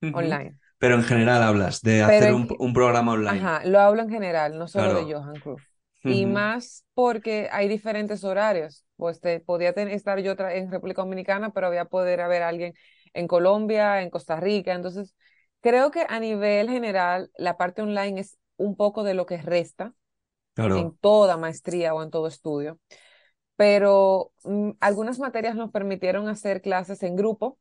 online. 0.00 0.56
Pero 0.78 0.94
en 0.94 1.02
general 1.02 1.42
hablas 1.42 1.82
de 1.82 2.02
hacer 2.02 2.32
un, 2.32 2.72
programa 2.72 3.12
online. 3.12 3.38
Ajá, 3.38 3.62
lo 3.64 3.80
hablo 3.80 4.02
en 4.02 4.10
general, 4.10 4.56
no 4.56 4.68
solo 4.68 5.04
de 5.04 5.12
Johan 5.12 5.34
Cruyff. 5.40 5.62
Y 6.04 6.26
más 6.26 6.84
porque 6.94 7.48
hay 7.50 7.68
diferentes 7.68 8.24
horarios. 8.24 8.84
Pues 8.96 9.20
te, 9.20 9.40
podía 9.40 9.70
estar 9.70 10.20
yo 10.20 10.34
en 10.38 10.70
República 10.70 11.02
Dominicana, 11.02 11.50
pero 11.50 11.66
había 11.66 11.86
poder 11.86 12.20
haber 12.20 12.42
alguien 12.42 12.74
en 13.14 13.28
Colombia, 13.28 14.02
en 14.02 14.10
Costa 14.10 14.38
Rica. 14.40 14.74
Entonces, 14.74 15.14
creo 15.60 15.90
que 15.90 16.06
a 16.08 16.20
nivel 16.20 16.68
general, 16.70 17.30
la 17.36 17.56
parte 17.56 17.82
online 17.82 18.20
es 18.20 18.38
un 18.56 18.76
poco 18.76 19.02
de 19.04 19.14
lo 19.14 19.26
que 19.26 19.38
resta 19.38 19.94
en 20.56 20.96
toda 20.98 21.36
maestría 21.36 21.94
o 21.94 22.02
en 22.02 22.10
todo 22.10 22.26
estudio. 22.26 22.78
Pero 23.56 24.32
mm, 24.44 24.72
algunas 24.80 25.18
materias 25.18 25.54
nos 25.54 25.70
permitieron 25.70 26.28
hacer 26.28 26.62
clases 26.62 27.02
en 27.02 27.16
grupo, 27.16 27.58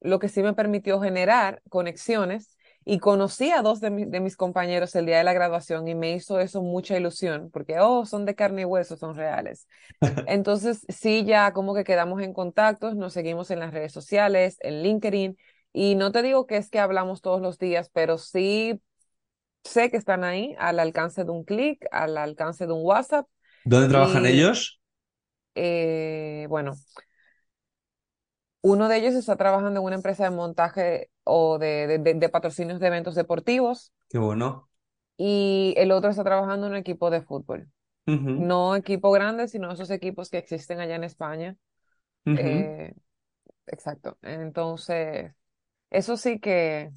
lo 0.00 0.18
que 0.18 0.28
sí 0.28 0.42
me 0.42 0.54
permitió 0.54 1.00
generar 1.00 1.62
conexiones 1.68 2.55
y 2.88 3.00
conocí 3.00 3.50
a 3.50 3.62
dos 3.62 3.80
de, 3.80 3.90
de, 4.06 4.20
mis 4.20 4.36
compañeros 4.36 4.94
el 4.94 5.06
día 5.06 5.18
de 5.18 5.24
la 5.24 5.32
graduación 5.32 5.88
y 5.88 5.96
me 5.96 6.12
hizo 6.12 6.38
eso 6.38 6.62
mucha 6.62 6.96
ilusión, 6.96 7.50
porque, 7.50 7.80
oh, 7.80 8.06
son 8.06 8.24
de 8.24 8.36
carne 8.36 8.62
y 8.62 8.64
hueso, 8.64 8.96
son 8.96 9.16
reales. 9.16 9.66
Entonces, 10.28 10.86
sí, 10.88 11.24
ya 11.24 11.52
como 11.52 11.74
que 11.74 11.82
quedamos 11.82 12.22
en 12.22 12.32
contacto, 12.32 12.94
nos 12.94 13.12
seguimos 13.12 13.50
en 13.50 13.58
las 13.58 13.74
redes 13.74 13.92
sociales, 13.92 14.56
en 14.60 14.84
LinkedIn, 14.84 15.36
y 15.72 15.96
no 15.96 16.12
te 16.12 16.22
digo 16.22 16.46
que 16.46 16.58
es 16.58 16.70
que 16.70 16.78
hablamos 16.78 17.22
todos 17.22 17.42
los 17.42 17.58
días, 17.58 17.90
pero 17.92 18.18
sí 18.18 18.80
sé 19.64 19.90
que 19.90 19.96
están 19.96 20.22
ahí 20.22 20.54
al 20.56 20.78
alcance 20.78 21.24
de 21.24 21.30
un 21.32 21.42
clic, 21.42 21.84
al 21.90 22.16
alcance 22.16 22.68
de 22.68 22.72
un 22.72 22.84
WhatsApp. 22.84 23.26
¿Dónde 23.64 23.88
trabajan 23.88 24.26
ellos? 24.26 24.80
Eh, 25.56 26.46
bueno, 26.48 26.76
uno 28.60 28.88
de 28.88 28.96
ellos 28.98 29.14
está 29.14 29.34
trabajando 29.34 29.80
en 29.80 29.84
una 29.84 29.96
empresa 29.96 30.22
de 30.22 30.30
montaje 30.30 31.10
o 31.28 31.58
de, 31.58 31.98
de, 31.98 32.28
patrocinios 32.28 32.78
de 32.78 32.86
eventos 32.86 33.16
deportivos. 33.16 33.92
Qué 34.08 34.18
bueno. 34.18 34.68
Y 35.16 35.74
el 35.76 35.90
otro 35.90 36.10
está 36.10 36.22
trabajando 36.22 36.66
en 36.66 36.72
un 36.72 36.78
equipo 36.78 37.10
de 37.10 37.20
fútbol. 37.20 37.68
No 38.06 38.76
equipo 38.76 39.10
grande, 39.10 39.48
sino 39.48 39.72
esos 39.72 39.90
equipos 39.90 40.30
que 40.30 40.38
existen 40.38 40.78
allá 40.78 40.94
en 40.94 41.02
España. 41.02 41.56
Eh, 42.24 42.94
exacto. 43.66 44.16
Entonces, 44.22 45.32
eso 45.90 46.16
sí 46.16 46.38
que, 46.38 46.92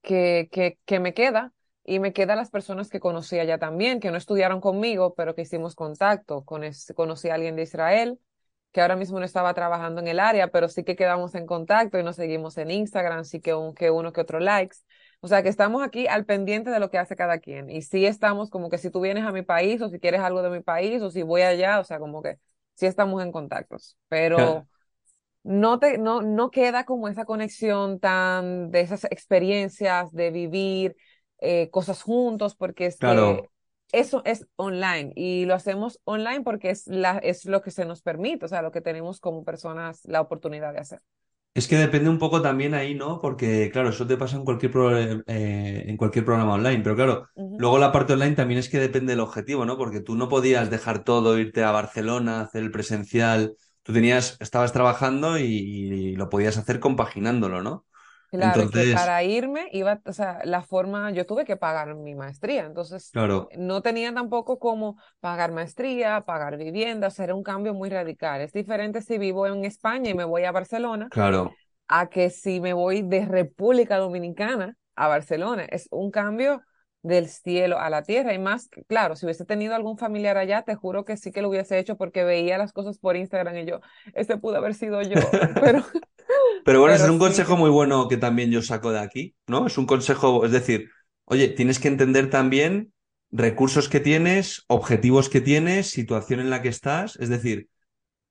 que, 0.00 0.48
que, 0.52 0.78
que 0.84 1.00
me 1.00 1.12
queda. 1.12 1.52
Y 1.82 1.98
me 1.98 2.12
quedan 2.12 2.36
las 2.36 2.50
personas 2.50 2.88
que 2.88 3.00
conocí 3.00 3.40
allá 3.40 3.58
también, 3.58 3.98
que 3.98 4.12
no 4.12 4.16
estudiaron 4.16 4.60
conmigo, 4.60 5.14
pero 5.14 5.34
que 5.34 5.42
hicimos 5.42 5.74
contacto. 5.74 6.44
conocí 6.44 7.30
a 7.30 7.34
alguien 7.34 7.56
de 7.56 7.62
Israel, 7.62 8.20
que 8.72 8.80
ahora 8.80 8.96
mismo 8.96 9.18
no 9.18 9.24
estaba 9.24 9.52
trabajando 9.54 10.00
en 10.00 10.08
el 10.08 10.20
área, 10.20 10.48
pero 10.48 10.68
sí 10.68 10.84
que 10.84 10.96
quedamos 10.96 11.34
en 11.34 11.46
contacto 11.46 11.98
y 11.98 12.02
nos 12.02 12.16
seguimos 12.16 12.56
en 12.58 12.70
Instagram, 12.70 13.24
sí 13.24 13.40
que, 13.40 13.54
un, 13.54 13.74
que 13.74 13.90
uno 13.90 14.12
que 14.12 14.20
otro 14.20 14.38
likes. 14.40 14.76
O 15.20 15.28
sea 15.28 15.42
que 15.42 15.48
estamos 15.48 15.82
aquí 15.82 16.06
al 16.06 16.24
pendiente 16.24 16.70
de 16.70 16.80
lo 16.80 16.90
que 16.90 16.98
hace 16.98 17.16
cada 17.16 17.38
quien. 17.38 17.68
Y 17.68 17.82
sí 17.82 18.06
estamos 18.06 18.48
como 18.48 18.70
que 18.70 18.78
si 18.78 18.90
tú 18.90 19.00
vienes 19.00 19.24
a 19.24 19.32
mi 19.32 19.42
país 19.42 19.82
o 19.82 19.88
si 19.88 19.98
quieres 19.98 20.20
algo 20.20 20.42
de 20.42 20.50
mi 20.50 20.60
país 20.60 21.02
o 21.02 21.10
si 21.10 21.22
voy 21.22 21.42
allá, 21.42 21.80
o 21.80 21.84
sea, 21.84 21.98
como 21.98 22.22
que 22.22 22.38
sí 22.74 22.86
estamos 22.86 23.22
en 23.22 23.32
contactos. 23.32 23.96
Pero 24.08 24.66
no, 25.42 25.78
te, 25.78 25.98
no, 25.98 26.22
no 26.22 26.50
queda 26.50 26.84
como 26.84 27.08
esa 27.08 27.24
conexión 27.24 27.98
tan 27.98 28.70
de 28.70 28.80
esas 28.80 29.04
experiencias 29.04 30.12
de 30.12 30.30
vivir 30.30 30.96
eh, 31.38 31.70
cosas 31.70 32.02
juntos, 32.02 32.54
porque 32.54 32.86
es 32.86 32.96
que 32.96 33.50
eso 33.92 34.22
es 34.24 34.46
online 34.56 35.12
y 35.16 35.44
lo 35.46 35.54
hacemos 35.54 36.00
online 36.04 36.42
porque 36.42 36.70
es, 36.70 36.86
la, 36.86 37.18
es 37.18 37.44
lo 37.46 37.62
que 37.62 37.70
se 37.70 37.84
nos 37.84 38.02
permite, 38.02 38.44
o 38.46 38.48
sea, 38.48 38.62
lo 38.62 38.72
que 38.72 38.80
tenemos 38.80 39.20
como 39.20 39.44
personas 39.44 40.00
la 40.04 40.20
oportunidad 40.20 40.72
de 40.72 40.80
hacer. 40.80 41.02
Es 41.52 41.66
que 41.66 41.76
depende 41.76 42.08
un 42.08 42.18
poco 42.18 42.40
también 42.42 42.74
ahí, 42.74 42.94
¿no? 42.94 43.20
Porque, 43.20 43.70
claro, 43.72 43.88
eso 43.90 44.06
te 44.06 44.16
pasa 44.16 44.36
en 44.36 44.44
cualquier, 44.44 44.70
pro- 44.72 44.96
eh, 44.96 45.22
en 45.26 45.96
cualquier 45.96 46.24
programa 46.24 46.54
online, 46.54 46.80
pero 46.82 46.94
claro, 46.96 47.26
luego 47.56 47.78
la 47.78 47.90
parte 47.92 48.12
online 48.12 48.36
también 48.36 48.60
es 48.60 48.68
que 48.68 48.78
depende 48.78 49.12
del 49.12 49.20
objetivo, 49.20 49.64
¿no? 49.66 49.76
Porque 49.76 50.00
tú 50.00 50.14
no 50.16 50.28
podías 50.28 50.70
dejar 50.70 51.02
todo, 51.04 51.38
irte 51.38 51.64
a 51.64 51.72
Barcelona, 51.72 52.42
hacer 52.42 52.62
el 52.62 52.70
presencial, 52.70 53.56
tú 53.82 53.92
tenías, 53.92 54.36
estabas 54.40 54.72
trabajando 54.72 55.38
y, 55.38 55.44
y 55.44 56.16
lo 56.16 56.28
podías 56.30 56.56
hacer 56.56 56.78
compaginándolo, 56.80 57.62
¿no? 57.62 57.84
Claro, 58.30 58.70
que 58.70 58.92
para 58.94 59.22
irme 59.24 59.68
iba, 59.72 60.00
o 60.04 60.12
sea, 60.12 60.40
la 60.44 60.62
forma, 60.62 61.10
yo 61.10 61.26
tuve 61.26 61.44
que 61.44 61.56
pagar 61.56 61.94
mi 61.94 62.14
maestría, 62.14 62.64
entonces 62.64 63.10
claro, 63.10 63.48
no 63.56 63.82
tenía 63.82 64.14
tampoco 64.14 64.58
como 64.58 64.96
pagar 65.20 65.52
maestría, 65.52 66.20
pagar 66.22 66.56
vivienda, 66.56 67.08
o 67.08 67.10
sea, 67.10 67.24
era 67.24 67.34
un 67.34 67.42
cambio 67.42 67.74
muy 67.74 67.90
radical. 67.90 68.40
Es 68.40 68.52
diferente 68.52 69.02
si 69.02 69.18
vivo 69.18 69.46
en 69.46 69.64
España 69.64 70.10
y 70.10 70.14
me 70.14 70.24
voy 70.24 70.44
a 70.44 70.52
Barcelona, 70.52 71.08
claro, 71.10 71.52
a 71.88 72.08
que 72.08 72.30
si 72.30 72.60
me 72.60 72.72
voy 72.72 73.02
de 73.02 73.26
República 73.26 73.98
Dominicana 73.98 74.76
a 75.00 75.08
Barcelona. 75.08 75.64
Es 75.64 75.88
un 75.90 76.10
cambio 76.10 76.62
del 77.02 77.28
cielo 77.28 77.78
a 77.78 77.88
la 77.90 78.02
tierra. 78.02 78.34
Y 78.34 78.38
más, 78.38 78.68
claro, 78.86 79.16
si 79.16 79.24
hubiese 79.26 79.44
tenido 79.46 79.74
algún 79.74 79.96
familiar 79.96 80.36
allá, 80.36 80.62
te 80.62 80.74
juro 80.74 81.04
que 81.04 81.16
sí 81.16 81.32
que 81.32 81.42
lo 81.42 81.48
hubiese 81.48 81.78
hecho 81.78 81.96
porque 81.96 82.22
veía 82.24 82.58
las 82.58 82.72
cosas 82.72 82.98
por 82.98 83.16
Instagram 83.16 83.56
y 83.56 83.64
yo, 83.66 83.80
ese 84.14 84.36
pudo 84.36 84.56
haber 84.58 84.74
sido 84.74 85.00
yo, 85.02 85.18
pero, 85.60 85.84
Pero 86.64 86.80
bueno, 86.80 86.94
es 86.94 87.02
un 87.02 87.18
consejo 87.18 87.56
muy 87.56 87.70
bueno 87.70 88.08
que 88.08 88.16
también 88.16 88.50
yo 88.50 88.62
saco 88.62 88.92
de 88.92 89.00
aquí, 89.00 89.34
¿no? 89.46 89.66
Es 89.66 89.78
un 89.78 89.86
consejo, 89.86 90.44
es 90.44 90.52
decir, 90.52 90.90
oye, 91.24 91.48
tienes 91.48 91.78
que 91.78 91.88
entender 91.88 92.30
también 92.30 92.92
recursos 93.30 93.88
que 93.88 94.00
tienes, 94.00 94.64
objetivos 94.66 95.28
que 95.28 95.40
tienes, 95.40 95.90
situación 95.90 96.40
en 96.40 96.50
la 96.50 96.62
que 96.62 96.68
estás. 96.68 97.16
Es 97.16 97.28
decir, 97.28 97.68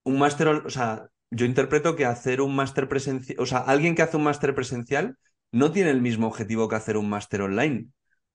un 0.03 0.19
máster, 0.19 0.47
o 0.47 0.69
sea, 0.69 1.07
yo 1.31 1.45
interpreto 1.45 1.95
que 1.95 2.05
hacer 2.05 2.41
un 2.41 2.55
máster 2.55 2.87
presencial, 2.87 3.39
o 3.39 3.45
sea, 3.45 3.59
alguien 3.59 3.95
que 3.95 4.01
hace 4.01 4.17
un 4.17 4.23
máster 4.23 4.55
presencial 4.55 5.17
no 5.51 5.71
tiene 5.71 5.91
el 5.91 6.01
mismo 6.01 6.27
objetivo 6.27 6.67
que 6.67 6.75
hacer 6.75 6.97
un 6.97 7.09
máster 7.09 7.41
online, 7.41 7.87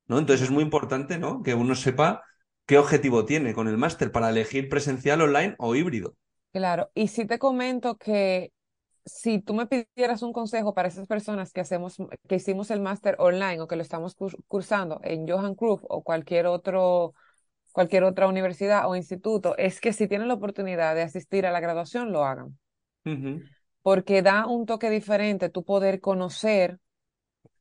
¿no? 0.06 0.18
Entonces 0.18 0.46
es 0.46 0.50
muy 0.50 0.62
importante, 0.62 1.18
¿no? 1.18 1.42
Que 1.42 1.54
uno 1.54 1.74
sepa 1.74 2.22
qué 2.66 2.78
objetivo 2.78 3.24
tiene 3.24 3.54
con 3.54 3.68
el 3.68 3.76
máster 3.76 4.10
para 4.10 4.30
elegir 4.30 4.68
presencial, 4.68 5.20
online 5.20 5.54
o 5.58 5.74
híbrido. 5.74 6.16
Claro, 6.52 6.90
y 6.94 7.08
sí 7.08 7.26
te 7.26 7.38
comento 7.38 7.96
que 7.96 8.52
si 9.06 9.40
tú 9.40 9.54
me 9.54 9.66
pidieras 9.66 10.22
un 10.22 10.32
consejo 10.32 10.74
para 10.74 10.88
esas 10.88 11.06
personas 11.06 11.52
que 11.52 11.60
hacemos, 11.60 11.96
que 12.28 12.36
hicimos 12.36 12.70
el 12.70 12.80
máster 12.80 13.16
online 13.18 13.60
o 13.60 13.66
que 13.68 13.76
lo 13.76 13.82
estamos 13.82 14.16
curs- 14.16 14.36
cursando 14.48 15.00
en 15.04 15.28
Johan 15.28 15.54
Cruyff 15.54 15.82
o 15.88 16.02
cualquier 16.02 16.46
otro, 16.46 17.14
cualquier 17.72 18.04
otra 18.04 18.28
universidad 18.28 18.88
o 18.88 18.96
instituto, 18.96 19.56
es 19.58 19.80
que 19.80 19.92
si 19.92 20.08
tienen 20.08 20.28
la 20.28 20.34
oportunidad 20.34 20.94
de 20.96 21.02
asistir 21.02 21.46
a 21.46 21.52
la 21.52 21.60
graduación, 21.60 22.12
lo 22.12 22.24
hagan, 22.24 22.58
porque 23.86 24.16
da 24.28 24.38
un 24.56 24.62
toque 24.70 24.88
diferente 24.98 25.48
tu 25.54 25.60
poder 25.70 25.94
conocer 26.08 26.68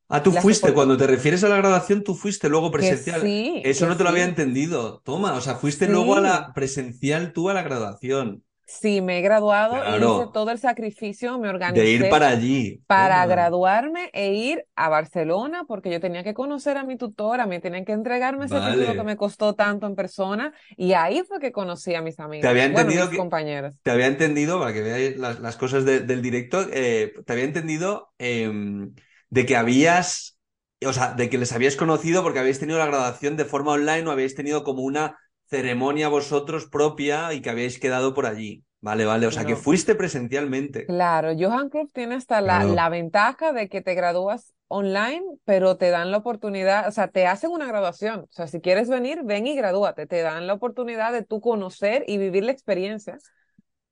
Ah, 0.08 0.22
tú 0.22 0.32
fuiste, 0.32 0.72
cuando 0.74 0.96
te 0.96 1.06
refieres 1.06 1.42
a 1.44 1.48
la 1.48 1.56
graduación, 1.56 2.04
tú 2.04 2.14
fuiste 2.14 2.48
luego 2.48 2.70
presencial. 2.70 3.36
sí, 3.40 3.62
Eso 3.62 3.86
no 3.86 3.96
te 3.96 4.04
lo 4.04 4.10
había 4.10 4.24
entendido. 4.24 5.00
Toma, 5.04 5.34
o 5.34 5.40
sea, 5.40 5.56
fuiste 5.56 5.88
luego 5.88 6.16
a 6.16 6.20
la 6.20 6.52
presencial 6.54 7.32
tú 7.32 7.48
a 7.50 7.54
la 7.54 7.62
graduación. 7.62 8.44
Sí, 8.66 9.00
me 9.00 9.18
he 9.18 9.22
graduado 9.22 9.84
y 9.86 10.06
hice 10.06 10.26
todo 10.26 10.50
el 10.50 10.58
sacrificio, 10.58 11.38
me 11.38 11.48
de 11.66 11.90
ir 11.90 12.08
para 12.08 12.28
allí. 12.28 12.82
para 12.86 13.24
graduarme 13.26 14.10
e 14.12 14.34
ir 14.34 14.66
a 14.76 14.88
Barcelona 14.90 15.64
porque 15.66 15.90
yo 15.90 16.00
tenía 16.00 16.22
que 16.22 16.34
conocer 16.34 16.76
a 16.76 16.84
mi 16.84 16.96
tutora, 16.96 17.46
me 17.46 17.60
tenían 17.60 17.84
que 17.84 17.92
entregarme 17.92 18.44
ese 18.46 18.60
título 18.62 18.94
que 18.94 19.02
Vale. 19.02 19.04
me 19.04 19.16
costó 19.16 19.54
tanto 19.54 19.86
en 19.86 19.94
persona 19.96 20.52
y 20.76 20.92
ahí 20.92 21.22
fue 21.24 21.40
que 21.40 21.52
conocí 21.52 21.94
a 21.94 22.02
mis 22.02 22.20
Te 22.38 22.48
amigos, 22.48 22.48
había 22.48 22.64
bueno, 22.66 22.92
entendido 22.92 23.08
mis 23.08 23.10
que, 23.10 23.12
compañeros. 23.12 23.82
te 23.82 23.90
había 23.90 24.06
entendido, 24.06 24.58
para 24.60 24.72
que 24.72 24.82
veáis 24.82 25.16
las, 25.16 25.40
las 25.40 25.56
cosas 25.56 25.84
de- 25.84 26.00
del 26.00 26.22
directo, 26.22 26.66
eh, 26.72 27.14
te 27.26 27.32
había 27.32 27.44
entendido 27.44 28.12
em, 28.18 28.94
de 29.30 29.46
que 29.46 29.56
habías, 29.56 30.38
o 30.84 30.92
sea, 30.92 31.14
de 31.14 31.30
que 31.30 31.38
les 31.38 31.52
habías 31.52 31.76
conocido 31.76 32.22
porque 32.22 32.38
habéis 32.40 32.58
tenido 32.60 32.78
la 32.78 32.86
graduación 32.86 33.36
de 33.36 33.44
forma 33.44 33.72
online 33.72 34.06
o 34.08 34.10
habéis 34.12 34.34
tenido 34.34 34.64
como 34.64 34.82
una 34.82 35.18
ceremonia 35.46 36.08
vosotros 36.08 36.66
propia 36.66 37.32
y 37.32 37.42
que 37.42 37.50
habéis 37.50 37.78
quedado 37.78 38.14
por 38.14 38.26
allí. 38.26 38.64
Vale, 38.80 39.04
vale, 39.04 39.26
o 39.26 39.32
sea, 39.32 39.46
que 39.46 39.56
fuiste 39.56 39.94
presencialmente. 39.94 40.80
claro, 40.86 41.32
Johan 41.38 41.68
Cruyff 41.70 41.92
tiene 41.92 42.14
hasta 42.16 42.40
la, 42.40 42.64
Claro, 42.64 42.74
la 42.74 42.88
ventaja 42.88 43.52
de 43.52 43.68
que 43.68 43.80
te 43.80 43.94
gradúas 43.94 44.54
online, 44.68 45.22
pero 45.44 45.76
te 45.76 45.90
dan 45.90 46.10
la 46.10 46.18
oportunidad, 46.18 46.88
o 46.88 46.92
sea, 46.92 47.08
te 47.08 47.26
hacen 47.26 47.50
una 47.50 47.66
graduación, 47.66 48.20
o 48.20 48.28
sea, 48.30 48.46
si 48.46 48.60
quieres 48.60 48.88
venir, 48.88 49.20
ven 49.24 49.46
y 49.46 49.54
gradúate, 49.56 50.06
te 50.06 50.22
dan 50.22 50.46
la 50.46 50.54
oportunidad 50.54 51.12
de 51.12 51.22
tú 51.24 51.40
conocer 51.40 52.04
y 52.08 52.18
vivir 52.18 52.44
la 52.44 52.52
experiencia 52.52 53.18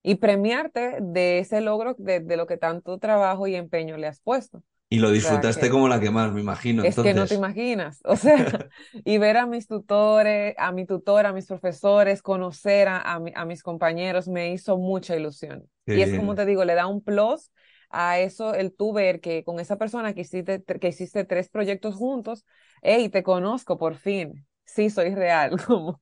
y 0.03 0.17
premiarte 0.17 0.99
de 1.03 1.41
ese 1.41 1.61
logro 1.61 1.95
de, 1.99 2.21
de 2.21 2.37
lo 2.37 2.47
que 2.47 2.59
tanto 2.59 2.99
trabajo 2.99 3.47
y 3.49 3.57
empeño 3.57 3.97
le 3.99 4.09
has 4.09 4.21
puesto. 4.21 4.63
Y 4.93 4.99
lo 4.99 5.11
O 5.17 5.21
sea 5.21 5.47
disfrutaste 5.51 5.71
que 5.71 5.71
como 5.71 5.89
la 5.89 6.01
que 6.01 6.11
más, 6.11 6.33
me 6.33 6.41
imagino, 6.41 6.87
es 6.87 7.01
que 7.01 7.15
no 7.15 7.29
te 7.29 7.35
imaginas, 7.35 8.01
o 8.05 8.17
sea, 8.17 8.45
y 9.05 9.19
ver 9.19 9.37
a 9.37 9.47
mis 9.47 9.67
tutores, 9.69 10.55
a 10.59 10.73
mi 10.73 10.85
tutora, 10.87 11.29
a 11.31 11.33
mis 11.33 11.47
profesores, 11.47 12.23
conocer 12.23 12.89
a, 12.89 13.01
a, 13.01 13.21
mi- 13.21 13.33
a 13.35 13.45
mis 13.45 13.63
compañeros, 13.63 14.27
me 14.29 14.53
hizo 14.53 14.77
mucha 14.79 15.15
ilusión. 15.17 15.69
Qué 15.87 15.93
Y 15.93 16.03
es 16.03 16.13
como 16.15 16.35
te 16.35 16.45
digo, 16.47 16.65
le 16.65 16.75
da 16.75 16.87
un 16.87 17.03
plus 17.03 17.53
a 17.91 18.19
eso, 18.19 18.55
el 18.55 18.75
tú 18.75 18.93
ver 18.93 19.21
que 19.21 19.45
con 19.45 19.61
esa 19.61 19.77
persona 19.79 20.15
que 20.15 20.23
hiciste, 20.23 20.63
que 20.65 20.89
hiciste 20.89 21.25
tres 21.25 21.49
proyectos 21.49 21.95
juntos, 21.95 22.45
hey, 22.83 23.09
te 23.11 23.23
conozco 23.23 23.79
por 23.79 23.95
fin, 23.97 24.47
sí, 24.65 24.91
soy 24.91 25.15
real, 25.15 25.57
como. 25.67 26.01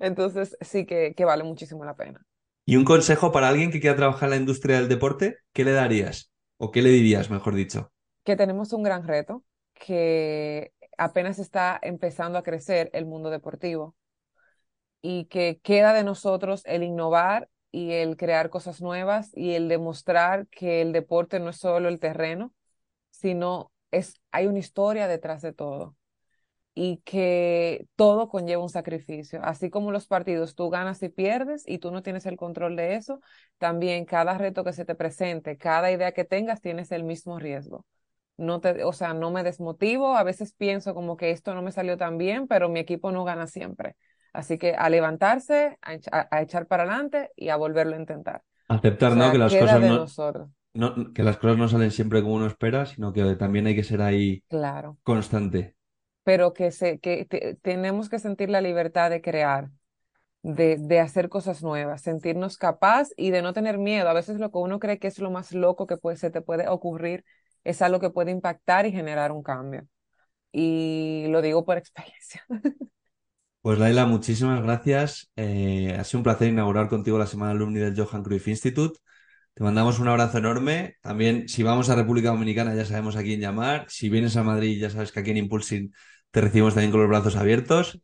Entonces 0.00 0.56
sí 0.60 0.86
que, 0.86 1.14
que 1.14 1.24
vale 1.24 1.44
muchísimo 1.44 1.84
la 1.84 1.96
pena. 1.96 2.24
¿Y 2.64 2.74
un 2.76 2.84
consejo 2.84 3.30
para 3.32 3.48
alguien 3.48 3.70
que 3.70 3.78
quiera 3.80 3.94
trabajar 3.96 4.24
en 4.26 4.30
la 4.30 4.36
industria 4.36 4.76
del 4.78 4.88
deporte? 4.88 5.38
¿Qué 5.52 5.64
le 5.64 5.72
darías? 5.72 6.32
¿O 6.58 6.70
qué 6.72 6.82
le 6.82 6.90
dirías, 6.90 7.30
mejor 7.30 7.54
dicho? 7.54 7.91
Que 8.24 8.36
tenemos 8.36 8.72
un 8.72 8.82
gran 8.82 9.06
reto, 9.06 9.44
que 9.74 10.72
apenas 10.98 11.38
está 11.38 11.78
empezando 11.82 12.38
a 12.38 12.42
crecer 12.42 12.90
el 12.92 13.06
mundo 13.06 13.30
deportivo 13.30 13.96
y 15.00 15.26
que 15.26 15.60
queda 15.62 15.92
de 15.92 16.04
nosotros 16.04 16.62
el 16.66 16.82
innovar 16.82 17.48
y 17.70 17.92
el 17.92 18.16
crear 18.16 18.50
cosas 18.50 18.80
nuevas 18.82 19.30
y 19.34 19.52
el 19.54 19.68
demostrar 19.68 20.46
que 20.48 20.82
el 20.82 20.92
deporte 20.92 21.40
no 21.40 21.50
es 21.50 21.56
solo 21.56 21.88
el 21.88 21.98
terreno, 21.98 22.52
sino 23.10 23.72
es, 23.90 24.20
hay 24.32 24.46
una 24.46 24.58
historia 24.60 25.08
detrás 25.08 25.42
de 25.42 25.52
todo 25.52 25.96
y 26.74 26.98
que 26.98 27.86
todo 27.96 28.28
conlleva 28.28 28.62
un 28.62 28.70
sacrificio. 28.70 29.40
Así 29.44 29.70
como 29.70 29.92
los 29.92 30.06
partidos, 30.06 30.54
tú 30.54 30.70
ganas 30.70 31.02
y 31.02 31.08
pierdes 31.10 31.64
y 31.66 31.78
tú 31.78 31.90
no 31.92 32.02
tienes 32.02 32.26
el 32.26 32.36
control 32.36 32.76
de 32.76 32.96
eso, 32.96 33.20
también 33.58 34.04
cada 34.06 34.38
reto 34.38 34.64
que 34.64 34.72
se 34.72 34.84
te 34.84 34.94
presente, 34.94 35.58
cada 35.58 35.90
idea 35.92 36.12
que 36.12 36.24
tengas, 36.24 36.60
tienes 36.62 36.92
el 36.92 37.04
mismo 37.04 37.38
riesgo. 37.38 37.86
No 38.36 38.60
te, 38.60 38.82
o 38.84 38.92
sea, 38.92 39.14
no 39.14 39.30
me 39.30 39.42
desmotivo, 39.44 40.16
a 40.16 40.24
veces 40.24 40.52
pienso 40.54 40.94
como 40.94 41.16
que 41.16 41.30
esto 41.30 41.54
no 41.54 41.62
me 41.62 41.72
salió 41.72 41.96
tan 41.96 42.18
bien, 42.18 42.48
pero 42.48 42.68
mi 42.68 42.80
equipo 42.80 43.12
no 43.12 43.24
gana 43.24 43.46
siempre. 43.46 43.96
Así 44.32 44.58
que 44.58 44.74
a 44.74 44.88
levantarse, 44.90 45.78
a, 45.82 45.94
echa- 45.94 46.10
a- 46.12 46.28
a 46.36 46.42
echar 46.42 46.66
para 46.66 46.84
adelante 46.84 47.30
y 47.36 47.50
a 47.50 47.56
volverlo 47.56 47.94
a 47.96 48.00
intentar. 48.00 48.42
O 48.42 48.44
Aceptar, 48.68 49.16
¿no? 49.16 49.30
Que 49.30 49.38
las 49.38 49.56
cosas 49.56 49.82
no, 49.82 49.96
nosotros. 49.96 50.48
no, 50.74 51.12
que 51.14 51.22
las 51.24 51.38
cosas 51.38 51.58
no 51.58 51.68
salen 51.68 51.90
siempre 51.92 52.22
como 52.22 52.34
uno 52.36 52.46
espera, 52.46 52.86
sino 52.86 53.12
que 53.12 53.36
también 53.36 53.66
hay 53.68 53.76
que 53.76 53.84
ser 53.84 54.02
ahí 54.02 54.44
Claro. 54.48 54.98
constante. 55.04 55.76
Pero 56.24 56.52
que, 56.54 56.70
se, 56.70 57.00
que 57.00 57.24
te- 57.24 57.56
tenemos 57.62 58.08
que 58.08 58.18
sentir 58.20 58.48
la 58.50 58.60
libertad 58.60 59.10
de 59.10 59.20
crear, 59.22 59.70
de, 60.42 60.76
de 60.78 61.00
hacer 61.00 61.28
cosas 61.30 61.62
nuevas, 61.62 62.02
sentirnos 62.02 62.58
capaz 62.58 63.10
y 63.16 63.30
de 63.32 63.42
no 63.42 63.52
tener 63.54 63.78
miedo. 63.78 64.08
A 64.10 64.14
veces 64.14 64.38
lo 64.38 64.50
que 64.52 64.58
uno 64.58 64.80
cree 64.80 64.98
que 65.00 65.08
es 65.08 65.18
lo 65.20 65.30
más 65.32 65.52
loco 65.52 65.86
que 65.88 65.96
puede, 65.98 66.16
se 66.18 66.30
te 66.30 66.42
puede 66.42 66.68
ocurrir 66.68 67.24
es 67.64 67.82
algo 67.82 68.00
que 68.00 68.10
puede 68.10 68.30
impactar 68.30 68.86
y 68.86 68.92
generar 68.92 69.32
un 69.32 69.42
cambio. 69.42 69.86
Y 70.52 71.26
lo 71.28 71.42
digo 71.42 71.64
por 71.64 71.78
experiencia. 71.78 72.44
Pues 73.60 73.78
Laila, 73.78 74.06
muchísimas 74.06 74.62
gracias. 74.62 75.30
Eh, 75.36 75.96
ha 75.98 76.04
sido 76.04 76.18
un 76.18 76.24
placer 76.24 76.48
inaugurar 76.48 76.88
contigo 76.88 77.18
la 77.18 77.26
Semana 77.26 77.52
Alumni 77.52 77.78
del 77.78 77.96
Johan 77.96 78.22
Cruyff 78.24 78.48
Institute. 78.48 78.98
Te 79.54 79.62
mandamos 79.62 80.00
un 80.00 80.08
abrazo 80.08 80.38
enorme. 80.38 80.96
También, 81.00 81.48
si 81.48 81.62
vamos 81.62 81.88
a 81.88 81.94
República 81.94 82.30
Dominicana, 82.30 82.74
ya 82.74 82.84
sabemos 82.84 83.16
a 83.16 83.22
quién 83.22 83.40
llamar. 83.40 83.86
Si 83.88 84.08
vienes 84.08 84.36
a 84.36 84.42
Madrid, 84.42 84.80
ya 84.80 84.90
sabes 84.90 85.12
que 85.12 85.20
aquí 85.20 85.30
en 85.30 85.36
Impulsing 85.36 85.94
te 86.30 86.40
recibimos 86.40 86.74
también 86.74 86.90
con 86.90 87.00
los 87.00 87.08
brazos 87.08 87.36
abiertos. 87.36 88.00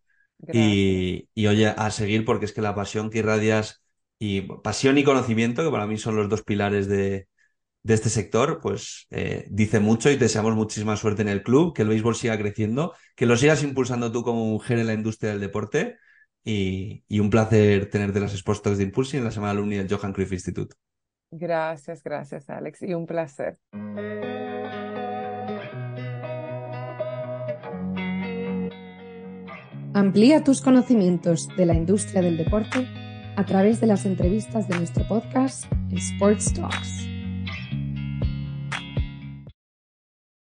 Y, 0.53 1.29
y 1.35 1.47
oye, 1.49 1.67
a 1.67 1.91
seguir 1.91 2.25
porque 2.25 2.45
es 2.45 2.53
que 2.53 2.63
la 2.63 2.77
pasión 2.77 3.11
que 3.11 3.19
irradias 3.19 3.83
y 4.21 4.43
pasión 4.43 4.97
y 4.99 5.05
conocimiento, 5.05 5.65
que 5.65 5.71
para 5.71 5.89
mí 5.89 5.99
son 5.99 6.15
los 6.15 6.29
dos 6.29 6.43
pilares 6.43 6.87
de, 6.87 7.27
de 7.83 7.95
este 7.95 8.11
sector, 8.11 8.61
pues 8.61 9.07
eh, 9.11 9.47
dice 9.51 9.81
mucho 9.81 10.11
y 10.11 10.15
te 10.15 10.25
deseamos 10.25 10.55
muchísima 10.55 10.97
suerte 10.97 11.23
en 11.23 11.29
el 11.29 11.43
club, 11.43 11.75
que 11.75 11.83
el 11.83 11.89
béisbol 11.89 12.15
siga 12.15 12.37
creciendo, 12.39 12.95
que 13.15 13.27
lo 13.27 13.37
sigas 13.37 13.63
impulsando 13.63 14.13
tú 14.13 14.23
como 14.23 14.45
mujer 14.47 14.79
en 14.79 14.87
la 14.87 14.95
industria 14.95 15.31
del 15.31 15.41
deporte 15.41 15.97
y, 16.45 17.05
y 17.09 17.21
un 17.21 17.31
placer 17.31 17.89
tenerte 17.91 18.19
en 18.19 18.25
las 18.25 18.35
Sports 18.35 18.63
Talks 18.63 18.79
de 18.79 18.85
Impulsing 18.85 19.19
en 19.19 19.25
la 19.25 19.31
semana 19.31 19.53
alumni 19.53 19.77
del 19.77 19.89
Johan 19.89 20.13
Cruyff 20.13 20.33
Institute. 20.33 20.75
Gracias, 21.31 22.03
gracias, 22.03 22.49
Alex. 22.49 22.83
Y 22.83 22.95
un 22.95 23.07
placer. 23.07 23.59
Amplía 29.95 30.45
tus 30.45 30.61
conocimientos 30.61 31.49
de 31.57 31.67
la 31.67 31.75
industria 31.75 32.23
del 32.23 32.37
deporte 32.37 32.87
a 33.37 33.45
través 33.45 33.81
de 33.81 33.87
las 33.87 34.07
entrevistas 34.07 34.69
de 34.69 34.77
nuestro 34.77 35.07
podcast 35.09 35.65
Sports 35.91 36.55
Talks. 36.55 37.18